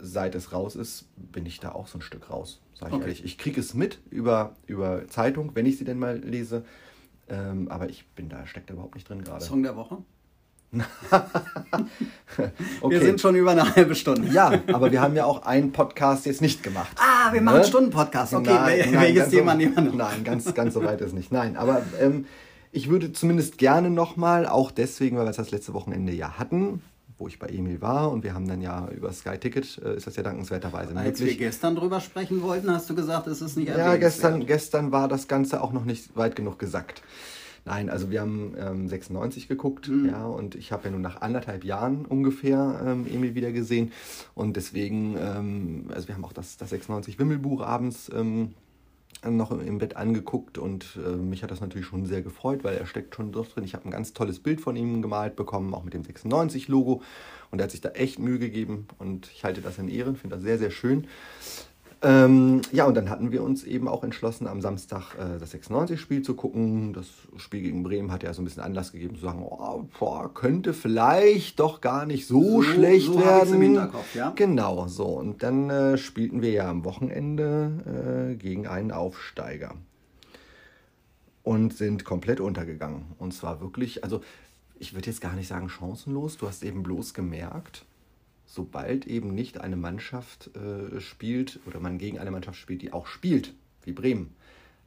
seit 0.00 0.34
es 0.34 0.52
raus 0.52 0.76
ist, 0.76 1.06
bin 1.16 1.46
ich 1.46 1.60
da 1.60 1.72
auch 1.72 1.86
so 1.86 1.98
ein 1.98 2.02
Stück 2.02 2.30
raus, 2.30 2.60
sage 2.74 2.92
ich 2.92 2.96
Okay. 2.96 3.02
ehrlich. 3.02 3.24
Ich 3.24 3.38
kriege 3.38 3.60
es 3.60 3.74
mit 3.74 3.98
über, 4.10 4.56
über 4.66 5.06
Zeitung, 5.08 5.54
wenn 5.54 5.66
ich 5.66 5.78
sie 5.78 5.84
denn 5.84 5.98
mal 5.98 6.18
lese, 6.18 6.64
ähm, 7.28 7.68
aber 7.68 7.88
ich 7.88 8.06
bin 8.08 8.28
da, 8.28 8.46
steckt 8.46 8.70
da 8.70 8.74
überhaupt 8.74 8.94
nicht 8.94 9.08
drin 9.08 9.22
gerade. 9.22 9.44
Song 9.44 9.62
der 9.62 9.76
Woche? 9.76 9.98
Okay. 12.80 12.94
Wir 12.94 13.00
sind 13.00 13.20
schon 13.20 13.34
über 13.34 13.50
eine 13.50 13.74
halbe 13.74 13.94
Stunde. 13.94 14.28
ja, 14.32 14.52
aber 14.72 14.90
wir 14.92 15.00
haben 15.02 15.14
ja 15.16 15.24
auch 15.24 15.42
einen 15.44 15.72
Podcast 15.72 16.26
jetzt 16.26 16.40
nicht 16.40 16.62
gemacht. 16.62 16.96
Ah, 16.96 17.32
wir 17.32 17.40
machen 17.42 17.56
einen 17.56 17.64
Stunden-Podcast. 17.64 18.34
Okay, 18.34 18.48
wel- 18.50 18.92
welches 19.00 19.18
ganz 19.18 19.30
Thema 19.30 19.54
nehmen 19.54 19.74
wir 19.74 19.82
noch? 19.82 19.94
Nein, 19.94 20.24
ganz, 20.24 20.54
ganz 20.54 20.74
so 20.74 20.84
weit 20.84 21.00
ist 21.00 21.12
nicht. 21.12 21.32
Nein, 21.32 21.56
aber 21.56 21.82
ähm, 22.00 22.26
ich 22.72 22.88
würde 22.88 23.12
zumindest 23.12 23.58
gerne 23.58 23.90
nochmal, 23.90 24.46
auch 24.46 24.70
deswegen, 24.70 25.16
weil 25.18 25.26
wir 25.26 25.30
es 25.30 25.36
das 25.36 25.50
letzte 25.50 25.74
Wochenende 25.74 26.12
ja 26.12 26.38
hatten, 26.38 26.82
wo 27.18 27.26
ich 27.28 27.38
bei 27.38 27.48
Emil 27.48 27.82
war 27.82 28.10
und 28.10 28.22
wir 28.24 28.32
haben 28.32 28.48
dann 28.48 28.62
ja 28.62 28.88
über 28.96 29.12
Sky 29.12 29.36
Ticket, 29.36 29.78
äh, 29.84 29.96
ist 29.96 30.06
das 30.06 30.16
ja 30.16 30.22
dankenswerterweise 30.22 30.96
Als 30.96 31.18
wir 31.18 31.26
möglich. 31.26 31.38
gestern 31.38 31.74
drüber 31.76 32.00
sprechen 32.00 32.40
wollten, 32.42 32.70
hast 32.70 32.88
du 32.88 32.94
gesagt, 32.94 33.26
es 33.26 33.42
ist 33.42 33.56
nicht 33.56 33.68
Ja, 33.68 33.96
gestern, 33.96 34.46
gestern 34.46 34.92
war 34.92 35.08
das 35.08 35.26
Ganze 35.28 35.60
auch 35.62 35.72
noch 35.72 35.84
nicht 35.84 36.16
weit 36.16 36.36
genug 36.36 36.58
gesackt. 36.58 37.02
Nein, 37.64 37.90
also 37.90 38.10
wir 38.10 38.20
haben 38.20 38.54
ähm, 38.58 38.88
96 38.88 39.48
geguckt, 39.48 39.88
Mhm. 39.88 40.08
ja, 40.08 40.26
und 40.26 40.54
ich 40.54 40.72
habe 40.72 40.84
ja 40.84 40.90
nun 40.90 41.02
nach 41.02 41.20
anderthalb 41.20 41.64
Jahren 41.64 42.04
ungefähr 42.06 42.80
ähm, 42.84 43.06
Emil 43.06 43.34
wieder 43.34 43.52
gesehen. 43.52 43.92
Und 44.34 44.56
deswegen, 44.56 45.16
ähm, 45.18 45.84
also 45.94 46.08
wir 46.08 46.14
haben 46.14 46.24
auch 46.24 46.32
das, 46.32 46.56
das 46.56 46.70
96 46.70 47.18
Wimmelbuch 47.18 47.60
abends 47.60 48.10
ähm, 48.14 48.54
noch 49.28 49.50
im 49.50 49.76
Bett 49.78 49.96
angeguckt 49.96 50.56
und 50.56 50.98
äh, 51.04 51.10
mich 51.16 51.42
hat 51.42 51.50
das 51.50 51.60
natürlich 51.60 51.86
schon 51.86 52.06
sehr 52.06 52.22
gefreut, 52.22 52.64
weil 52.64 52.78
er 52.78 52.86
steckt 52.86 53.14
schon 53.14 53.32
doch 53.32 53.46
drin. 53.48 53.64
Ich 53.64 53.74
habe 53.74 53.84
ein 53.84 53.90
ganz 53.90 54.14
tolles 54.14 54.38
Bild 54.38 54.62
von 54.62 54.76
ihm 54.76 55.02
gemalt 55.02 55.36
bekommen, 55.36 55.74
auch 55.74 55.84
mit 55.84 55.92
dem 55.92 56.02
96-Logo. 56.02 57.02
Und 57.50 57.58
er 57.60 57.64
hat 57.64 57.70
sich 57.70 57.82
da 57.82 57.90
echt 57.90 58.18
Mühe 58.18 58.38
gegeben 58.38 58.86
und 58.98 59.30
ich 59.34 59.44
halte 59.44 59.60
das 59.60 59.76
in 59.78 59.88
Ehren, 59.88 60.16
finde 60.16 60.36
das 60.36 60.44
sehr, 60.44 60.56
sehr 60.56 60.70
schön. 60.70 61.06
Ähm, 62.02 62.62
ja, 62.72 62.86
und 62.86 62.96
dann 62.96 63.10
hatten 63.10 63.30
wir 63.30 63.42
uns 63.42 63.62
eben 63.64 63.86
auch 63.86 64.02
entschlossen, 64.02 64.46
am 64.46 64.62
Samstag 64.62 65.14
äh, 65.16 65.38
das 65.38 65.54
96-Spiel 65.54 66.22
zu 66.22 66.34
gucken. 66.34 66.94
Das 66.94 67.06
Spiel 67.36 67.60
gegen 67.60 67.82
Bremen 67.82 68.10
hat 68.10 68.22
ja 68.22 68.32
so 68.32 68.40
ein 68.40 68.46
bisschen 68.46 68.62
Anlass 68.62 68.92
gegeben 68.92 69.16
zu 69.16 69.22
sagen, 69.22 69.42
oh, 69.42 69.84
boah, 69.98 70.32
könnte 70.32 70.72
vielleicht 70.72 71.60
doch 71.60 71.82
gar 71.82 72.06
nicht 72.06 72.26
so, 72.26 72.42
so 72.42 72.62
schlecht 72.62 73.06
so 73.06 73.20
werden. 73.20 73.54
Im 73.54 73.62
Hinterkopf, 73.62 74.14
ja? 74.14 74.32
Genau, 74.34 74.88
so. 74.88 75.06
Und 75.06 75.42
dann 75.42 75.68
äh, 75.68 75.98
spielten 75.98 76.40
wir 76.40 76.52
ja 76.52 76.70
am 76.70 76.84
Wochenende 76.84 78.30
äh, 78.32 78.34
gegen 78.36 78.66
einen 78.66 78.92
Aufsteiger. 78.92 79.74
Und 81.42 81.74
sind 81.74 82.04
komplett 82.04 82.40
untergegangen. 82.40 83.12
Und 83.18 83.34
zwar 83.34 83.60
wirklich, 83.60 84.04
also 84.04 84.22
ich 84.78 84.94
würde 84.94 85.08
jetzt 85.08 85.20
gar 85.20 85.34
nicht 85.34 85.48
sagen 85.48 85.68
chancenlos. 85.68 86.38
Du 86.38 86.46
hast 86.46 86.62
eben 86.62 86.82
bloß 86.82 87.12
gemerkt, 87.12 87.84
sobald 88.50 89.06
eben 89.06 89.32
nicht 89.32 89.60
eine 89.60 89.76
Mannschaft 89.76 90.50
äh, 90.56 91.00
spielt 91.00 91.60
oder 91.66 91.78
man 91.78 91.98
gegen 91.98 92.18
eine 92.18 92.32
Mannschaft 92.32 92.58
spielt, 92.58 92.82
die 92.82 92.92
auch 92.92 93.06
spielt, 93.06 93.54
wie 93.84 93.92
Bremen, 93.92 94.34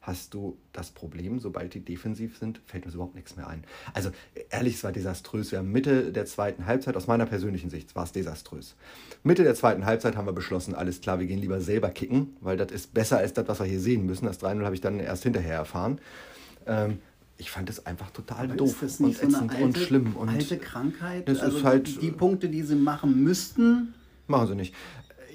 hast 0.02 0.34
du 0.34 0.58
das 0.74 0.92
Problem, 0.92 1.40
sobald 1.40 1.74
die 1.74 1.80
defensiv 1.80 2.38
sind, 2.38 2.60
fällt 2.66 2.86
uns 2.86 2.94
überhaupt 2.94 3.16
nichts 3.16 3.38
mehr 3.38 3.48
ein. 3.48 3.64
Also 3.94 4.12
ehrlich, 4.50 4.76
es 4.76 4.84
war 4.84 4.92
desaströs. 4.92 5.54
Wir 5.54 5.60
haben 5.60 5.72
Mitte 5.72 6.12
der 6.12 6.26
zweiten 6.26 6.66
Halbzeit, 6.66 6.98
aus 6.98 7.08
meiner 7.08 7.26
persönlichen 7.26 7.70
Sicht, 7.70 7.96
war 7.96 8.04
es 8.04 8.12
desaströs. 8.12 8.76
Mitte 9.24 9.44
der 9.44 9.56
zweiten 9.56 9.86
Halbzeit 9.86 10.18
haben 10.18 10.28
wir 10.28 10.34
beschlossen, 10.34 10.76
alles 10.76 11.00
klar, 11.00 11.20
wir 11.20 11.26
gehen 11.26 11.40
lieber 11.40 11.62
selber 11.62 11.90
kicken, 11.90 12.36
weil 12.42 12.58
das 12.58 12.70
ist 12.70 12.94
besser 12.94 13.20
als 13.20 13.32
das, 13.32 13.48
was 13.48 13.60
wir 13.62 13.66
hier 13.66 13.80
sehen 13.80 14.06
müssen. 14.06 14.26
Das 14.26 14.42
3-0 14.42 14.66
habe 14.66 14.76
ich 14.76 14.82
dann 14.82 15.00
erst 15.00 15.24
hinterher 15.24 15.56
erfahren. 15.56 16.02
Ähm, 16.66 17.00
ich 17.38 17.52
fand 17.52 17.70
es 17.70 17.86
einfach 17.86 18.12
total 18.12 18.46
Aber 18.46 18.56
doof 18.56 18.82
und 18.82 18.90
so 18.90 19.06
eine 19.06 19.50
alte, 19.50 19.64
und 19.64 19.78
schlimm. 19.78 20.16
Und 20.16 20.30
alte 20.30 20.58
Krankheit? 20.58 21.28
Das 21.28 21.40
also 21.40 21.58
ist 21.58 21.64
halt, 21.64 22.02
die 22.02 22.12
Punkte, 22.12 22.50
die 22.50 22.62
sie 22.62 22.76
machen 22.76 23.24
müssten. 23.24 23.94
Machen 24.28 24.48
sie 24.48 24.56
nicht. 24.56 24.76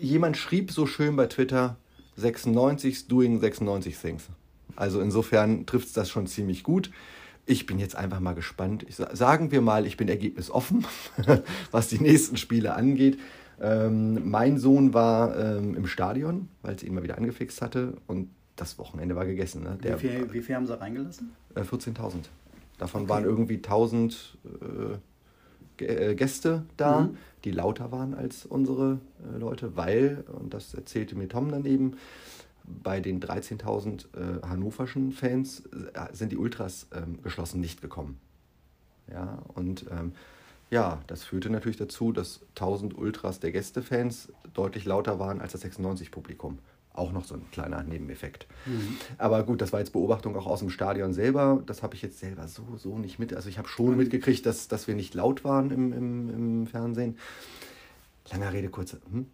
Jemand 0.01 0.36
schrieb 0.36 0.70
so 0.70 0.86
schön 0.86 1.16
bei 1.16 1.26
Twitter, 1.26 1.76
96 2.16 3.09
doing 3.09 3.40
96 3.40 3.96
things. 3.96 4.24
Also 4.76 5.01
insofern 5.01 5.66
trifft 5.66 5.88
es 5.88 5.92
das 5.92 6.09
schon 6.09 6.26
ziemlich 6.26 6.62
gut. 6.62 6.90
Ich 7.46 7.66
bin 7.66 7.78
jetzt 7.78 7.96
einfach 7.96 8.20
mal 8.20 8.34
gespannt. 8.34 8.84
Ich, 8.88 8.96
sagen 8.96 9.51
wir 9.51 9.61
mal, 9.61 9.86
ich 9.86 9.96
bin 9.96 10.09
ergebnisoffen, 10.09 10.86
was 11.70 11.88
die 11.88 11.99
nächsten 11.99 12.36
Spiele 12.36 12.74
angeht. 12.74 13.18
Ähm, 13.61 14.28
mein 14.28 14.59
Sohn 14.59 14.94
war 14.94 15.36
ähm, 15.36 15.74
im 15.74 15.86
Stadion, 15.86 16.49
weil 16.62 16.76
es 16.76 16.82
ihn 16.82 16.94
mal 16.94 17.03
wieder 17.03 17.18
angefixt 17.18 17.61
hatte. 17.61 17.94
Und 18.07 18.30
das 18.59 18.78
Wochenende 18.78 19.16
war 19.16 19.24
gegessen. 19.24 19.62
Ne? 19.62 19.78
Der, 19.82 20.02
wie, 20.02 20.09
viel, 20.09 20.32
wie 20.32 20.42
viel 20.42 20.54
haben 20.54 20.66
sie 20.66 20.78
reingelassen? 20.78 21.32
Äh, 21.54 21.61
14.000. 21.61 22.24
Davon 22.78 23.02
okay. 23.02 23.11
waren 23.11 23.24
irgendwie 23.24 23.56
1000 23.56 24.38
äh, 25.80 25.84
äh, 25.84 26.14
Gäste 26.14 26.64
da, 26.76 27.02
mhm. 27.02 27.16
die 27.44 27.50
lauter 27.50 27.92
waren 27.92 28.14
als 28.14 28.46
unsere 28.46 29.00
äh, 29.34 29.38
Leute, 29.38 29.76
weil, 29.76 30.24
und 30.32 30.54
das 30.54 30.74
erzählte 30.74 31.16
mir 31.16 31.28
Tom 31.28 31.50
dann 31.50 31.64
eben, 31.64 31.96
bei 32.64 33.00
den 33.00 33.20
13.000 33.20 34.04
äh, 34.14 34.46
hannoverschen 34.46 35.12
Fans 35.12 35.62
äh, 35.94 36.14
sind 36.14 36.32
die 36.32 36.36
Ultras 36.36 36.86
ähm, 36.92 37.22
geschlossen 37.22 37.61
nicht 37.61 37.80
gekommen. 37.80 38.20
Ja, 39.11 39.38
und 39.54 39.86
ähm, 39.90 40.12
ja, 40.70 41.00
das 41.06 41.24
führte 41.24 41.50
natürlich 41.50 41.76
dazu, 41.76 42.12
dass 42.12 42.40
1000 42.50 42.96
Ultras 42.96 43.40
der 43.40 43.52
Gästefans 43.52 44.32
deutlich 44.54 44.84
lauter 44.84 45.18
waren 45.18 45.40
als 45.40 45.52
das 45.52 45.64
96-Publikum 45.64 46.58
auch 46.98 47.12
noch 47.12 47.24
so 47.24 47.34
ein 47.34 47.50
kleiner 47.52 47.82
Nebeneffekt. 47.82 48.46
Mhm. 48.66 48.96
Aber 49.16 49.44
gut, 49.44 49.60
das 49.62 49.72
war 49.72 49.80
jetzt 49.80 49.92
Beobachtung 49.92 50.36
auch 50.36 50.46
aus 50.46 50.60
dem 50.60 50.70
Stadion 50.70 51.12
selber. 51.12 51.62
Das 51.64 51.82
habe 51.82 51.94
ich 51.94 52.02
jetzt 52.02 52.18
selber 52.18 52.48
so, 52.48 52.64
so 52.76 52.98
nicht 52.98 53.18
mit. 53.18 53.32
Also 53.34 53.48
ich 53.48 53.56
habe 53.56 53.68
schon 53.68 53.92
mhm. 53.92 53.98
mitgekriegt, 53.98 54.44
dass, 54.44 54.68
dass 54.68 54.88
wir 54.88 54.94
nicht 54.94 55.14
laut 55.14 55.44
waren 55.44 55.70
im, 55.70 55.92
im, 55.92 56.30
im 56.30 56.66
Fernsehen. 56.66 57.16
Langer 58.30 58.52
Rede, 58.52 58.68
kurze. 58.68 59.00
Hm? 59.10 59.26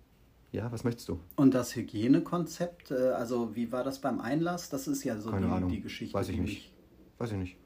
Ja, 0.52 0.70
was 0.70 0.84
möchtest 0.84 1.08
du? 1.08 1.18
Und 1.34 1.54
das 1.54 1.74
Hygienekonzept, 1.74 2.92
äh, 2.92 3.08
also 3.08 3.56
wie 3.56 3.72
war 3.72 3.82
das 3.82 4.00
beim 4.00 4.20
Einlass? 4.20 4.68
Das 4.68 4.86
ist 4.86 5.02
ja 5.02 5.18
so 5.18 5.30
Keine 5.30 5.46
die, 5.46 5.52
Ahnung. 5.52 5.70
die 5.70 5.80
Geschichte. 5.80 6.14
Weiß 6.14 6.28
ich 6.28 6.38
nicht. 6.38 6.70
Weiß 7.18 7.32
ich 7.32 7.38
nicht. 7.38 7.56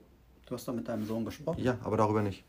Du 0.46 0.54
hast 0.54 0.66
doch 0.66 0.74
mit 0.74 0.88
deinem 0.88 1.04
Sohn 1.04 1.26
gesprochen? 1.26 1.62
Ja, 1.62 1.76
aber 1.82 1.98
darüber 1.98 2.22
nicht. 2.22 2.44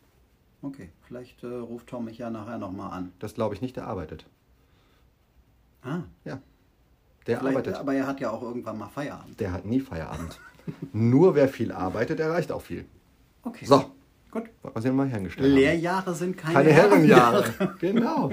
Okay, 0.62 0.90
vielleicht 1.08 1.44
äh, 1.44 1.48
ruft 1.48 1.88
Tom 1.88 2.06
mich 2.06 2.18
ja 2.18 2.30
nachher 2.30 2.58
nochmal 2.58 2.92
an. 2.92 3.14
Das 3.20 3.34
glaube 3.34 3.56
ich 3.56 3.62
nicht, 3.62 3.78
der 3.78 3.88
arbeitet. 3.88 4.26
Ah. 5.82 6.00
Ja. 6.26 6.40
Der 7.28 7.40
Vielleicht, 7.40 7.58
arbeitet. 7.58 7.76
Aber 7.76 7.94
er 7.94 8.08
hat 8.08 8.20
ja 8.20 8.32
auch 8.32 8.42
irgendwann 8.42 8.78
mal 8.78 8.90
Feierabend. 8.90 9.40
Der 9.40 9.52
hat 9.52 9.66
nie 9.66 9.80
Feierabend. 9.80 10.40
Nur 10.94 11.36
wer 11.36 11.48
viel 11.48 11.72
arbeitet, 11.72 12.20
erreicht 12.20 12.52
auch 12.52 12.62
viel. 12.62 12.86
Okay. 13.44 13.66
So. 13.66 13.92
Gut. 14.32 14.44
Was 14.62 14.84
wir 14.84 14.94
mal 14.94 15.08
hergestellt 15.08 15.52
Lehrjahre 15.52 16.06
haben. 16.08 16.14
sind 16.14 16.38
keine, 16.38 16.54
keine 16.54 16.72
Herrenjahre. 16.72 17.76
genau. 17.80 18.30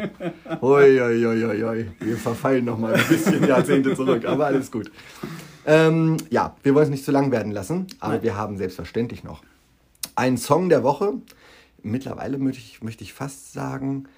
Ui, 0.61 1.01
ui, 1.01 1.27
ui, 1.27 1.65
ui. 1.65 1.91
Wir 2.01 2.17
verfallen 2.19 2.67
noch 2.67 2.77
mal 2.77 2.95
ein 2.95 3.09
bisschen 3.09 3.43
Jahrzehnte 3.47 3.95
zurück, 3.95 4.27
aber 4.27 4.45
alles 4.47 4.71
gut. 4.71 4.91
Ähm, 5.65 6.19
ja, 6.29 6.55
wir 6.63 6.75
wollen 6.75 6.85
es 6.85 6.91
nicht 6.91 7.05
zu 7.05 7.13
lang 7.13 7.33
werden 7.33 7.51
lassen, 7.51 7.87
aber 7.99 8.15
Nein. 8.15 8.23
wir 8.25 8.37
haben 8.37 8.59
selbstverständlich 8.59 9.25
noch 9.25 9.43
einen 10.17 10.37
Song 10.37 10.69
der 10.69 10.83
Woche. 10.83 11.15
Mittlerweile 11.87 12.39
möchte 12.39 12.61
ich, 12.61 12.83
möchte 12.83 13.05
ich 13.05 13.13
fast 13.13 13.53
sagen, 13.53 14.09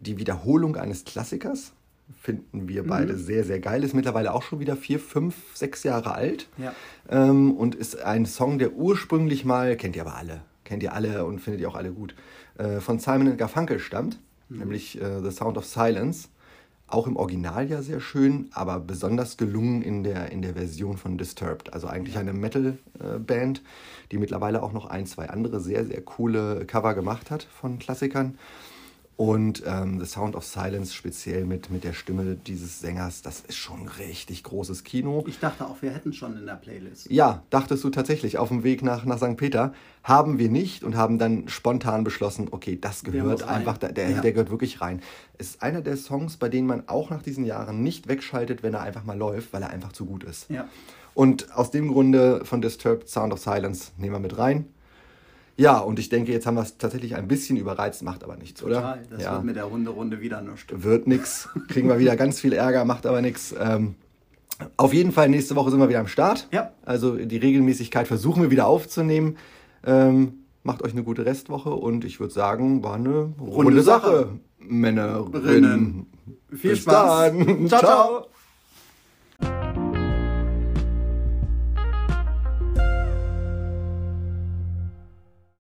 die 0.00 0.18
Wiederholung 0.18 0.76
eines 0.76 1.04
Klassikers 1.04 1.72
finden 2.20 2.68
wir 2.68 2.86
beide 2.86 3.14
mhm. 3.14 3.18
sehr, 3.18 3.44
sehr 3.44 3.58
geil. 3.58 3.82
Ist 3.82 3.94
mittlerweile 3.94 4.34
auch 4.34 4.42
schon 4.42 4.60
wieder 4.60 4.76
vier, 4.76 5.00
fünf, 5.00 5.34
sechs 5.54 5.82
Jahre 5.82 6.14
alt. 6.14 6.48
Ja. 6.58 6.74
Ähm, 7.08 7.52
und 7.52 7.74
ist 7.74 8.02
ein 8.02 8.26
Song, 8.26 8.58
der 8.58 8.74
ursprünglich 8.74 9.46
mal, 9.46 9.76
kennt 9.76 9.96
ihr 9.96 10.02
aber 10.02 10.16
alle, 10.16 10.42
kennt 10.64 10.82
ihr 10.82 10.92
alle 10.92 11.24
und 11.24 11.40
findet 11.40 11.62
ihr 11.62 11.68
auch 11.68 11.74
alle 11.74 11.92
gut, 11.92 12.14
äh, 12.58 12.80
von 12.80 12.98
Simon 12.98 13.36
Garfunkel 13.38 13.78
stammt, 13.78 14.20
mhm. 14.50 14.58
nämlich 14.58 15.00
äh, 15.00 15.22
The 15.22 15.30
Sound 15.30 15.56
of 15.56 15.64
Silence. 15.64 16.28
Auch 16.86 17.06
im 17.06 17.16
Original 17.16 17.68
ja 17.68 17.82
sehr 17.82 18.00
schön, 18.00 18.50
aber 18.52 18.78
besonders 18.78 19.36
gelungen 19.36 19.82
in 19.82 20.04
der, 20.04 20.30
in 20.30 20.42
der 20.42 20.52
Version 20.52 20.96
von 20.96 21.16
Disturbed. 21.16 21.72
Also 21.72 21.86
eigentlich 21.86 22.18
eine 22.18 22.32
Metal-Band, 22.32 23.62
die 24.12 24.18
mittlerweile 24.18 24.62
auch 24.62 24.72
noch 24.72 24.86
ein, 24.86 25.06
zwei 25.06 25.30
andere 25.30 25.60
sehr, 25.60 25.86
sehr 25.86 26.02
coole 26.02 26.66
Cover 26.66 26.94
gemacht 26.94 27.30
hat 27.30 27.42
von 27.42 27.78
Klassikern. 27.78 28.38
Und 29.16 29.62
ähm, 29.64 30.00
The 30.00 30.06
Sound 30.06 30.34
of 30.34 30.44
Silence, 30.44 30.92
speziell 30.92 31.44
mit, 31.44 31.70
mit 31.70 31.84
der 31.84 31.92
Stimme 31.92 32.34
dieses 32.34 32.80
Sängers, 32.80 33.22
das 33.22 33.40
ist 33.40 33.56
schon 33.56 33.86
richtig 33.86 34.42
großes 34.42 34.82
Kino. 34.82 35.24
Ich 35.28 35.38
dachte 35.38 35.66
auch, 35.66 35.82
wir 35.82 35.92
hätten 35.92 36.12
schon 36.12 36.36
in 36.36 36.46
der 36.46 36.54
Playlist. 36.54 37.08
Ja, 37.10 37.44
dachtest 37.50 37.84
du 37.84 37.90
tatsächlich, 37.90 38.38
auf 38.38 38.48
dem 38.48 38.64
Weg 38.64 38.82
nach, 38.82 39.04
nach 39.04 39.18
St. 39.18 39.36
Peter. 39.36 39.72
Haben 40.02 40.38
wir 40.38 40.50
nicht 40.50 40.82
und 40.82 40.96
haben 40.96 41.18
dann 41.18 41.48
spontan 41.48 42.02
beschlossen, 42.02 42.48
okay, 42.50 42.76
das 42.78 43.04
gehört 43.04 43.44
einfach, 43.44 43.78
der, 43.78 43.92
der, 43.92 44.10
ja. 44.10 44.20
der 44.20 44.32
gehört 44.32 44.50
wirklich 44.50 44.80
rein. 44.80 45.00
Es 45.38 45.50
ist 45.50 45.62
einer 45.62 45.80
der 45.80 45.96
Songs, 45.96 46.36
bei 46.36 46.48
denen 46.48 46.66
man 46.66 46.88
auch 46.88 47.10
nach 47.10 47.22
diesen 47.22 47.44
Jahren 47.44 47.82
nicht 47.82 48.08
wegschaltet, 48.08 48.62
wenn 48.64 48.74
er 48.74 48.82
einfach 48.82 49.04
mal 49.04 49.16
läuft, 49.16 49.52
weil 49.52 49.62
er 49.62 49.70
einfach 49.70 49.92
zu 49.92 50.06
gut 50.06 50.24
ist. 50.24 50.50
Ja. 50.50 50.68
Und 51.14 51.56
aus 51.56 51.70
dem 51.70 51.92
Grunde 51.92 52.44
von 52.44 52.60
Disturbed 52.60 53.08
Sound 53.08 53.32
of 53.32 53.38
Silence 53.38 53.92
nehmen 53.96 54.16
wir 54.16 54.20
mit 54.20 54.36
rein. 54.36 54.73
Ja, 55.56 55.78
und 55.78 55.98
ich 55.98 56.08
denke, 56.08 56.32
jetzt 56.32 56.46
haben 56.46 56.56
wir 56.56 56.62
es 56.62 56.78
tatsächlich 56.78 57.14
ein 57.14 57.28
bisschen 57.28 57.56
überreizt, 57.56 58.02
macht 58.02 58.24
aber 58.24 58.36
nichts, 58.36 58.62
oder? 58.62 58.76
Total, 58.76 59.02
das 59.10 59.22
ja. 59.22 59.32
wird 59.32 59.44
mit 59.44 59.56
der 59.56 59.64
Runde 59.64 59.90
Runde 59.90 60.20
wieder 60.20 60.40
nichts. 60.40 60.66
Wird 60.70 61.06
nichts, 61.06 61.48
kriegen 61.68 61.88
wir 61.88 61.98
wieder 61.98 62.16
ganz 62.16 62.40
viel 62.40 62.52
Ärger, 62.52 62.84
macht 62.84 63.06
aber 63.06 63.22
nichts. 63.22 63.54
Ähm, 63.58 63.94
auf 64.76 64.92
jeden 64.92 65.12
Fall, 65.12 65.28
nächste 65.28 65.54
Woche 65.56 65.70
sind 65.70 65.80
wir 65.80 65.88
wieder 65.88 66.00
am 66.00 66.08
Start. 66.08 66.48
Ja. 66.52 66.72
Also 66.84 67.16
die 67.16 67.36
Regelmäßigkeit 67.36 68.08
versuchen 68.08 68.42
wir 68.42 68.50
wieder 68.50 68.66
aufzunehmen. 68.66 69.36
Ähm, 69.84 70.44
macht 70.62 70.82
euch 70.82 70.92
eine 70.92 71.04
gute 71.04 71.24
Restwoche 71.24 71.70
und 71.70 72.04
ich 72.04 72.20
würde 72.20 72.32
sagen, 72.32 72.82
war 72.82 72.94
eine 72.94 73.32
runde, 73.38 73.54
runde 73.54 73.82
Sache, 73.82 74.10
Sache, 74.10 74.28
Männerinnen. 74.58 76.06
Viel 76.50 76.70
Bis 76.70 76.80
Spaß. 76.80 77.32
Dann. 77.32 77.68
ciao. 77.68 77.80
ciao. 77.80 78.26